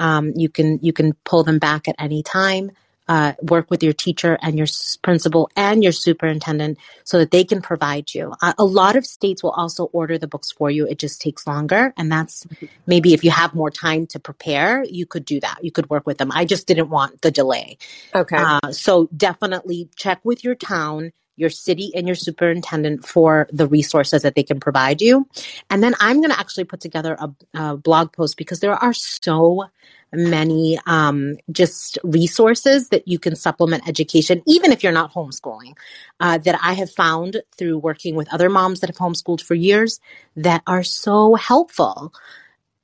Um, 0.00 0.32
you 0.34 0.48
can 0.48 0.80
you 0.82 0.92
can 0.92 1.12
pull 1.24 1.44
them 1.44 1.60
back 1.60 1.86
at 1.86 1.94
any 1.98 2.22
time 2.22 2.72
uh, 3.10 3.32
work 3.42 3.68
with 3.70 3.82
your 3.82 3.92
teacher 3.92 4.38
and 4.40 4.56
your 4.56 4.68
principal 5.02 5.50
and 5.56 5.82
your 5.82 5.90
superintendent 5.90 6.78
so 7.02 7.18
that 7.18 7.32
they 7.32 7.42
can 7.42 7.60
provide 7.60 8.14
you. 8.14 8.32
Uh, 8.40 8.52
a 8.56 8.64
lot 8.64 8.94
of 8.94 9.04
states 9.04 9.42
will 9.42 9.50
also 9.50 9.86
order 9.86 10.16
the 10.16 10.28
books 10.28 10.52
for 10.52 10.70
you. 10.70 10.86
It 10.86 11.00
just 11.00 11.20
takes 11.20 11.44
longer. 11.44 11.92
And 11.96 12.10
that's 12.10 12.46
maybe 12.86 13.12
if 13.12 13.24
you 13.24 13.32
have 13.32 13.52
more 13.52 13.70
time 13.70 14.06
to 14.08 14.20
prepare, 14.20 14.84
you 14.84 15.06
could 15.06 15.24
do 15.24 15.40
that. 15.40 15.58
You 15.60 15.72
could 15.72 15.90
work 15.90 16.06
with 16.06 16.18
them. 16.18 16.30
I 16.32 16.44
just 16.44 16.68
didn't 16.68 16.88
want 16.88 17.20
the 17.20 17.32
delay. 17.32 17.78
Okay. 18.14 18.36
Uh, 18.36 18.70
so 18.70 19.08
definitely 19.16 19.88
check 19.96 20.20
with 20.24 20.44
your 20.44 20.54
town 20.54 21.10
your 21.36 21.48
city 21.48 21.90
and 21.94 22.06
your 22.06 22.14
superintendent 22.14 23.06
for 23.06 23.48
the 23.50 23.66
resources 23.66 24.22
that 24.22 24.34
they 24.34 24.42
can 24.42 24.60
provide 24.60 25.00
you. 25.00 25.26
And 25.70 25.82
then 25.82 25.94
I'm 25.98 26.18
going 26.18 26.30
to 26.30 26.38
actually 26.38 26.64
put 26.64 26.80
together 26.80 27.16
a, 27.18 27.30
a, 27.54 27.76
blog 27.78 28.12
post 28.12 28.36
because 28.36 28.60
there 28.60 28.74
are 28.74 28.92
so 28.92 29.64
many 30.12 30.78
um, 30.86 31.36
just 31.50 31.98
resources 32.02 32.88
that 32.88 33.06
you 33.06 33.18
can 33.18 33.36
supplement 33.36 33.88
education, 33.88 34.42
even 34.46 34.72
if 34.72 34.82
you're 34.82 34.92
not 34.92 35.12
homeschooling, 35.12 35.76
uh, 36.18 36.38
that 36.38 36.58
I 36.62 36.74
have 36.74 36.90
found 36.90 37.42
through 37.56 37.78
working 37.78 38.14
with 38.16 38.32
other 38.32 38.50
moms 38.50 38.80
that 38.80 38.90
have 38.90 38.96
homeschooled 38.96 39.42
for 39.42 39.54
years 39.54 40.00
that 40.36 40.62
are 40.66 40.82
so 40.82 41.34
helpful. 41.34 42.12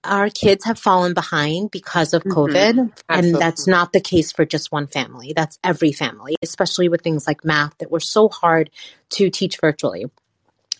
Our 0.04 0.30
kids 0.30 0.64
have 0.64 0.78
fallen 0.78 1.14
behind 1.14 1.72
because 1.72 2.14
of 2.14 2.22
mm-hmm. 2.22 2.38
COVID, 2.38 2.92
and 3.08 3.34
that's 3.34 3.66
not 3.66 3.92
the 3.92 4.00
case 4.00 4.30
for 4.30 4.44
just 4.44 4.70
one 4.70 4.86
family. 4.86 5.32
That's 5.34 5.58
every 5.64 5.90
family, 5.90 6.36
especially 6.42 6.88
with 6.88 7.02
things 7.02 7.26
like 7.26 7.44
math 7.44 7.76
that 7.78 7.90
were 7.90 8.00
so 8.00 8.28
hard 8.28 8.70
to 9.10 9.30
teach 9.30 9.60
virtually. 9.60 10.04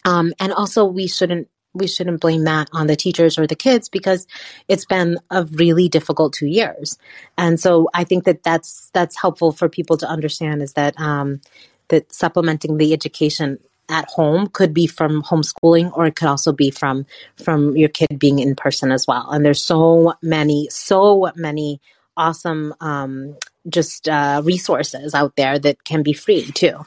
Um, 0.05 0.33
and 0.39 0.53
also, 0.53 0.85
we 0.85 1.09
shouldn't 1.09 1.49
we 1.77 1.87
shouldn't 1.87 2.21
blame 2.21 2.45
that 2.45 2.69
on 2.73 2.87
the 2.87 2.97
teachers 2.97 3.39
or 3.39 3.47
the 3.47 3.57
kids 3.57 3.89
because 3.89 4.27
it's 4.69 4.85
been 4.85 5.19
a 5.31 5.45
really 5.45 5.89
difficult 5.89 6.33
two 6.33 6.47
years. 6.47 6.99
And 7.39 7.59
so 7.61 7.89
I 7.95 8.05
think 8.05 8.25
that 8.25 8.43
that's 8.43 8.91
that's 8.93 9.21
helpful 9.21 9.53
for 9.53 9.69
people 9.69 9.97
to 9.99 10.09
understand 10.09 10.63
is 10.63 10.73
that 10.75 10.99
um, 10.99 11.41
that 11.89 12.13
supplementing 12.13 12.77
the 12.77 12.93
education 12.93 13.59
at 13.89 14.09
home 14.09 14.49
could 14.49 14.75
be 14.75 14.87
from 14.87 15.23
homeschooling 15.23 15.97
or 15.97 16.07
it 16.07 16.17
could 16.17 16.29
also 16.29 16.53
be 16.53 16.71
from 16.71 17.07
from 17.37 17.77
your 17.77 17.89
kid 17.89 18.19
being 18.19 18.39
in 18.39 18.57
person 18.57 18.91
as 18.91 19.07
well. 19.07 19.31
And 19.31 19.45
there's 19.45 19.63
so 19.63 20.15
many 20.23 20.69
so 20.71 21.31
many 21.37 21.81
awesome 22.17 22.75
um, 22.81 23.37
just 23.69 24.09
uh, 24.09 24.41
resources 24.45 25.15
out 25.15 25.37
there 25.37 25.59
that 25.59 25.85
can 25.85 26.03
be 26.03 26.13
free 26.13 26.51
too. 26.53 26.85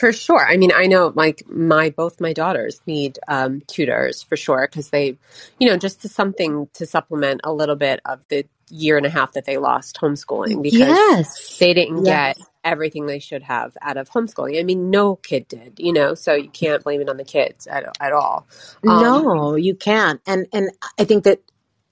For 0.00 0.14
sure. 0.14 0.46
I 0.46 0.56
mean, 0.56 0.72
I 0.74 0.86
know 0.86 1.12
like 1.14 1.46
my 1.46 1.90
both 1.90 2.22
my 2.22 2.32
daughters 2.32 2.80
need 2.86 3.18
um, 3.28 3.60
tutors 3.66 4.22
for 4.22 4.34
sure 4.34 4.66
because 4.66 4.88
they, 4.88 5.18
you 5.58 5.68
know, 5.68 5.76
just 5.76 6.00
to 6.02 6.08
something 6.08 6.68
to 6.72 6.86
supplement 6.86 7.42
a 7.44 7.52
little 7.52 7.76
bit 7.76 8.00
of 8.06 8.20
the 8.28 8.46
year 8.70 8.96
and 8.96 9.04
a 9.04 9.10
half 9.10 9.32
that 9.32 9.44
they 9.44 9.58
lost 9.58 9.98
homeschooling 10.00 10.62
because 10.62 10.88
yes. 10.88 11.58
they 11.58 11.74
didn't 11.74 12.06
yes. 12.06 12.38
get 12.38 12.46
everything 12.64 13.04
they 13.04 13.18
should 13.18 13.42
have 13.42 13.76
out 13.82 13.98
of 13.98 14.08
homeschooling. 14.08 14.58
I 14.58 14.62
mean, 14.62 14.88
no 14.88 15.16
kid 15.16 15.46
did, 15.48 15.74
you 15.76 15.92
know, 15.92 16.14
so 16.14 16.32
you 16.32 16.48
can't 16.48 16.82
blame 16.82 17.02
it 17.02 17.10
on 17.10 17.18
the 17.18 17.24
kids 17.24 17.66
at, 17.66 17.84
at 18.00 18.12
all. 18.12 18.46
Um, 18.88 19.02
no, 19.02 19.54
you 19.54 19.74
can't. 19.74 20.22
And 20.26 20.46
and 20.54 20.70
I 20.98 21.04
think 21.04 21.24
that 21.24 21.42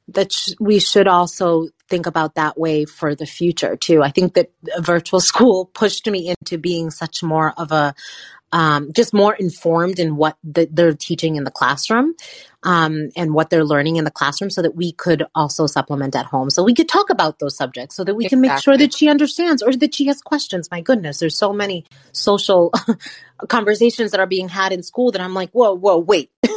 that 0.08 0.32
sh- 0.32 0.52
we 0.58 0.78
should 0.78 1.08
also 1.08 1.68
think 1.88 2.06
about 2.06 2.34
that 2.34 2.58
way 2.58 2.84
for 2.84 3.14
the 3.14 3.26
future 3.26 3.76
too. 3.76 4.02
I 4.02 4.10
think 4.10 4.34
that 4.34 4.50
virtual 4.78 5.20
school 5.32 5.66
pushed 5.66 6.06
me 6.06 6.30
into 6.30 6.58
being 6.58 6.90
such 6.90 7.22
more 7.22 7.52
of 7.56 7.72
a 7.72 7.94
um, 8.50 8.92
just 8.94 9.12
more 9.12 9.34
informed 9.34 9.98
in 9.98 10.16
what 10.16 10.36
the, 10.42 10.68
they're 10.70 10.94
teaching 10.94 11.36
in 11.36 11.44
the 11.44 11.50
classroom 11.50 12.14
um, 12.62 13.10
and 13.14 13.34
what 13.34 13.50
they're 13.50 13.64
learning 13.64 13.96
in 13.96 14.04
the 14.04 14.10
classroom 14.10 14.50
so 14.50 14.62
that 14.62 14.74
we 14.74 14.92
could 14.92 15.24
also 15.34 15.66
supplement 15.66 16.16
at 16.16 16.26
home. 16.26 16.48
So 16.50 16.62
we 16.62 16.74
could 16.74 16.88
talk 16.88 17.10
about 17.10 17.38
those 17.38 17.56
subjects 17.56 17.94
so 17.94 18.04
that 18.04 18.14
we 18.14 18.26
can 18.26 18.40
make 18.40 18.58
sure 18.58 18.76
that 18.76 18.94
she 18.94 19.08
understands 19.08 19.62
or 19.62 19.72
that 19.72 19.94
she 19.94 20.06
has 20.06 20.22
questions. 20.22 20.70
My 20.70 20.80
goodness, 20.80 21.18
there's 21.18 21.36
so 21.36 21.52
many 21.52 21.84
social 22.12 22.72
conversations 23.48 24.12
that 24.12 24.20
are 24.20 24.26
being 24.26 24.48
had 24.48 24.72
in 24.72 24.82
school 24.82 25.12
that 25.12 25.20
I'm 25.20 25.34
like, 25.34 25.50
whoa, 25.50 25.74
whoa, 25.74 25.98
wait. 25.98 26.30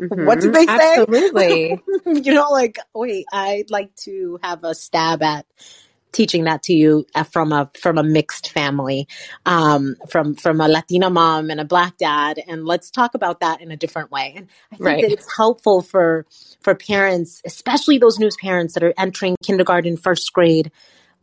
Mm-hmm. 0.00 0.26
What 0.26 0.40
did 0.40 0.52
they 0.52 0.66
say? 0.66 0.96
Absolutely. 0.98 1.80
you 2.06 2.34
know, 2.34 2.48
like, 2.50 2.78
wait, 2.94 3.26
I'd 3.32 3.70
like 3.70 3.94
to 3.96 4.38
have 4.42 4.64
a 4.64 4.74
stab 4.74 5.22
at 5.22 5.46
teaching 6.14 6.44
that 6.44 6.62
to 6.62 6.72
you 6.72 7.04
uh, 7.14 7.24
from 7.24 7.52
a 7.52 7.70
from 7.78 7.98
a 7.98 8.02
mixed 8.02 8.50
family, 8.52 9.06
um, 9.44 9.96
from 10.08 10.34
from 10.34 10.60
a 10.60 10.68
Latina 10.68 11.10
mom 11.10 11.50
and 11.50 11.60
a 11.60 11.64
black 11.64 11.98
dad, 11.98 12.40
and 12.48 12.64
let's 12.64 12.90
talk 12.90 13.14
about 13.14 13.40
that 13.40 13.60
in 13.60 13.70
a 13.70 13.76
different 13.76 14.10
way. 14.10 14.32
And 14.36 14.48
I 14.72 14.76
think 14.76 14.86
right. 14.86 15.02
that 15.02 15.12
it's 15.12 15.36
helpful 15.36 15.82
for 15.82 16.24
for 16.60 16.74
parents, 16.74 17.42
especially 17.44 17.98
those 17.98 18.18
new 18.18 18.30
parents 18.40 18.74
that 18.74 18.82
are 18.82 18.94
entering 18.96 19.36
kindergarten, 19.42 19.96
first 19.96 20.32
grade, 20.32 20.70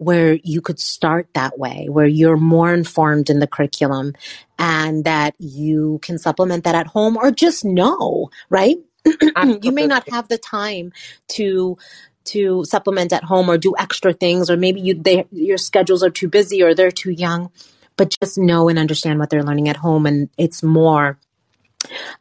where 0.01 0.39
you 0.43 0.61
could 0.61 0.79
start 0.79 1.27
that 1.35 1.59
way, 1.59 1.85
where 1.87 2.07
you're 2.07 2.35
more 2.35 2.73
informed 2.73 3.29
in 3.29 3.37
the 3.37 3.45
curriculum, 3.45 4.13
and 4.57 5.05
that 5.05 5.35
you 5.37 5.99
can 6.01 6.17
supplement 6.17 6.63
that 6.63 6.73
at 6.73 6.87
home, 6.87 7.17
or 7.17 7.29
just 7.29 7.63
know, 7.63 8.31
right? 8.49 8.77
you 9.61 9.71
may 9.71 9.85
not 9.85 10.09
have 10.09 10.27
the 10.27 10.39
time 10.39 10.91
to 11.27 11.77
to 12.23 12.63
supplement 12.65 13.13
at 13.13 13.23
home 13.23 13.47
or 13.49 13.57
do 13.57 13.75
extra 13.77 14.13
things 14.13 14.49
or 14.49 14.57
maybe 14.57 14.79
you 14.79 14.93
they 14.93 15.25
your 15.31 15.57
schedules 15.57 16.03
are 16.03 16.11
too 16.11 16.27
busy 16.27 16.61
or 16.61 16.75
they're 16.75 16.91
too 16.91 17.09
young 17.09 17.49
but 17.97 18.15
just 18.21 18.37
know 18.37 18.69
and 18.69 18.77
understand 18.77 19.17
what 19.17 19.31
they're 19.31 19.43
learning 19.43 19.67
at 19.69 19.75
home 19.77 20.05
and 20.05 20.29
it's 20.37 20.61
more 20.61 21.17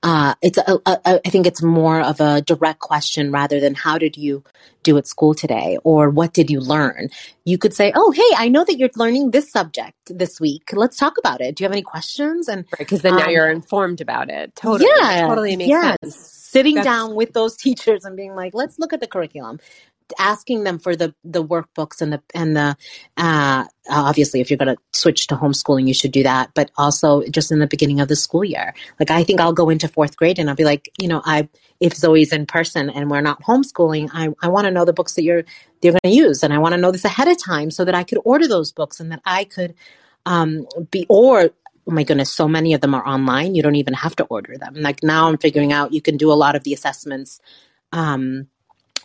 uh, 0.02 0.34
it's 0.42 0.58
a, 0.58 0.78
a, 0.86 0.98
a, 1.04 1.20
I 1.26 1.30
think 1.30 1.46
it's 1.46 1.62
more 1.62 2.00
of 2.00 2.20
a 2.20 2.42
direct 2.42 2.80
question 2.80 3.30
rather 3.30 3.60
than 3.60 3.74
how 3.74 3.98
did 3.98 4.16
you 4.16 4.42
do 4.82 4.96
at 4.96 5.06
school 5.06 5.34
today 5.34 5.78
or 5.84 6.08
what 6.10 6.32
did 6.32 6.50
you 6.50 6.60
learn? 6.60 7.08
You 7.44 7.58
could 7.58 7.74
say, 7.74 7.92
"Oh, 7.94 8.10
hey, 8.10 8.36
I 8.36 8.48
know 8.48 8.64
that 8.64 8.78
you're 8.78 8.90
learning 8.96 9.30
this 9.30 9.50
subject 9.50 9.96
this 10.06 10.40
week. 10.40 10.70
Let's 10.72 10.96
talk 10.96 11.18
about 11.18 11.40
it. 11.40 11.56
Do 11.56 11.62
you 11.62 11.66
have 11.66 11.72
any 11.72 11.82
questions?" 11.82 12.48
And 12.48 12.64
because 12.78 12.98
right, 12.98 13.02
then 13.02 13.12
um, 13.14 13.18
now 13.18 13.28
you're 13.28 13.50
informed 13.50 14.00
about 14.00 14.30
it. 14.30 14.54
Totally, 14.56 14.90
yeah, 14.98 15.26
totally 15.26 15.56
makes 15.56 15.68
yes. 15.68 15.96
sense. 16.02 16.36
Sitting 16.50 16.74
That's, 16.74 16.84
down 16.84 17.14
with 17.14 17.32
those 17.32 17.56
teachers 17.56 18.04
and 18.04 18.16
being 18.16 18.34
like, 18.34 18.54
"Let's 18.54 18.78
look 18.78 18.92
at 18.92 19.00
the 19.00 19.06
curriculum 19.06 19.60
asking 20.18 20.64
them 20.64 20.78
for 20.78 20.96
the 20.96 21.14
the 21.24 21.42
workbooks 21.42 22.00
and 22.00 22.12
the 22.12 22.22
and 22.34 22.56
the 22.56 22.76
uh, 23.16 23.64
obviously 23.88 24.40
if 24.40 24.50
you're 24.50 24.58
going 24.58 24.74
to 24.74 24.82
switch 24.92 25.26
to 25.26 25.36
homeschooling 25.36 25.86
you 25.86 25.94
should 25.94 26.12
do 26.12 26.22
that 26.22 26.50
but 26.54 26.70
also 26.76 27.22
just 27.28 27.50
in 27.50 27.58
the 27.58 27.66
beginning 27.66 28.00
of 28.00 28.08
the 28.08 28.16
school 28.16 28.44
year 28.44 28.74
like 28.98 29.10
i 29.10 29.24
think 29.24 29.40
i'll 29.40 29.52
go 29.52 29.70
into 29.70 29.88
fourth 29.88 30.16
grade 30.16 30.38
and 30.38 30.48
i'll 30.48 30.56
be 30.56 30.64
like 30.64 30.90
you 31.00 31.08
know 31.08 31.22
i 31.24 31.48
if 31.80 31.94
zoe's 31.94 32.32
in 32.32 32.46
person 32.46 32.90
and 32.90 33.10
we're 33.10 33.20
not 33.20 33.42
homeschooling 33.42 34.08
i, 34.12 34.28
I 34.42 34.48
want 34.48 34.66
to 34.66 34.70
know 34.70 34.84
the 34.84 34.92
books 34.92 35.14
that 35.14 35.22
you're 35.22 35.44
you're 35.82 35.92
going 35.92 36.00
to 36.04 36.10
use 36.10 36.42
and 36.42 36.52
i 36.52 36.58
want 36.58 36.74
to 36.74 36.80
know 36.80 36.92
this 36.92 37.04
ahead 37.04 37.28
of 37.28 37.42
time 37.42 37.70
so 37.70 37.84
that 37.84 37.94
i 37.94 38.04
could 38.04 38.18
order 38.24 38.46
those 38.46 38.72
books 38.72 39.00
and 39.00 39.10
that 39.12 39.22
i 39.24 39.44
could 39.44 39.74
um, 40.26 40.66
be 40.90 41.06
or 41.08 41.50
oh 41.88 41.92
my 41.92 42.04
goodness, 42.04 42.30
so 42.30 42.46
many 42.46 42.74
of 42.74 42.80
them 42.80 42.94
are 42.94 43.06
online. 43.06 43.54
You 43.54 43.62
don't 43.62 43.74
even 43.76 43.94
have 43.94 44.14
to 44.16 44.24
order 44.24 44.56
them. 44.56 44.74
Like 44.76 45.02
now 45.02 45.28
I'm 45.28 45.38
figuring 45.38 45.72
out 45.72 45.92
you 45.92 46.02
can 46.02 46.16
do 46.16 46.30
a 46.30 46.34
lot 46.34 46.54
of 46.54 46.62
the 46.62 46.72
assessments 46.72 47.40
um, 47.92 48.46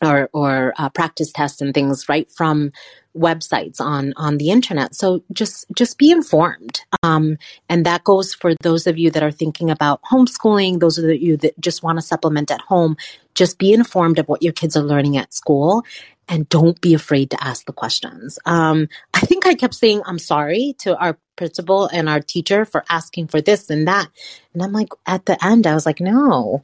or 0.04 0.30
or 0.34 0.74
uh, 0.78 0.89
practice 0.89 1.32
tests 1.32 1.62
and 1.62 1.74
things 1.74 2.08
right 2.10 2.30
from 2.32 2.72
websites 3.18 3.80
on 3.80 4.14
on 4.18 4.38
the 4.38 4.50
internet. 4.50 4.93
So 4.93 5.24
just 5.32 5.66
just 5.76 5.98
be 5.98 6.12
informed. 6.12 6.82
Um, 7.04 7.38
and 7.70 7.86
that 7.86 8.04
goes 8.04 8.34
for 8.34 8.54
those 8.62 8.88
of 8.88 8.98
you 8.98 9.10
that 9.12 9.24
are 9.24 9.32
thinking 9.32 9.70
about 9.70 10.02
homeschooling 10.04 10.80
those 10.80 10.98
of 10.98 11.06
you 11.06 11.38
that 11.38 11.60
just 11.60 11.84
want 11.84 11.98
to 11.98 12.02
supplement 12.02 12.52
at 12.52 12.62
home 12.62 12.98
just 13.34 13.60
be 13.60 13.74
informed 13.74 14.18
of 14.18 14.28
what 14.28 14.41
your 14.41 14.54
kids 14.54 14.76
are 14.76 14.84
learning 14.84 15.18
at 15.18 15.34
school 15.34 15.84
and 16.28 16.48
don't 16.50 16.80
be 16.82 16.94
afraid 16.94 17.32
to 17.32 17.44
ask 17.44 17.66
the 17.66 17.74
questions. 17.74 18.40
Um, 18.46 18.88
I 19.14 19.20
think 19.22 19.46
I 19.46 19.56
kept 19.56 19.76
saying 19.76 20.02
I'm 20.06 20.20
sorry 20.20 20.76
to 20.80 20.98
our 20.98 21.18
principal 21.36 21.88
and 21.88 22.10
our 22.10 22.20
teacher 22.20 22.66
for 22.66 22.84
asking 22.90 23.28
for 23.28 23.42
this 23.42 23.70
and 23.70 23.88
that. 23.88 24.08
And 24.54 24.64
I'm 24.64 24.72
like, 24.72 24.90
at 25.06 25.26
the 25.26 25.44
end, 25.46 25.68
I 25.68 25.74
was 25.74 25.86
like, 25.86 26.00
no, 26.00 26.64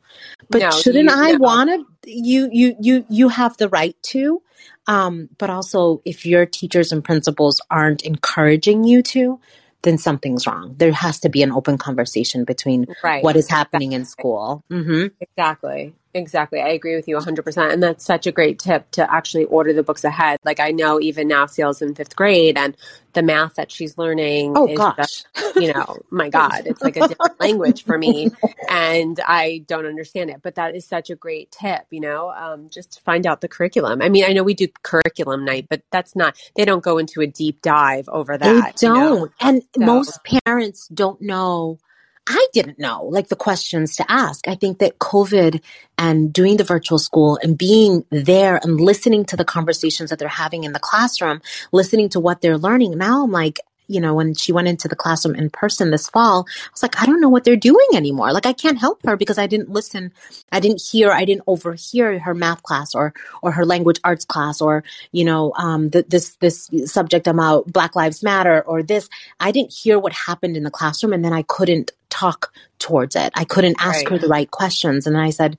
but 0.49 0.61
no, 0.61 0.71
shouldn't 0.71 1.09
you, 1.09 1.15
I 1.15 1.31
no. 1.33 1.37
want 1.39 1.69
to? 2.03 2.11
You, 2.11 2.49
you, 2.51 2.75
you, 2.79 3.05
you 3.09 3.29
have 3.29 3.57
the 3.57 3.69
right 3.69 3.95
to. 4.03 4.41
Um, 4.87 5.29
but 5.37 5.49
also 5.49 6.01
if 6.05 6.25
your 6.25 6.45
teachers 6.45 6.91
and 6.91 7.03
principals 7.03 7.61
aren't 7.69 8.01
encouraging 8.01 8.83
you 8.83 9.03
to, 9.03 9.39
then 9.83 9.97
something's 9.97 10.45
wrong. 10.45 10.75
There 10.77 10.91
has 10.91 11.19
to 11.21 11.29
be 11.29 11.43
an 11.43 11.51
open 11.51 11.77
conversation 11.77 12.45
between 12.45 12.87
right. 13.03 13.23
what 13.23 13.35
is 13.35 13.49
happening 13.49 13.93
exactly. 13.93 13.95
in 13.95 14.05
school. 14.05 14.63
Mm-hmm. 14.71 15.07
Exactly. 15.19 15.93
Exactly. 16.13 16.59
I 16.59 16.69
agree 16.69 16.95
with 16.95 17.07
you 17.07 17.15
100%. 17.15 17.71
And 17.71 17.81
that's 17.81 18.03
such 18.03 18.27
a 18.27 18.31
great 18.31 18.59
tip 18.59 18.89
to 18.91 19.13
actually 19.13 19.45
order 19.45 19.71
the 19.71 19.83
books 19.83 20.03
ahead. 20.03 20.39
Like 20.43 20.59
I 20.59 20.71
know 20.71 20.99
even 20.99 21.27
now 21.27 21.45
Ciel's 21.45 21.81
in 21.81 21.95
fifth 21.95 22.15
grade 22.15 22.57
and 22.57 22.75
the 23.13 23.21
math 23.21 23.55
that 23.55 23.71
she's 23.71 23.97
learning 23.97 24.53
oh, 24.55 24.73
gosh. 24.75 24.95
Just, 24.97 25.27
you 25.55 25.73
know, 25.73 25.97
my 26.09 26.29
God, 26.29 26.63
it's 26.65 26.81
like 26.81 26.97
a 26.97 27.07
different 27.07 27.39
language 27.39 27.83
for 27.83 27.97
me 27.97 28.29
and 28.69 29.19
I 29.25 29.63
don't 29.67 29.85
understand 29.85 30.29
it. 30.29 30.41
But 30.41 30.55
that 30.55 30.75
is 30.75 30.85
such 30.85 31.09
a 31.09 31.15
great 31.15 31.51
tip, 31.51 31.85
you 31.91 32.01
know, 32.01 32.31
um, 32.31 32.69
just 32.69 32.93
to 32.93 33.01
find 33.01 33.25
out 33.25 33.41
the 33.41 33.47
curriculum. 33.47 34.01
I 34.01 34.09
mean, 34.09 34.25
I 34.25 34.33
know 34.33 34.43
we 34.43 34.53
do 34.53 34.67
curriculum 34.83 35.45
night, 35.45 35.67
but 35.69 35.81
that's 35.91 36.15
not, 36.15 36.35
they 36.55 36.65
don't 36.65 36.83
go 36.83 36.97
into 36.97 37.21
a 37.21 37.27
deep 37.27 37.61
dive 37.61 38.09
over 38.09 38.37
that. 38.37 38.77
They 38.79 38.87
don't. 38.87 38.95
You 38.95 39.15
know? 39.15 39.29
And 39.39 39.63
so. 39.75 39.85
most 39.85 40.19
parents 40.45 40.87
don't 40.89 41.21
know 41.21 41.79
I 42.27 42.47
didn't 42.53 42.77
know, 42.77 43.05
like 43.05 43.29
the 43.29 43.35
questions 43.35 43.95
to 43.95 44.05
ask. 44.09 44.47
I 44.47 44.55
think 44.55 44.79
that 44.79 44.99
COVID 44.99 45.61
and 45.97 46.31
doing 46.31 46.57
the 46.57 46.63
virtual 46.63 46.99
school 46.99 47.39
and 47.41 47.57
being 47.57 48.05
there 48.11 48.57
and 48.57 48.79
listening 48.79 49.25
to 49.25 49.37
the 49.37 49.45
conversations 49.45 50.09
that 50.09 50.19
they're 50.19 50.27
having 50.27 50.63
in 50.63 50.73
the 50.73 50.79
classroom, 50.79 51.41
listening 51.71 52.09
to 52.09 52.19
what 52.19 52.41
they're 52.41 52.59
learning. 52.59 52.97
Now 52.97 53.23
I'm 53.23 53.31
like, 53.31 53.59
you 53.87 53.99
know, 53.99 54.13
when 54.13 54.33
she 54.35 54.53
went 54.53 54.67
into 54.67 54.87
the 54.87 54.95
classroom 54.95 55.35
in 55.35 55.49
person 55.49 55.91
this 55.91 56.07
fall, 56.07 56.45
I 56.47 56.69
was 56.71 56.81
like, 56.81 57.01
I 57.01 57.05
don't 57.05 57.19
know 57.19 57.27
what 57.27 57.43
they're 57.43 57.57
doing 57.57 57.87
anymore. 57.93 58.31
Like 58.31 58.45
I 58.45 58.53
can't 58.53 58.77
help 58.77 59.03
her 59.05 59.17
because 59.17 59.37
I 59.37 59.47
didn't 59.47 59.69
listen. 59.69 60.13
I 60.51 60.59
didn't 60.59 60.81
hear, 60.81 61.11
I 61.11 61.25
didn't 61.25 61.43
overhear 61.47 62.17
her 62.19 62.33
math 62.33 62.63
class 62.63 62.95
or, 62.95 63.13
or 63.41 63.51
her 63.51 63.65
language 63.65 63.99
arts 64.03 64.23
class 64.23 64.61
or, 64.61 64.83
you 65.11 65.25
know, 65.25 65.53
um, 65.57 65.89
the, 65.89 66.05
this, 66.07 66.37
this 66.37 66.69
subject 66.85 67.27
about 67.27 67.71
Black 67.71 67.95
Lives 67.95 68.23
Matter 68.23 68.61
or 68.61 68.81
this. 68.81 69.09
I 69.39 69.51
didn't 69.51 69.73
hear 69.73 69.99
what 69.99 70.13
happened 70.13 70.55
in 70.55 70.63
the 70.63 70.71
classroom 70.71 71.11
and 71.11 71.25
then 71.25 71.33
I 71.33 71.41
couldn't 71.41 71.91
talk 72.11 72.53
towards 72.77 73.15
it. 73.15 73.33
I 73.35 73.45
couldn't 73.45 73.77
ask 73.79 73.99
right. 73.99 74.09
her 74.09 74.17
the 74.19 74.27
right 74.27 74.49
questions. 74.49 75.07
And 75.07 75.15
then 75.15 75.23
I 75.23 75.31
said, 75.31 75.57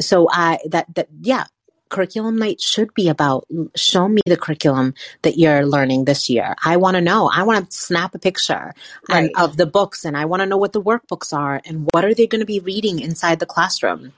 so 0.00 0.28
I, 0.30 0.58
that, 0.68 0.86
that, 0.94 1.08
yeah, 1.20 1.46
curriculum 1.88 2.36
night 2.36 2.60
should 2.60 2.92
be 2.94 3.08
about 3.08 3.46
show 3.74 4.08
me 4.08 4.20
the 4.26 4.36
curriculum 4.36 4.94
that 5.22 5.38
you're 5.38 5.66
learning 5.66 6.04
this 6.04 6.28
year. 6.28 6.54
I 6.64 6.76
want 6.76 6.96
to 6.96 7.00
know. 7.00 7.30
I 7.32 7.42
want 7.42 7.70
to 7.70 7.76
snap 7.76 8.14
a 8.14 8.18
picture 8.18 8.74
right. 9.08 9.24
and, 9.24 9.30
of 9.36 9.56
the 9.56 9.66
books 9.66 10.04
and 10.04 10.16
I 10.16 10.26
want 10.26 10.40
to 10.40 10.46
know 10.46 10.56
what 10.56 10.72
the 10.72 10.82
workbooks 10.82 11.32
are 11.32 11.60
and 11.64 11.88
what 11.92 12.04
are 12.04 12.14
they 12.14 12.26
going 12.26 12.40
to 12.40 12.46
be 12.46 12.60
reading 12.60 13.00
inside 13.00 13.38
the 13.40 13.46
classroom. 13.46 14.12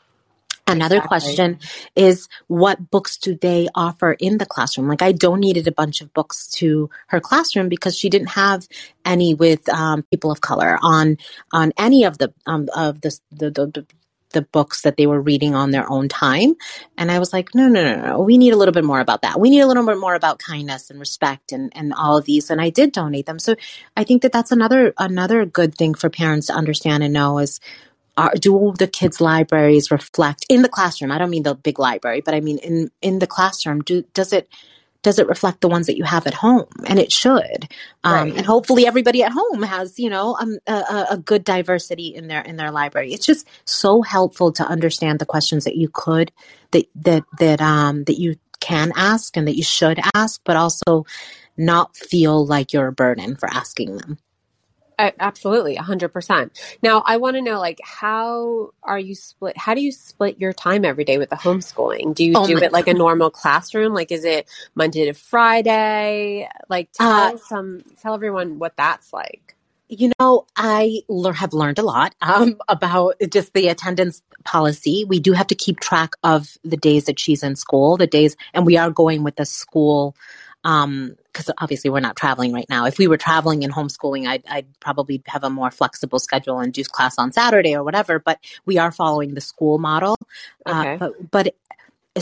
Another 0.66 0.96
exactly. 0.96 1.08
question 1.08 1.58
is 1.96 2.28
what 2.46 2.90
books 2.90 3.16
do 3.16 3.34
they 3.34 3.68
offer 3.74 4.12
in 4.12 4.38
the 4.38 4.46
classroom? 4.46 4.88
Like 4.88 5.02
I 5.02 5.12
donated 5.12 5.66
a 5.66 5.72
bunch 5.72 6.00
of 6.00 6.12
books 6.14 6.48
to 6.56 6.90
her 7.08 7.20
classroom 7.20 7.68
because 7.68 7.96
she 7.96 8.08
didn't 8.08 8.30
have 8.30 8.68
any 9.04 9.34
with 9.34 9.68
um, 9.68 10.04
people 10.04 10.30
of 10.30 10.40
color 10.40 10.78
on 10.82 11.16
on 11.52 11.72
any 11.78 12.04
of 12.04 12.18
the 12.18 12.32
um, 12.46 12.68
of 12.74 13.00
the, 13.00 13.18
the, 13.32 13.50
the 13.50 13.86
the 14.32 14.42
books 14.42 14.82
that 14.82 14.96
they 14.96 15.06
were 15.06 15.20
reading 15.20 15.54
on 15.54 15.70
their 15.70 15.90
own 15.90 16.08
time. 16.08 16.54
And 16.96 17.10
I 17.10 17.18
was 17.18 17.32
like, 17.32 17.54
no, 17.54 17.68
no, 17.68 17.82
no, 17.82 18.06
no. 18.06 18.20
We 18.20 18.38
need 18.38 18.52
a 18.52 18.56
little 18.56 18.72
bit 18.72 18.84
more 18.84 19.00
about 19.00 19.22
that. 19.22 19.40
We 19.40 19.50
need 19.50 19.60
a 19.60 19.66
little 19.66 19.84
bit 19.84 19.98
more 19.98 20.14
about 20.14 20.38
kindness 20.38 20.90
and 20.90 21.00
respect 21.00 21.52
and, 21.52 21.72
and 21.74 21.92
all 21.92 22.16
of 22.16 22.24
these. 22.24 22.50
And 22.50 22.60
I 22.60 22.70
did 22.70 22.92
donate 22.92 23.26
them. 23.26 23.38
So 23.38 23.56
I 23.96 24.04
think 24.04 24.22
that 24.22 24.32
that's 24.32 24.52
another, 24.52 24.94
another 24.98 25.44
good 25.46 25.74
thing 25.74 25.94
for 25.94 26.10
parents 26.10 26.46
to 26.46 26.52
understand 26.52 27.02
and 27.02 27.12
know 27.12 27.38
is, 27.38 27.60
are, 28.20 28.34
do 28.34 28.74
the 28.78 28.86
kids' 28.86 29.20
libraries 29.20 29.90
reflect 29.90 30.46
in 30.48 30.62
the 30.62 30.68
classroom? 30.68 31.10
I 31.10 31.18
don't 31.18 31.30
mean 31.30 31.42
the 31.42 31.54
big 31.54 31.78
library, 31.78 32.20
but 32.20 32.34
I 32.34 32.40
mean 32.40 32.58
in, 32.58 32.90
in 33.00 33.18
the 33.18 33.26
classroom, 33.26 33.80
do, 33.80 34.04
does 34.14 34.32
it, 34.32 34.48
does 35.02 35.18
it 35.18 35.28
reflect 35.28 35.60
the 35.60 35.68
ones 35.68 35.86
that 35.86 35.96
you 35.96 36.04
have 36.04 36.26
at 36.26 36.34
home? 36.34 36.66
And 36.86 36.98
it 36.98 37.10
should. 37.10 37.68
Um, 38.04 38.12
right. 38.12 38.36
And 38.36 38.44
hopefully 38.44 38.86
everybody 38.86 39.22
at 39.22 39.32
home 39.32 39.62
has, 39.62 39.98
you 39.98 40.10
know, 40.10 40.36
um, 40.38 40.58
a, 40.66 41.06
a, 41.12 41.16
good 41.16 41.42
diversity 41.42 42.08
in 42.14 42.28
their 42.28 42.42
in 42.42 42.56
their 42.56 42.70
library. 42.70 43.12
It's 43.14 43.24
just 43.24 43.48
so 43.64 44.02
helpful 44.02 44.52
to 44.52 44.64
understand 44.64 45.18
the 45.18 45.26
questions 45.26 45.64
that 45.64 45.76
you 45.76 45.88
could 45.88 46.32
that 46.72 46.86
that 46.96 47.24
that 47.38 47.60
um 47.62 48.04
that 48.04 48.18
you 48.18 48.36
can 48.60 48.92
ask 48.94 49.36
and 49.38 49.48
that 49.48 49.56
you 49.56 49.62
should 49.62 49.98
ask, 50.14 50.40
but 50.44 50.56
also 50.56 51.06
not 51.56 51.96
feel 51.96 52.44
like 52.44 52.72
you're 52.72 52.88
a 52.88 52.92
burden 52.92 53.36
for 53.36 53.48
asking 53.50 53.96
them 53.96 54.18
absolutely, 55.18 55.74
hundred 55.76 56.10
percent. 56.10 56.58
Now, 56.82 57.02
I 57.06 57.16
want 57.16 57.36
to 57.36 57.42
know, 57.42 57.58
like, 57.58 57.78
how 57.82 58.70
are 58.82 58.98
you 58.98 59.14
split? 59.14 59.56
How 59.56 59.74
do 59.74 59.80
you 59.80 59.92
split 59.92 60.40
your 60.40 60.52
time 60.52 60.84
every 60.84 61.04
day 61.04 61.18
with 61.18 61.30
the 61.30 61.36
homeschooling? 61.36 62.14
Do 62.14 62.24
you 62.24 62.34
oh 62.36 62.46
do 62.46 62.56
it 62.56 62.72
like 62.72 62.88
a 62.88 62.94
normal 62.94 63.30
classroom? 63.30 63.94
Like, 63.94 64.12
is 64.12 64.24
it 64.24 64.48
Monday 64.74 65.06
to 65.06 65.14
Friday? 65.14 66.48
Like, 66.68 66.92
tell 66.92 67.10
uh, 67.10 67.36
some, 67.36 67.82
tell 68.00 68.14
everyone 68.14 68.58
what 68.58 68.76
that's 68.76 69.12
like. 69.12 69.56
You 69.88 70.12
know, 70.20 70.46
I 70.56 71.02
le- 71.08 71.32
have 71.32 71.52
learned 71.52 71.80
a 71.80 71.82
lot 71.82 72.14
um, 72.22 72.56
about 72.68 73.16
just 73.28 73.52
the 73.54 73.68
attendance 73.68 74.22
policy. 74.44 75.04
We 75.04 75.18
do 75.18 75.32
have 75.32 75.48
to 75.48 75.54
keep 75.54 75.80
track 75.80 76.14
of 76.22 76.56
the 76.62 76.76
days 76.76 77.06
that 77.06 77.18
she's 77.18 77.42
in 77.42 77.56
school, 77.56 77.96
the 77.96 78.06
days, 78.06 78.36
and 78.54 78.64
we 78.64 78.76
are 78.76 78.90
going 78.90 79.24
with 79.24 79.36
the 79.36 79.44
school 79.44 80.14
um 80.64 81.14
because 81.26 81.50
obviously 81.58 81.90
we're 81.90 82.00
not 82.00 82.16
traveling 82.16 82.52
right 82.52 82.68
now 82.68 82.86
if 82.86 82.98
we 82.98 83.06
were 83.06 83.16
traveling 83.16 83.64
and 83.64 83.72
homeschooling 83.72 84.26
I'd, 84.26 84.44
I'd 84.48 84.80
probably 84.80 85.22
have 85.26 85.44
a 85.44 85.50
more 85.50 85.70
flexible 85.70 86.18
schedule 86.18 86.60
and 86.60 86.72
do 86.72 86.84
class 86.84 87.18
on 87.18 87.32
saturday 87.32 87.74
or 87.74 87.82
whatever 87.82 88.18
but 88.18 88.38
we 88.66 88.78
are 88.78 88.92
following 88.92 89.34
the 89.34 89.40
school 89.40 89.78
model 89.78 90.16
uh, 90.66 90.80
Okay. 90.80 90.94
uh, 90.94 90.98
but 91.30 91.30
but 91.30 91.54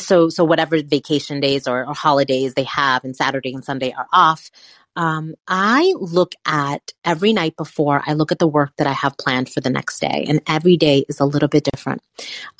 so 0.00 0.28
so 0.28 0.44
whatever 0.44 0.80
vacation 0.82 1.40
days 1.40 1.66
or, 1.66 1.86
or, 1.86 1.94
holidays 1.94 2.54
they 2.54 2.64
have 2.64 3.04
and 3.04 3.16
saturday 3.16 3.54
and 3.54 3.64
sunday 3.64 3.92
are 3.92 4.06
off 4.12 4.50
um, 4.98 5.34
i 5.46 5.94
look 5.98 6.34
at 6.44 6.92
every 7.04 7.32
night 7.32 7.56
before 7.56 8.02
i 8.06 8.12
look 8.12 8.32
at 8.32 8.38
the 8.38 8.46
work 8.46 8.72
that 8.76 8.86
i 8.86 8.92
have 8.92 9.16
planned 9.16 9.48
for 9.48 9.60
the 9.62 9.70
next 9.70 10.00
day 10.00 10.26
and 10.28 10.42
every 10.46 10.76
day 10.76 11.04
is 11.08 11.20
a 11.20 11.24
little 11.24 11.48
bit 11.48 11.64
different. 11.64 12.02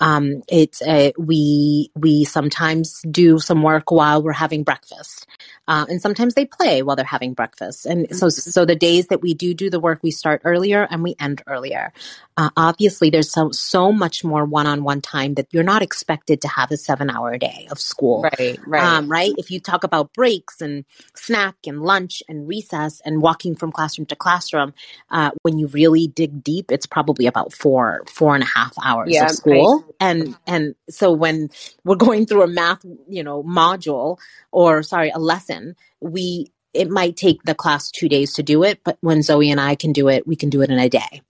Um, 0.00 0.42
it's 0.48 0.80
uh, 0.82 1.10
we 1.18 1.90
we 1.94 2.24
sometimes 2.24 3.02
do 3.10 3.38
some 3.38 3.62
work 3.62 3.90
while 3.90 4.22
we're 4.22 4.32
having 4.32 4.62
breakfast 4.62 5.26
uh, 5.68 5.84
and 5.88 6.00
sometimes 6.00 6.34
they 6.34 6.46
play 6.46 6.82
while 6.82 6.96
they're 6.96 7.04
having 7.04 7.34
breakfast. 7.34 7.86
And 7.86 8.06
so 8.16 8.28
Mm-hmm. 8.28 8.50
so 8.50 8.64
the 8.64 8.76
days 8.76 9.08
that 9.08 9.20
we 9.20 9.34
do 9.34 9.54
do 9.54 9.70
the 9.70 9.80
work 9.80 10.00
we 10.02 10.10
start 10.10 10.42
earlier 10.44 10.86
and 10.90 11.02
we 11.02 11.14
end 11.18 11.42
earlier. 11.46 11.92
Uh, 12.36 12.50
obviously 12.56 13.10
there's 13.10 13.30
so 13.30 13.50
so 13.50 13.92
much 13.92 14.24
more 14.24 14.44
one-on-one 14.44 15.00
time 15.00 15.34
that 15.34 15.48
you're 15.50 15.62
not 15.62 15.82
expected 15.82 16.40
to 16.42 16.48
have 16.48 16.70
a 16.70 16.76
seven 16.76 17.10
hour 17.10 17.36
day 17.36 17.66
of 17.70 17.78
school. 17.78 18.22
Right, 18.22 18.58
right. 18.66 18.82
um, 18.82 19.10
right? 19.10 19.32
If 19.36 19.50
you 19.50 19.60
talk 19.60 19.84
about 19.84 20.12
breaks 20.14 20.60
and 20.60 20.84
snack 21.14 21.56
and 21.66 21.82
lunch 21.82 22.22
and 22.28 22.48
recess 22.48 23.00
and 23.04 23.22
walking 23.22 23.54
from 23.54 23.72
classroom 23.72 24.06
to 24.06 24.16
classroom 24.16 24.74
uh, 25.10 25.30
when 25.42 25.58
you 25.58 25.66
really 25.68 26.06
dig 26.08 26.42
deep 26.42 26.70
it's 26.70 26.86
probably 26.86 27.26
about 27.26 27.52
four 27.52 28.02
four 28.08 28.34
and 28.34 28.42
a 28.42 28.46
half 28.46 28.72
hours 28.82 29.10
Yeah, 29.12 29.24
of 29.24 29.30
school. 29.30 29.84
and 30.00 30.36
and 30.46 30.74
so 30.90 31.12
when 31.12 31.50
we're 31.84 31.96
going 31.96 32.26
through 32.26 32.42
a 32.42 32.48
math 32.48 32.84
you 33.08 33.22
know 33.22 33.42
module 33.42 34.18
or 34.52 34.82
sorry 34.82 35.10
a 35.10 35.18
lesson 35.18 35.76
we 36.00 36.52
it 36.74 36.90
might 36.90 37.16
take 37.16 37.42
the 37.44 37.54
class 37.54 37.90
two 37.90 38.08
days 38.08 38.34
to 38.34 38.42
do 38.42 38.62
it 38.62 38.80
but 38.84 38.98
when 39.00 39.22
zoe 39.22 39.50
and 39.50 39.60
i 39.60 39.74
can 39.74 39.92
do 39.92 40.08
it 40.08 40.26
we 40.26 40.36
can 40.36 40.50
do 40.50 40.62
it 40.62 40.70
in 40.70 40.78
a 40.78 40.88
day 40.88 41.22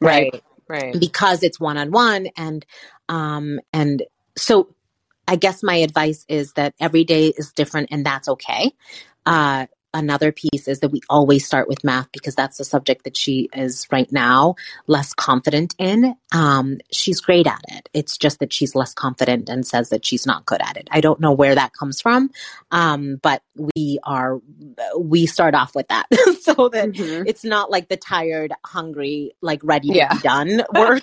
right, 0.00 0.42
right. 0.68 0.96
because 0.98 1.42
it's 1.42 1.60
one-on-one 1.60 2.28
and 2.36 2.64
um 3.08 3.60
and 3.72 4.02
so 4.36 4.74
i 5.28 5.36
guess 5.36 5.62
my 5.62 5.76
advice 5.76 6.24
is 6.28 6.52
that 6.54 6.74
every 6.80 7.04
day 7.04 7.28
is 7.28 7.52
different 7.52 7.88
and 7.92 8.04
that's 8.04 8.28
okay. 8.28 8.72
Uh 9.24 9.66
another 9.96 10.30
piece 10.30 10.68
is 10.68 10.80
that 10.80 10.90
we 10.90 11.00
always 11.08 11.44
start 11.46 11.68
with 11.68 11.82
math 11.82 12.10
because 12.12 12.34
that's 12.34 12.58
the 12.58 12.64
subject 12.64 13.04
that 13.04 13.16
she 13.16 13.48
is 13.54 13.86
right 13.90 14.10
now 14.12 14.54
less 14.86 15.14
confident 15.14 15.74
in 15.78 16.14
um 16.32 16.76
she's 16.92 17.20
great 17.20 17.46
at 17.46 17.60
it 17.68 17.88
it's 17.94 18.16
just 18.18 18.38
that 18.40 18.52
she's 18.52 18.74
less 18.74 18.92
confident 18.94 19.48
and 19.48 19.66
says 19.66 19.88
that 19.88 20.04
she's 20.04 20.26
not 20.26 20.44
good 20.44 20.60
at 20.60 20.76
it 20.76 20.86
i 20.90 21.00
don't 21.00 21.18
know 21.20 21.32
where 21.32 21.54
that 21.54 21.72
comes 21.72 22.00
from 22.00 22.30
um 22.70 23.16
but 23.22 23.42
we 23.74 23.98
are 24.04 24.38
we 24.98 25.24
start 25.26 25.54
off 25.54 25.74
with 25.74 25.88
that 25.88 26.06
so 26.40 26.68
that 26.68 26.90
Mhm. 26.92 27.24
it's 27.26 27.44
not 27.44 27.70
like 27.70 27.88
the 27.88 27.96
tired, 27.96 28.52
hungry, 28.64 29.32
like 29.40 29.60
ready 29.64 29.88
to 29.88 29.94
Yeah. 29.96 30.12
be 30.12 30.18
done 30.20 30.62
work. 30.74 31.02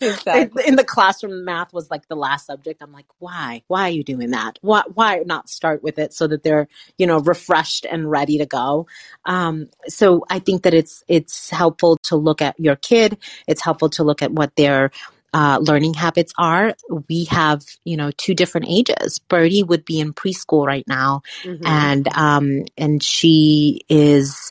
Exactly. 0.00 0.64
in 0.66 0.76
the 0.76 0.84
classroom, 0.84 1.44
math 1.44 1.72
was 1.72 1.90
like 1.90 2.08
the 2.08 2.14
last 2.16 2.46
subject. 2.46 2.82
I'm 2.82 2.92
like, 2.92 3.06
why? 3.18 3.62
Why 3.66 3.82
are 3.82 3.90
you 3.90 4.04
doing 4.04 4.30
that? 4.30 4.58
Why? 4.62 4.82
Why 4.94 5.22
not 5.26 5.48
start 5.48 5.82
with 5.82 5.98
it 5.98 6.12
so 6.12 6.26
that 6.26 6.42
they're 6.42 6.68
you 6.98 7.06
know 7.06 7.18
refreshed 7.20 7.86
and 7.90 8.09
ready 8.10 8.38
to 8.38 8.46
go? 8.46 8.86
Um, 9.24 9.68
so 9.88 10.24
I 10.28 10.38
think 10.38 10.64
that 10.64 10.74
it's 10.74 11.04
it's 11.08 11.50
helpful 11.50 11.96
to 12.04 12.16
look 12.16 12.42
at 12.42 12.58
your 12.60 12.76
kid. 12.76 13.18
It's 13.46 13.62
helpful 13.62 13.88
to 13.90 14.04
look 14.04 14.22
at 14.22 14.32
what 14.32 14.54
their 14.56 14.90
uh, 15.32 15.58
learning 15.60 15.94
habits 15.94 16.32
are. 16.38 16.74
We 17.08 17.24
have, 17.26 17.62
you 17.84 17.96
know, 17.96 18.10
two 18.16 18.34
different 18.34 18.66
ages. 18.68 19.20
Birdie 19.20 19.62
would 19.62 19.84
be 19.84 20.00
in 20.00 20.12
preschool 20.12 20.66
right 20.66 20.84
now, 20.88 21.22
Mhm. 21.44 21.60
and 21.64 22.08
um, 22.16 22.64
and 22.76 23.02
she 23.02 23.82
is 23.88 24.50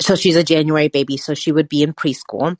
so 0.00 0.14
she's 0.14 0.36
a 0.36 0.44
January 0.44 0.88
baby, 0.88 1.16
so 1.16 1.34
she 1.34 1.52
would 1.52 1.68
be 1.68 1.82
in 1.82 1.94
preschool. 1.94 2.56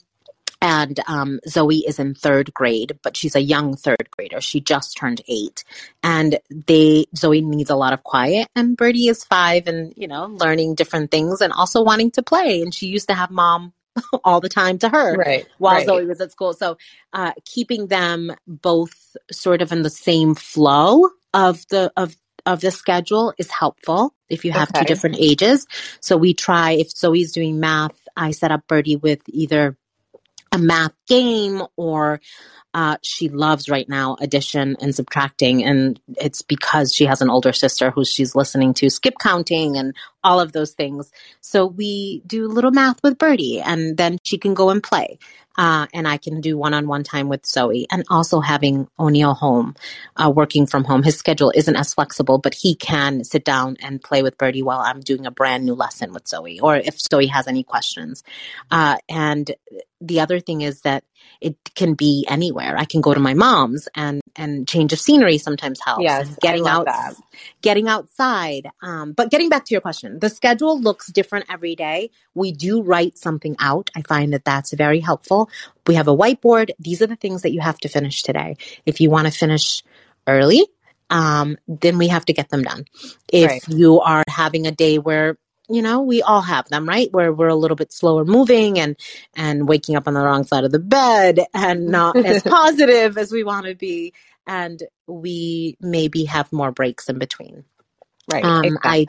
And 0.65 0.99
um, 1.07 1.41
Zoe 1.47 1.85
is 1.87 1.99
in 1.99 2.15
third 2.15 2.55
grade, 2.55 2.99
but 3.03 3.19
she's 3.19 3.37
a 3.37 3.41
young 3.43 3.77
third 3.77 4.09
grader. 4.17 4.41
She 4.41 4.63
just 4.63 4.97
turned 4.97 5.21
eight, 5.29 5.63
and 6.03 6.39
they 6.49 7.05
Zoe 7.15 7.43
needs 7.43 7.69
a 7.69 7.77
lot 7.77 7.93
of 7.93 8.03
quiet, 8.03 8.49
and 8.57 8.75
Birdie 8.75 9.09
is 9.09 9.25
five, 9.25 9.67
and 9.67 9.93
you 9.95 10.09
know, 10.09 10.25
learning 10.25 10.77
different 10.77 11.11
things, 11.11 11.43
and 11.43 11.53
also 11.53 11.83
wanting 11.83 12.13
to 12.13 12.23
play. 12.23 12.63
And 12.63 12.73
she 12.73 12.87
used 12.87 13.09
to 13.09 13.15
have 13.15 13.31
mom 13.31 13.75
all 14.25 14.41
the 14.41 14.49
time 14.49 14.79
to 14.79 14.89
her 14.89 15.15
right. 15.17 15.47
while 15.59 15.75
right. 15.75 15.87
Zoe 15.87 16.07
was 16.07 16.23
at 16.23 16.33
school. 16.33 16.55
So 16.55 16.79
uh, 17.13 17.33
keeping 17.45 17.89
them 17.89 18.33
both 18.47 19.19
sort 19.31 19.61
of 19.61 19.71
in 19.71 19.83
the 19.83 19.91
same 19.91 20.35
flow 20.35 21.11
of 21.35 21.63
the 21.69 21.93
of 21.95 22.17
of 22.47 22.63
the 22.63 22.71
schedule 22.71 23.35
is 23.37 23.51
helpful 23.51 24.15
if 24.31 24.47
you 24.47 24.53
have 24.53 24.73
two 24.73 24.85
different 24.85 25.17
ages. 25.19 25.67
So 26.01 26.17
we 26.17 26.33
try 26.33 26.73
if 26.73 26.91
Zoe's 26.91 27.33
doing 27.33 27.61
math, 27.61 28.01
I 28.17 28.31
set 28.31 28.51
up 28.51 28.67
Birdie 28.67 28.97
with 28.97 29.21
either 29.29 29.77
a 30.55 30.59
math 30.59 30.95
game 31.09 31.63
or 31.77 32.21
uh, 32.75 32.97
she 33.03 33.29
loves 33.29 33.69
right 33.69 33.89
now 33.89 34.17
addition 34.21 34.77
and 34.81 34.95
subtracting 34.95 35.65
and 35.65 36.01
it's 36.17 36.43
because 36.43 36.93
she 36.93 37.05
has 37.05 37.23
an 37.23 37.31
older 37.31 37.53
sister 37.53 37.93
who 37.93 38.05
she's 38.05 38.35
listening 38.35 38.75
to 38.75 38.91
skip 38.91 39.15
counting 39.21 39.77
and 39.77 39.95
all 40.25 40.41
of 40.41 40.51
those 40.51 40.73
things. 40.73 41.13
So 41.41 41.67
we 41.67 42.23
do 42.27 42.47
a 42.47 42.53
little 42.53 42.73
math 42.73 43.01
with 43.05 43.17
birdie 43.17 43.61
and 43.61 43.97
then 43.97 44.19
she 44.25 44.39
can 44.39 44.55
go 44.55 44.71
and 44.71 44.83
play 44.83 45.19
uh, 45.57 45.87
and 45.95 46.09
i 46.09 46.17
can 46.17 46.41
do 46.41 46.59
one-on-one 46.59 47.05
time 47.05 47.29
with 47.29 47.47
zoe. 47.47 47.87
And 47.93 48.05
also 48.11 48.41
having 48.41 48.89
o'neill 48.99 49.35
home 49.35 49.77
uh, 50.17 50.31
working 50.35 50.67
from 50.67 50.83
home. 50.83 51.05
His 51.05 51.17
schedule 51.17 51.53
isn't 51.55 51.77
as 51.77 51.95
flexible 51.95 52.39
but 52.39 52.55
he 52.55 52.75
can 52.75 53.23
sit 53.23 53.45
down 53.45 53.77
and 53.81 54.03
play 54.03 54.25
with 54.25 54.37
birdie 54.37 54.63
while 54.63 54.81
i'm 54.81 54.99
doing 54.99 55.27
a 55.27 55.31
brand 55.31 55.65
new 55.65 55.75
lesson 55.75 56.13
with 56.13 56.27
zoe 56.27 56.59
or 56.59 56.77
if 56.77 57.01
zoe 57.01 57.29
has 57.29 57.47
any 57.47 57.63
questions. 57.63 58.25
Uh, 58.69 58.97
and 59.09 59.55
the 60.01 60.21
other 60.21 60.41
thing 60.41 60.63
is 60.63 60.81
that 60.81 61.05
it 61.41 61.57
can 61.75 61.95
be 61.95 62.27
anywhere. 62.29 62.77
I 62.77 62.85
can 62.85 63.01
go 63.01 63.15
to 63.15 63.21
my 63.21 63.35
mom's 63.35 63.89
and 63.95 64.21
and 64.37 64.67
change 64.67 64.93
of 64.93 65.01
scenery 65.01 65.39
sometimes 65.39 65.81
helps. 65.85 66.03
Yes, 66.03 66.27
And 66.27 66.39
getting 66.41 66.67
out, 66.67 66.87
that. 66.87 67.15
getting 67.63 67.89
outside. 67.89 68.71
Um, 68.83 69.13
but 69.13 69.31
getting 69.31 69.49
back 69.49 69.65
to 69.67 69.75
your 69.75 69.81
question, 69.81 70.19
the 70.19 70.29
schedule 70.29 70.81
looks 70.81 71.07
different 71.09 71.47
every 71.51 71.77
day. 71.77 72.11
We 72.35 72.53
do 72.53 72.83
write 72.83 73.19
something 73.19 73.57
out. 73.61 73.91
I 73.95 74.03
find 74.03 74.33
that 74.33 74.45
that's 74.45 74.73
very 74.73 75.01
helpful. 75.01 75.51
We 75.87 75.95
have 75.95 76.09
a 76.09 76.17
whiteboard. 76.17 76.71
These 76.79 77.03
are 77.03 77.07
the 77.07 77.17
things 77.17 77.43
that 77.43 77.53
you 77.53 77.61
have 77.61 77.79
to 77.81 77.89
finish 77.89 78.23
today. 78.23 78.57
If 78.87 79.01
you 79.01 79.11
want 79.11 79.27
to 79.27 79.33
finish 79.33 79.83
early, 80.27 80.67
um, 81.11 81.59
then 81.69 81.99
we 81.99 82.09
have 82.09 82.25
to 82.25 82.33
get 82.33 82.49
them 82.49 82.63
done. 82.63 82.87
If 83.33 83.51
Right. 83.51 83.63
you 83.69 84.01
are 84.01 84.25
having 84.29 84.67
a 84.67 84.73
day 84.73 84.99
where 84.99 85.37
you 85.71 85.83
know 85.83 86.03
we 86.03 86.23
all 86.23 86.43
have 86.43 86.69
them 86.69 86.89
right 86.89 87.13
where 87.13 87.33
we're 87.33 87.49
a 87.49 87.55
little 87.57 87.77
bit 87.77 87.93
slower 87.93 88.25
moving 88.25 88.79
and 88.79 88.97
and 89.37 89.69
waking 89.69 89.97
up 89.97 90.09
on 90.09 90.15
the 90.15 90.21
wrong 90.23 90.45
side 90.45 90.65
of 90.65 90.73
the 90.73 90.81
bed 90.81 91.41
and 91.55 91.89
not 91.91 92.19
as 92.25 92.43
positive 92.47 93.19
as 93.19 93.33
we 93.33 93.45
want 93.45 93.67
to 93.67 93.75
be 93.75 94.13
and 94.47 94.83
we 95.07 95.77
maybe 95.81 96.25
have 96.25 96.53
more 96.53 96.73
breaks 96.73 97.09
in 97.09 97.19
between 97.19 97.65
Right. 98.29 98.45
um 98.45 98.63
exactly. 98.63 98.81
i 98.85 99.07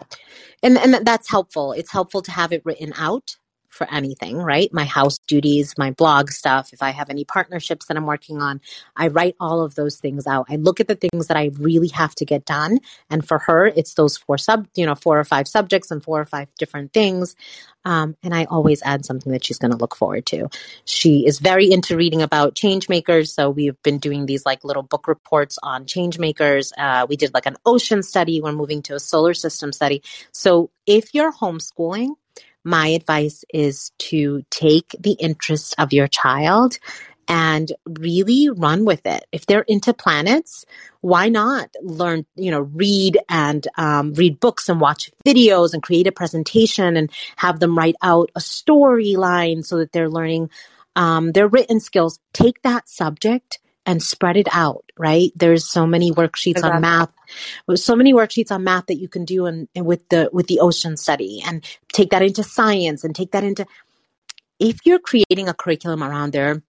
and 0.63 0.77
and 0.77 1.05
that's 1.05 1.29
helpful 1.29 1.73
it's 1.73 1.91
helpful 1.91 2.21
to 2.23 2.31
have 2.31 2.53
it 2.53 2.63
written 2.65 2.93
out 2.97 3.37
for 3.75 3.87
anything 3.91 4.37
right? 4.37 4.73
My 4.73 4.85
house 4.85 5.19
duties 5.27 5.75
my 5.77 5.91
blog 5.91 6.29
stuff 6.29 6.71
if 6.73 6.81
i 6.81 6.91
have 6.91 7.09
any 7.09 7.25
partnerships 7.25 7.85
that 7.87 7.97
i'm 7.97 8.05
working 8.05 8.41
on 8.41 8.61
i 8.95 9.07
write 9.07 9.35
all 9.39 9.61
of 9.61 9.75
those 9.75 9.97
things 9.97 10.27
out. 10.27 10.45
I 10.49 10.55
look 10.55 10.79
at 10.79 10.87
the 10.87 10.95
things 10.95 11.27
that 11.27 11.37
i 11.37 11.51
really 11.59 11.89
have 11.89 12.15
to 12.15 12.25
get 12.25 12.45
done. 12.45 12.79
And 13.09 13.27
for 13.27 13.39
her 13.39 13.67
it's 13.67 13.93
those 13.93 14.17
four 14.17 14.37
sub 14.37 14.67
you 14.75 14.85
know 14.85 14.95
four 14.95 15.19
or 15.19 15.23
five 15.23 15.47
subjects 15.47 15.91
and 15.91 16.03
four 16.03 16.19
or 16.19 16.25
five 16.25 16.47
different 16.57 16.93
things. 16.93 17.35
Um, 17.83 18.17
and 18.23 18.33
i 18.33 18.45
always 18.45 18.81
add 18.83 19.05
something 19.05 19.31
that 19.31 19.45
she's 19.45 19.59
going 19.59 19.71
to 19.71 19.77
look 19.77 19.95
forward 19.95 20.25
to. 20.27 20.49
She 20.85 21.25
is 21.27 21.39
very 21.39 21.71
into 21.71 21.95
reading 21.95 22.21
about 22.21 22.55
change 22.55 22.89
makers. 22.89 23.33
So 23.33 23.49
we've 23.49 23.81
been 23.83 23.99
doing 23.99 24.25
these 24.25 24.45
like 24.45 24.63
little 24.63 24.83
book 24.83 25.07
reports 25.07 25.59
on 25.61 25.85
change 25.85 26.17
makers. 26.17 26.73
Uh, 26.77 27.05
we 27.07 27.15
did 27.15 27.33
like 27.33 27.45
an 27.45 27.57
ocean 27.65 28.01
study. 28.01 28.41
We're 28.41 28.53
moving 28.53 28.81
to 28.83 28.95
a 28.95 28.99
solar 28.99 29.33
system 29.33 29.71
study. 29.71 30.01
So 30.31 30.71
if 30.87 31.13
you're 31.13 31.31
homeschooling 31.31 32.15
my 32.65 32.87
advice 32.87 33.45
is 33.53 33.91
to 33.99 34.43
take 34.49 34.95
the 34.99 35.13
interests 35.13 35.73
of 35.77 35.93
your 35.93 36.07
child 36.07 36.77
and 37.27 37.71
really 37.85 38.49
run 38.49 38.85
with 38.85 39.05
it. 39.05 39.25
If 39.31 39.45
they're 39.45 39.61
into 39.61 39.93
planets, 39.93 40.65
why 41.01 41.29
not 41.29 41.69
learn, 41.81 42.25
you 42.35 42.51
know, 42.51 42.61
read 42.61 43.17
and 43.29 43.67
um, 43.77 44.13
read 44.13 44.39
books 44.39 44.69
and 44.69 44.81
watch 44.81 45.11
videos 45.25 45.73
and 45.73 45.81
create 45.81 46.07
a 46.07 46.11
presentation 46.11 46.97
and 46.97 47.11
have 47.35 47.59
them 47.59 47.77
write 47.77 47.95
out 48.01 48.31
a 48.35 48.39
storyline 48.39 49.65
so 49.65 49.77
that 49.77 49.91
they're 49.91 50.09
learning 50.09 50.49
um, 50.95 51.31
their 51.31 51.47
written 51.47 51.79
skills. 51.79 52.19
Take 52.33 52.61
that 52.63 52.89
subject 52.89 53.59
and 53.85 54.01
spread 54.01 54.37
it 54.37 54.47
out, 54.51 54.85
right? 54.97 55.31
There's 55.35 55.69
so 55.69 55.85
many 55.85 56.11
worksheets 56.11 56.57
Exactly. 56.57 56.71
on 56.71 56.81
math 56.81 57.13
so 57.73 57.95
many 57.95 58.13
worksheets 58.13 58.51
on 58.51 58.63
math 58.63 58.85
that 58.85 58.99
you 58.99 59.07
can 59.07 59.25
do 59.25 59.45
and 59.47 59.67
with 59.75 60.07
the 60.09 60.29
with 60.31 60.45
the 60.47 60.59
ocean 60.59 60.95
study 60.95 61.41
and 61.45 61.65
take 61.91 62.11
that 62.11 62.21
into 62.21 62.43
science 62.43 63.03
and 63.03 63.15
take 63.15 63.31
that 63.31 63.43
into 63.43 63.65
if 64.59 64.77
you're 64.85 64.99
creating 64.99 65.49
a 65.49 65.53
curriculum 65.53 66.03
around 66.03 66.31
their 66.31 66.61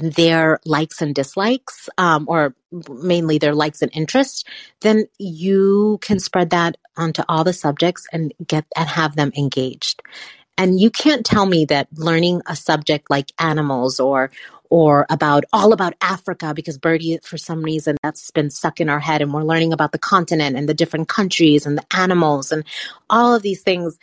their 0.00 0.60
likes 0.66 1.00
and 1.00 1.14
dislikes, 1.14 1.88
um, 1.96 2.26
or 2.28 2.54
mainly 2.90 3.38
their 3.38 3.54
likes 3.54 3.80
and 3.80 3.90
interests, 3.94 4.44
then 4.82 5.06
you 5.18 5.98
can 6.02 6.18
spread 6.18 6.50
that 6.50 6.76
onto 6.96 7.22
all 7.28 7.44
the 7.44 7.52
subjects 7.52 8.06
and 8.12 8.32
get 8.46 8.66
and 8.76 8.88
have 8.88 9.16
them 9.16 9.32
engaged. 9.36 10.02
And 10.58 10.80
you 10.80 10.90
can't 10.90 11.24
tell 11.24 11.46
me 11.46 11.66
that 11.66 11.88
learning 11.94 12.42
a 12.46 12.56
subject 12.56 13.10
like 13.10 13.32
animals 13.38 14.00
or 14.00 14.30
or 14.70 15.06
about 15.10 15.44
all 15.52 15.72
about 15.72 15.94
Africa 16.00 16.54
because 16.54 16.78
Birdie, 16.78 17.18
for 17.22 17.36
some 17.36 17.62
reason, 17.62 17.96
that's 18.02 18.30
been 18.30 18.50
stuck 18.50 18.80
in 18.80 18.88
our 18.88 19.00
head, 19.00 19.22
and 19.22 19.32
we're 19.32 19.42
learning 19.42 19.72
about 19.72 19.92
the 19.92 19.98
continent 19.98 20.56
and 20.56 20.68
the 20.68 20.74
different 20.74 21.08
countries 21.08 21.66
and 21.66 21.78
the 21.78 21.96
animals 21.96 22.52
and 22.52 22.64
all 23.08 23.34
of 23.34 23.42
these 23.42 23.62
things 23.62 23.98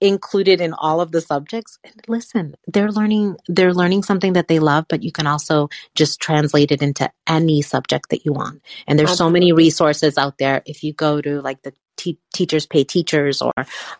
included 0.00 0.60
in 0.60 0.72
all 0.72 1.00
of 1.00 1.10
the 1.12 1.20
subjects. 1.20 1.78
And 1.82 1.94
listen 2.06 2.54
they're 2.66 2.92
learning 2.92 3.36
they're 3.48 3.74
learning 3.74 4.04
something 4.04 4.34
that 4.34 4.48
they 4.48 4.58
love 4.60 4.86
but 4.88 5.02
you 5.02 5.10
can 5.10 5.26
also 5.26 5.68
just 5.94 6.20
translate 6.20 6.70
it 6.70 6.82
into 6.82 7.10
any 7.26 7.62
subject 7.62 8.10
that 8.10 8.24
you 8.24 8.32
want. 8.32 8.62
And 8.86 8.98
there's 8.98 9.10
Absolutely. 9.10 9.30
so 9.30 9.32
many 9.32 9.52
resources 9.52 10.16
out 10.16 10.38
there. 10.38 10.62
If 10.66 10.84
you 10.84 10.92
go 10.92 11.20
to 11.20 11.40
like 11.40 11.62
the 11.62 11.72
te- 11.96 12.20
teachers 12.32 12.66
pay 12.66 12.84
teachers 12.84 13.42
or 13.42 13.52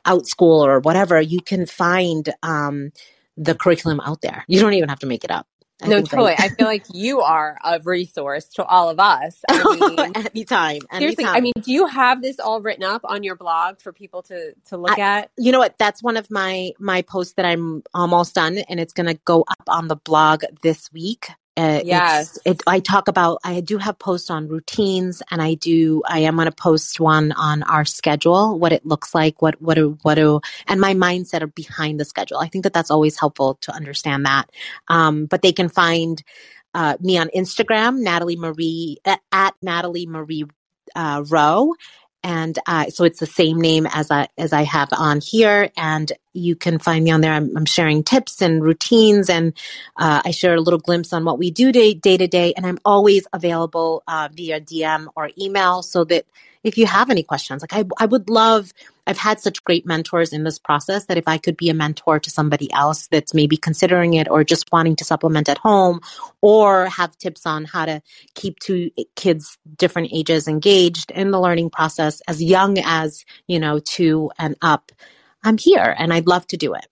outschool 0.06 0.64
or 0.64 0.80
whatever 0.80 1.20
you 1.20 1.40
can 1.40 1.66
find 1.66 2.32
um, 2.42 2.92
the 3.36 3.54
curriculum 3.54 4.00
out 4.00 4.20
there. 4.20 4.44
You 4.48 4.60
don't 4.60 4.74
even 4.74 4.88
have 4.88 5.00
to 5.00 5.06
make 5.06 5.24
it 5.24 5.30
up 5.30 5.46
I 5.80 5.88
no, 5.88 5.96
oh, 5.96 6.02
totally. 6.02 6.34
I 6.36 6.48
feel 6.48 6.66
like 6.66 6.84
you 6.92 7.20
are 7.20 7.56
a 7.64 7.80
resource 7.80 8.46
to 8.54 8.64
all 8.64 8.88
of 8.88 8.98
us. 8.98 9.40
I 9.48 9.76
mean, 9.76 10.12
anytime, 10.34 10.80
Seriously. 10.96 11.24
I 11.24 11.40
mean, 11.40 11.52
do 11.62 11.72
you 11.72 11.86
have 11.86 12.20
this 12.20 12.40
all 12.40 12.60
written 12.60 12.82
up 12.82 13.02
on 13.04 13.22
your 13.22 13.36
blog 13.36 13.80
for 13.80 13.92
people 13.92 14.22
to 14.24 14.54
to 14.66 14.76
look 14.76 14.98
I, 14.98 15.02
at? 15.02 15.30
You 15.36 15.52
know 15.52 15.60
what? 15.60 15.78
That's 15.78 16.02
one 16.02 16.16
of 16.16 16.30
my 16.30 16.72
my 16.80 17.02
posts 17.02 17.34
that 17.34 17.44
I'm 17.44 17.82
almost 17.94 18.34
done, 18.34 18.58
and 18.58 18.80
it's 18.80 18.92
going 18.92 19.06
to 19.06 19.20
go 19.24 19.44
up 19.48 19.68
on 19.68 19.86
the 19.86 19.96
blog 19.96 20.42
this 20.62 20.92
week. 20.92 21.28
Uh, 21.58 21.80
yes. 21.84 22.38
It, 22.44 22.62
I 22.68 22.78
talk 22.78 23.08
about, 23.08 23.40
I 23.42 23.60
do 23.60 23.78
have 23.78 23.98
posts 23.98 24.30
on 24.30 24.46
routines 24.46 25.22
and 25.28 25.42
I 25.42 25.54
do, 25.54 26.02
I 26.06 26.20
am 26.20 26.36
going 26.36 26.46
to 26.46 26.52
post 26.52 27.00
one 27.00 27.32
on 27.32 27.64
our 27.64 27.84
schedule, 27.84 28.56
what 28.60 28.72
it 28.72 28.86
looks 28.86 29.12
like, 29.12 29.42
what, 29.42 29.60
what, 29.60 29.74
do, 29.74 29.98
what, 30.02 30.14
do, 30.14 30.40
and 30.68 30.80
my 30.80 30.94
mindset 30.94 31.42
are 31.42 31.48
behind 31.48 31.98
the 31.98 32.04
schedule. 32.04 32.38
I 32.38 32.46
think 32.46 32.62
that 32.62 32.72
that's 32.72 32.92
always 32.92 33.18
helpful 33.18 33.58
to 33.62 33.72
understand 33.72 34.24
that. 34.26 34.48
Um, 34.86 35.26
but 35.26 35.42
they 35.42 35.50
can 35.50 35.68
find, 35.68 36.22
uh, 36.74 36.96
me 37.00 37.18
on 37.18 37.28
Instagram, 37.34 37.98
Natalie 38.02 38.36
Marie, 38.36 38.98
at, 39.04 39.20
at 39.32 39.54
Natalie 39.60 40.06
Marie, 40.06 40.44
uh, 40.94 41.24
Rowe 41.28 41.74
and 42.24 42.58
uh, 42.66 42.86
so 42.90 43.04
it's 43.04 43.20
the 43.20 43.26
same 43.26 43.60
name 43.60 43.86
as 43.92 44.10
I 44.10 44.28
as 44.38 44.52
I 44.52 44.62
have 44.64 44.88
on 44.92 45.20
here, 45.20 45.70
and 45.76 46.12
you 46.34 46.56
can 46.56 46.78
find 46.78 47.04
me 47.04 47.10
on 47.12 47.20
there. 47.22 47.32
I'm, 47.32 47.56
I'm 47.56 47.66
sharing 47.66 48.04
tips 48.04 48.42
and 48.42 48.62
routines, 48.62 49.30
and 49.30 49.54
uh, 49.96 50.22
I 50.24 50.32
share 50.32 50.54
a 50.54 50.60
little 50.60 50.80
glimpse 50.80 51.12
on 51.12 51.24
what 51.24 51.38
we 51.38 51.50
do 51.50 51.72
day 51.72 51.94
day 51.94 52.16
to 52.18 52.28
day. 52.28 52.54
And 52.56 52.66
I'm 52.66 52.78
always 52.84 53.26
available 53.32 54.02
uh, 54.08 54.28
via 54.32 54.60
DM 54.60 55.08
or 55.16 55.30
email, 55.40 55.82
so 55.82 56.04
that 56.04 56.26
if 56.68 56.78
you 56.78 56.86
have 56.86 57.10
any 57.10 57.22
questions, 57.22 57.62
like 57.62 57.74
I 57.74 57.84
I 57.98 58.06
would 58.06 58.30
love 58.30 58.72
I've 59.08 59.16
had 59.16 59.40
such 59.40 59.64
great 59.64 59.86
mentors 59.86 60.34
in 60.34 60.44
this 60.44 60.58
process 60.58 61.06
that 61.06 61.16
if 61.16 61.26
I 61.26 61.38
could 61.38 61.56
be 61.56 61.70
a 61.70 61.74
mentor 61.74 62.20
to 62.20 62.30
somebody 62.30 62.70
else 62.70 63.06
that's 63.06 63.32
maybe 63.32 63.56
considering 63.56 64.12
it 64.14 64.28
or 64.28 64.44
just 64.44 64.70
wanting 64.70 64.96
to 64.96 65.04
supplement 65.04 65.48
at 65.48 65.56
home 65.56 66.00
or 66.42 66.86
have 66.86 67.16
tips 67.16 67.46
on 67.46 67.64
how 67.64 67.86
to 67.86 68.02
keep 68.34 68.58
two 68.58 68.90
kids 69.16 69.56
different 69.78 70.10
ages 70.12 70.46
engaged 70.46 71.10
in 71.10 71.30
the 71.30 71.40
learning 71.40 71.70
process 71.70 72.20
as 72.28 72.42
young 72.42 72.76
as, 72.84 73.24
you 73.46 73.58
know, 73.58 73.78
two 73.78 74.30
and 74.38 74.56
up, 74.60 74.92
I'm 75.42 75.56
here 75.56 75.94
and 75.98 76.12
I'd 76.12 76.26
love 76.26 76.46
to 76.48 76.58
do 76.58 76.74
it. 76.74 76.86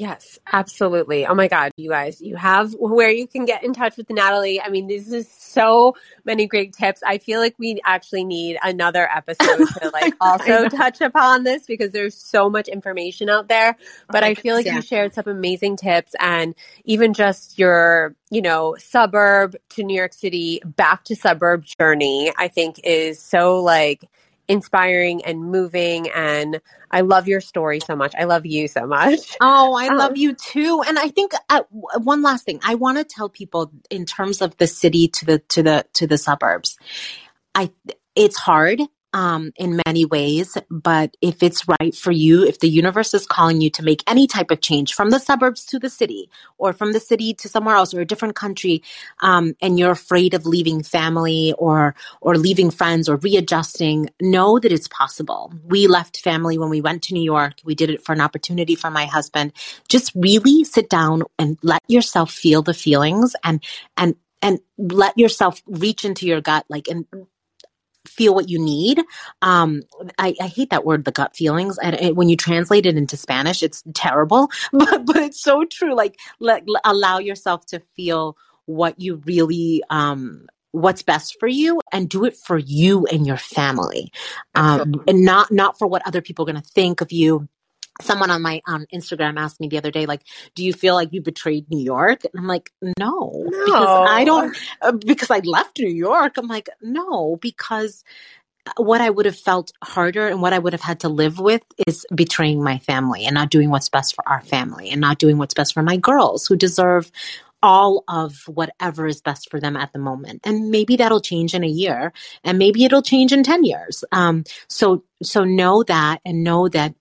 Yes, 0.00 0.38
absolutely. 0.52 1.26
Oh 1.26 1.34
my 1.34 1.48
God, 1.48 1.72
you 1.76 1.90
guys, 1.90 2.20
you 2.20 2.36
have 2.36 2.72
where 2.74 3.10
you 3.10 3.26
can 3.26 3.46
get 3.46 3.64
in 3.64 3.72
touch 3.72 3.96
with 3.96 4.08
Natalie. 4.10 4.60
I 4.60 4.68
mean, 4.68 4.86
this 4.86 5.10
is 5.10 5.28
so 5.28 5.96
many 6.24 6.46
great 6.46 6.72
tips. 6.72 7.02
I 7.04 7.18
feel 7.18 7.40
like 7.40 7.56
we 7.58 7.80
actually 7.84 8.22
need 8.22 8.58
another 8.62 9.08
episode 9.12 9.66
to 9.66 9.90
like 9.92 10.14
also 10.20 10.68
touch 10.68 11.00
upon 11.00 11.42
this 11.42 11.66
because 11.66 11.90
there's 11.90 12.14
so 12.14 12.48
much 12.48 12.68
information 12.68 13.28
out 13.28 13.48
there. 13.48 13.76
But 14.08 14.22
I 14.22 14.34
feel 14.34 14.54
like 14.54 14.66
yeah. 14.66 14.76
you 14.76 14.82
shared 14.82 15.14
some 15.14 15.26
amazing 15.26 15.76
tips 15.76 16.14
and 16.20 16.54
even 16.84 17.12
just 17.12 17.58
your, 17.58 18.14
you 18.30 18.40
know, 18.40 18.76
suburb 18.78 19.56
to 19.70 19.82
New 19.82 19.96
York 19.96 20.12
City, 20.12 20.62
back 20.64 21.02
to 21.06 21.16
suburb 21.16 21.64
journey, 21.64 22.32
I 22.36 22.46
think 22.46 22.78
is 22.84 23.20
so 23.20 23.60
like 23.60 24.08
inspiring 24.48 25.24
and 25.24 25.42
moving 25.42 26.08
and 26.10 26.60
I 26.90 27.02
love 27.02 27.28
your 27.28 27.40
story 27.40 27.80
so 27.80 27.94
much. 27.94 28.14
I 28.18 28.24
love 28.24 28.46
you 28.46 28.66
so 28.66 28.86
much. 28.86 29.36
Oh, 29.40 29.74
I 29.74 29.88
um, 29.88 29.98
love 29.98 30.16
you 30.16 30.34
too. 30.34 30.82
And 30.86 30.98
I 30.98 31.08
think 31.08 31.32
uh, 31.48 31.62
one 31.70 32.22
last 32.22 32.44
thing 32.44 32.60
I 32.64 32.74
want 32.74 32.98
to 32.98 33.04
tell 33.04 33.28
people 33.28 33.70
in 33.90 34.04
terms 34.06 34.40
of 34.40 34.56
the 34.56 34.66
city 34.66 35.08
to 35.08 35.24
the 35.24 35.38
to 35.50 35.62
the 35.62 35.86
to 35.94 36.06
the 36.06 36.18
suburbs. 36.18 36.78
I 37.54 37.70
it's 38.16 38.36
hard 38.36 38.80
um, 39.12 39.52
in 39.56 39.80
many 39.86 40.04
ways. 40.04 40.56
But 40.70 41.16
if 41.20 41.42
it's 41.42 41.66
right 41.80 41.94
for 41.94 42.12
you, 42.12 42.44
if 42.44 42.60
the 42.60 42.68
universe 42.68 43.14
is 43.14 43.26
calling 43.26 43.60
you 43.60 43.70
to 43.70 43.82
make 43.82 44.02
any 44.06 44.26
type 44.26 44.50
of 44.50 44.60
change 44.60 44.94
from 44.94 45.10
the 45.10 45.18
suburbs 45.18 45.64
to 45.66 45.78
the 45.78 45.90
city 45.90 46.30
or 46.58 46.72
from 46.72 46.92
the 46.92 47.00
city 47.00 47.34
to 47.34 47.48
somewhere 47.48 47.76
else 47.76 47.94
or 47.94 48.00
a 48.00 48.06
different 48.06 48.34
country, 48.34 48.82
um, 49.20 49.54
and 49.60 49.78
you're 49.78 49.90
afraid 49.90 50.34
of 50.34 50.46
leaving 50.46 50.82
family 50.82 51.54
or, 51.58 51.94
or 52.20 52.36
leaving 52.36 52.70
friends 52.70 53.08
or 53.08 53.16
readjusting, 53.16 54.10
know 54.20 54.58
that 54.58 54.72
it's 54.72 54.88
possible. 54.88 55.52
We 55.66 55.86
left 55.86 56.20
family 56.20 56.58
when 56.58 56.70
we 56.70 56.80
went 56.80 57.02
to 57.04 57.14
New 57.14 57.22
York. 57.22 57.54
We 57.64 57.74
did 57.74 57.90
it 57.90 58.04
for 58.04 58.12
an 58.12 58.20
opportunity 58.20 58.74
for 58.74 58.90
my 58.90 59.06
husband. 59.06 59.52
Just 59.88 60.12
really 60.14 60.64
sit 60.64 60.90
down 60.90 61.22
and 61.38 61.58
let 61.62 61.82
yourself 61.88 62.30
feel 62.30 62.62
the 62.62 62.74
feelings 62.74 63.34
and, 63.44 63.62
and, 63.96 64.16
and 64.42 64.60
let 64.76 65.16
yourself 65.18 65.62
reach 65.66 66.04
into 66.04 66.26
your 66.26 66.40
gut, 66.40 66.64
like, 66.68 66.88
and 66.88 67.06
feel 68.18 68.34
what 68.34 68.48
you 68.48 68.58
need. 68.58 69.00
Um, 69.40 69.82
I, 70.18 70.34
I, 70.40 70.48
hate 70.48 70.70
that 70.70 70.84
word, 70.84 71.04
the 71.04 71.12
gut 71.12 71.36
feelings. 71.36 71.78
And 71.78 71.94
it, 71.94 72.16
when 72.16 72.28
you 72.28 72.36
translate 72.36 72.84
it 72.84 72.96
into 72.96 73.16
Spanish, 73.16 73.62
it's 73.62 73.84
terrible, 73.94 74.50
but, 74.72 75.06
but 75.06 75.16
it's 75.16 75.40
so 75.40 75.64
true. 75.64 75.94
Like, 75.94 76.18
let, 76.40 76.64
allow 76.84 77.18
yourself 77.18 77.64
to 77.66 77.80
feel 77.94 78.36
what 78.66 79.00
you 79.00 79.22
really, 79.24 79.82
um, 79.88 80.48
what's 80.72 81.02
best 81.02 81.36
for 81.38 81.46
you 81.46 81.80
and 81.92 82.10
do 82.10 82.24
it 82.24 82.36
for 82.36 82.58
you 82.58 83.06
and 83.06 83.24
your 83.24 83.36
family. 83.36 84.12
Um, 84.54 85.02
and 85.06 85.24
not, 85.24 85.52
not 85.52 85.78
for 85.78 85.86
what 85.86 86.06
other 86.06 86.20
people 86.20 86.42
are 86.42 86.52
going 86.52 86.62
to 86.62 86.70
think 86.70 87.00
of 87.00 87.12
you 87.12 87.48
someone 88.00 88.30
on 88.30 88.42
my 88.42 88.60
on 88.66 88.86
Instagram 88.94 89.38
asked 89.38 89.60
me 89.60 89.68
the 89.68 89.78
other 89.78 89.90
day, 89.90 90.06
like, 90.06 90.22
do 90.54 90.64
you 90.64 90.72
feel 90.72 90.94
like 90.94 91.12
you 91.12 91.20
betrayed 91.20 91.68
New 91.70 91.82
York? 91.82 92.24
And 92.24 92.32
I'm 92.36 92.46
like, 92.46 92.70
no, 92.80 92.92
no. 92.98 93.64
because 93.64 94.08
I 94.10 94.24
don't, 94.24 94.56
uh, 94.82 94.92
because 94.92 95.30
I 95.30 95.38
left 95.40 95.78
New 95.78 95.90
York. 95.90 96.36
I'm 96.36 96.48
like, 96.48 96.68
no, 96.82 97.36
because 97.40 98.04
what 98.76 99.00
I 99.00 99.10
would 99.10 99.26
have 99.26 99.36
felt 99.36 99.72
harder 99.82 100.28
and 100.28 100.42
what 100.42 100.52
I 100.52 100.58
would 100.58 100.72
have 100.72 100.82
had 100.82 101.00
to 101.00 101.08
live 101.08 101.38
with 101.38 101.62
is 101.86 102.04
betraying 102.14 102.62
my 102.62 102.78
family 102.78 103.24
and 103.24 103.34
not 103.34 103.50
doing 103.50 103.70
what's 103.70 103.88
best 103.88 104.14
for 104.14 104.28
our 104.28 104.42
family 104.42 104.90
and 104.90 105.00
not 105.00 105.18
doing 105.18 105.38
what's 105.38 105.54
best 105.54 105.74
for 105.74 105.82
my 105.82 105.96
girls 105.96 106.46
who 106.46 106.56
deserve 106.56 107.10
all 107.62 108.04
of 108.08 108.42
whatever 108.46 109.06
is 109.06 109.20
best 109.20 109.50
for 109.50 109.58
them 109.58 109.76
at 109.76 109.92
the 109.92 109.98
moment. 109.98 110.40
And 110.44 110.70
maybe 110.70 110.96
that'll 110.96 111.20
change 111.20 111.54
in 111.54 111.64
a 111.64 111.68
year 111.68 112.12
and 112.44 112.58
maybe 112.58 112.84
it'll 112.84 113.02
change 113.02 113.32
in 113.32 113.42
10 113.42 113.64
years. 113.64 114.04
Um, 114.12 114.44
so, 114.68 115.02
so 115.22 115.44
know 115.44 115.82
that 115.84 116.20
and 116.24 116.44
know 116.44 116.68
that 116.68 116.94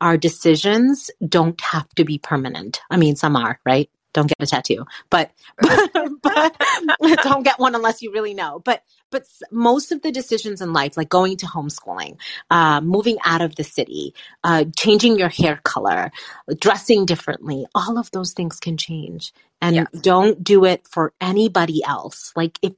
our 0.00 0.16
decisions 0.16 1.10
don't 1.26 1.60
have 1.60 1.88
to 1.96 2.04
be 2.04 2.18
permanent. 2.18 2.80
I 2.90 2.96
mean, 2.96 3.16
some 3.16 3.36
are, 3.36 3.60
right? 3.64 3.90
Don't 4.12 4.28
get 4.28 4.40
a 4.40 4.46
tattoo, 4.46 4.86
but, 5.10 5.30
but, 5.58 6.22
but 6.22 6.56
don't 7.22 7.42
get 7.42 7.58
one 7.58 7.74
unless 7.74 8.00
you 8.00 8.12
really 8.12 8.32
know. 8.32 8.62
But, 8.64 8.82
but 9.10 9.24
most 9.52 9.92
of 9.92 10.00
the 10.00 10.10
decisions 10.10 10.62
in 10.62 10.72
life, 10.72 10.96
like 10.96 11.10
going 11.10 11.36
to 11.38 11.46
homeschooling, 11.46 12.16
uh, 12.48 12.80
moving 12.80 13.18
out 13.26 13.42
of 13.42 13.56
the 13.56 13.64
city, 13.64 14.14
uh, 14.42 14.64
changing 14.74 15.18
your 15.18 15.28
hair 15.28 15.60
color, 15.64 16.10
dressing 16.58 17.04
differently, 17.04 17.66
all 17.74 17.98
of 17.98 18.10
those 18.12 18.32
things 18.32 18.58
can 18.58 18.78
change. 18.78 19.34
And 19.60 19.76
yes. 19.76 19.86
don't 20.00 20.42
do 20.42 20.64
it 20.64 20.86
for 20.88 21.12
anybody 21.20 21.84
else. 21.84 22.32
Like 22.34 22.58
if 22.62 22.72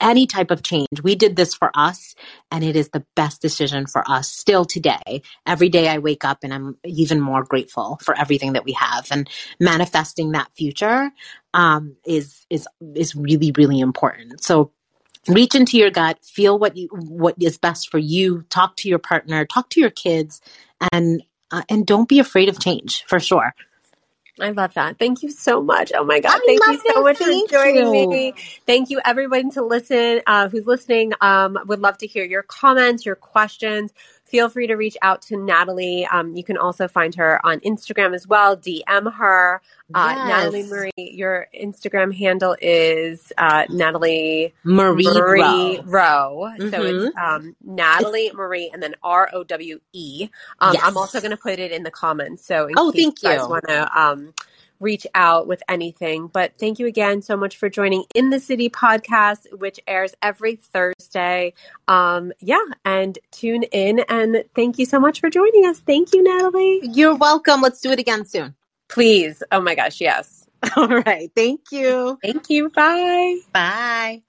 any 0.00 0.26
type 0.26 0.50
of 0.50 0.62
change. 0.62 1.02
We 1.02 1.14
did 1.14 1.36
this 1.36 1.54
for 1.54 1.70
us 1.74 2.14
and 2.50 2.64
it 2.64 2.76
is 2.76 2.90
the 2.90 3.04
best 3.14 3.42
decision 3.42 3.86
for 3.86 4.08
us 4.10 4.28
still 4.28 4.64
today. 4.64 5.22
Every 5.46 5.68
day 5.68 5.88
I 5.88 5.98
wake 5.98 6.24
up 6.24 6.38
and 6.42 6.52
I'm 6.52 6.76
even 6.84 7.20
more 7.20 7.44
grateful 7.44 7.98
for 8.02 8.18
everything 8.18 8.54
that 8.54 8.64
we 8.64 8.72
have 8.72 9.08
and 9.10 9.28
manifesting 9.60 10.32
that 10.32 10.50
future 10.56 11.10
um, 11.54 11.96
is 12.06 12.46
is 12.50 12.66
is 12.94 13.14
really 13.14 13.52
really 13.56 13.80
important. 13.80 14.42
So 14.42 14.72
reach 15.28 15.54
into 15.54 15.76
your 15.76 15.90
gut, 15.90 16.18
feel 16.24 16.58
what 16.58 16.76
you 16.76 16.88
what 16.88 17.34
is 17.40 17.58
best 17.58 17.90
for 17.90 17.98
you, 17.98 18.42
talk 18.48 18.76
to 18.76 18.88
your 18.88 18.98
partner, 18.98 19.44
talk 19.44 19.68
to 19.70 19.80
your 19.80 19.90
kids 19.90 20.40
and 20.92 21.22
uh, 21.50 21.62
and 21.68 21.86
don't 21.86 22.08
be 22.08 22.18
afraid 22.18 22.48
of 22.48 22.58
change 22.58 23.04
for 23.06 23.20
sure. 23.20 23.54
I 24.40 24.50
love 24.50 24.74
that. 24.74 24.98
Thank 24.98 25.22
you 25.22 25.30
so 25.30 25.62
much. 25.62 25.92
Oh 25.94 26.04
my 26.04 26.20
God. 26.20 26.40
I 26.42 26.42
Thank 26.46 26.66
you 26.66 26.80
so 26.94 27.02
much 27.02 27.18
Thank 27.18 27.50
for 27.50 27.56
joining 27.56 27.90
you. 27.90 28.08
me. 28.08 28.34
Thank 28.66 28.90
you 28.90 29.00
everyone 29.04 29.50
to 29.52 29.62
listen, 29.62 30.20
uh, 30.26 30.48
who's 30.48 30.66
listening. 30.66 31.12
Um, 31.22 31.58
would 31.66 31.80
love 31.80 31.98
to 31.98 32.06
hear 32.06 32.24
your 32.24 32.42
comments, 32.42 33.06
your 33.06 33.16
questions. 33.16 33.92
Feel 34.26 34.48
free 34.48 34.66
to 34.66 34.74
reach 34.74 34.96
out 35.02 35.22
to 35.22 35.36
Natalie. 35.36 36.04
Um, 36.06 36.34
you 36.36 36.42
can 36.44 36.56
also 36.56 36.88
find 36.88 37.14
her 37.14 37.40
on 37.46 37.60
Instagram 37.60 38.14
as 38.14 38.26
well. 38.26 38.56
DM 38.56 39.12
her. 39.14 39.62
Uh, 39.94 40.14
Yes. 40.16 40.26
Natalie 40.28 40.62
Marie, 40.68 40.92
your 40.96 41.46
Instagram 41.58 42.12
handle 42.12 42.56
is 42.60 43.32
uh, 43.38 43.64
Natalie 43.70 44.52
Marie, 44.64 45.04
Marie 45.04 45.80
Rowe. 45.80 45.82
Rowe. 45.84 46.52
So 46.58 46.82
Mhm. 46.82 47.06
it's 47.08 47.16
um, 47.16 47.56
Natalie 47.64 48.32
Marie 48.34 48.68
and 48.72 48.82
then 48.82 48.94
R 49.02 49.28
O 49.32 49.44
W 49.44 49.80
E. 49.92 50.28
Um, 50.60 50.74
Yes. 50.74 50.82
I'm 50.84 50.96
also 50.96 51.20
going 51.20 51.30
to 51.30 51.36
put 51.36 51.58
it 51.60 51.70
in 51.70 51.84
the 51.84 51.90
comments. 51.92 52.44
So 52.44 52.68
Oh, 52.76 52.90
thank 52.90 53.22
you 53.22 53.28
guys 53.30 53.46
want 53.48 53.64
to 53.68 54.00
um, 54.00 54.34
reach 54.80 55.06
out 55.14 55.46
with 55.46 55.62
anything. 55.68 56.28
But 56.28 56.52
thank 56.58 56.78
you 56.78 56.86
again 56.86 57.22
so 57.22 57.36
much 57.36 57.56
for 57.56 57.68
joining 57.68 58.04
In 58.14 58.30
the 58.30 58.40
City 58.40 58.68
podcast, 58.68 59.46
which 59.58 59.80
airs 59.86 60.14
every 60.22 60.56
Thursday. 60.56 61.54
Um, 61.88 62.32
yeah, 62.40 62.64
and 62.84 63.18
tune 63.30 63.64
in. 63.64 64.00
And 64.08 64.44
thank 64.54 64.78
you 64.78 64.86
so 64.86 65.00
much 65.00 65.20
for 65.20 65.30
joining 65.30 65.66
us. 65.66 65.80
Thank 65.80 66.12
you, 66.12 66.22
Natalie. 66.22 66.80
You're 66.82 67.16
welcome. 67.16 67.60
Let's 67.60 67.80
do 67.80 67.90
it 67.90 67.98
again 67.98 68.24
soon. 68.24 68.54
Please. 68.88 69.42
Oh 69.50 69.60
my 69.60 69.74
gosh, 69.74 70.00
yes. 70.00 70.46
All 70.76 70.88
right. 70.88 71.30
Thank 71.34 71.72
you. 71.72 72.18
Thank 72.22 72.50
you. 72.50 72.70
Bye. 72.70 73.38
Bye. 73.52 74.22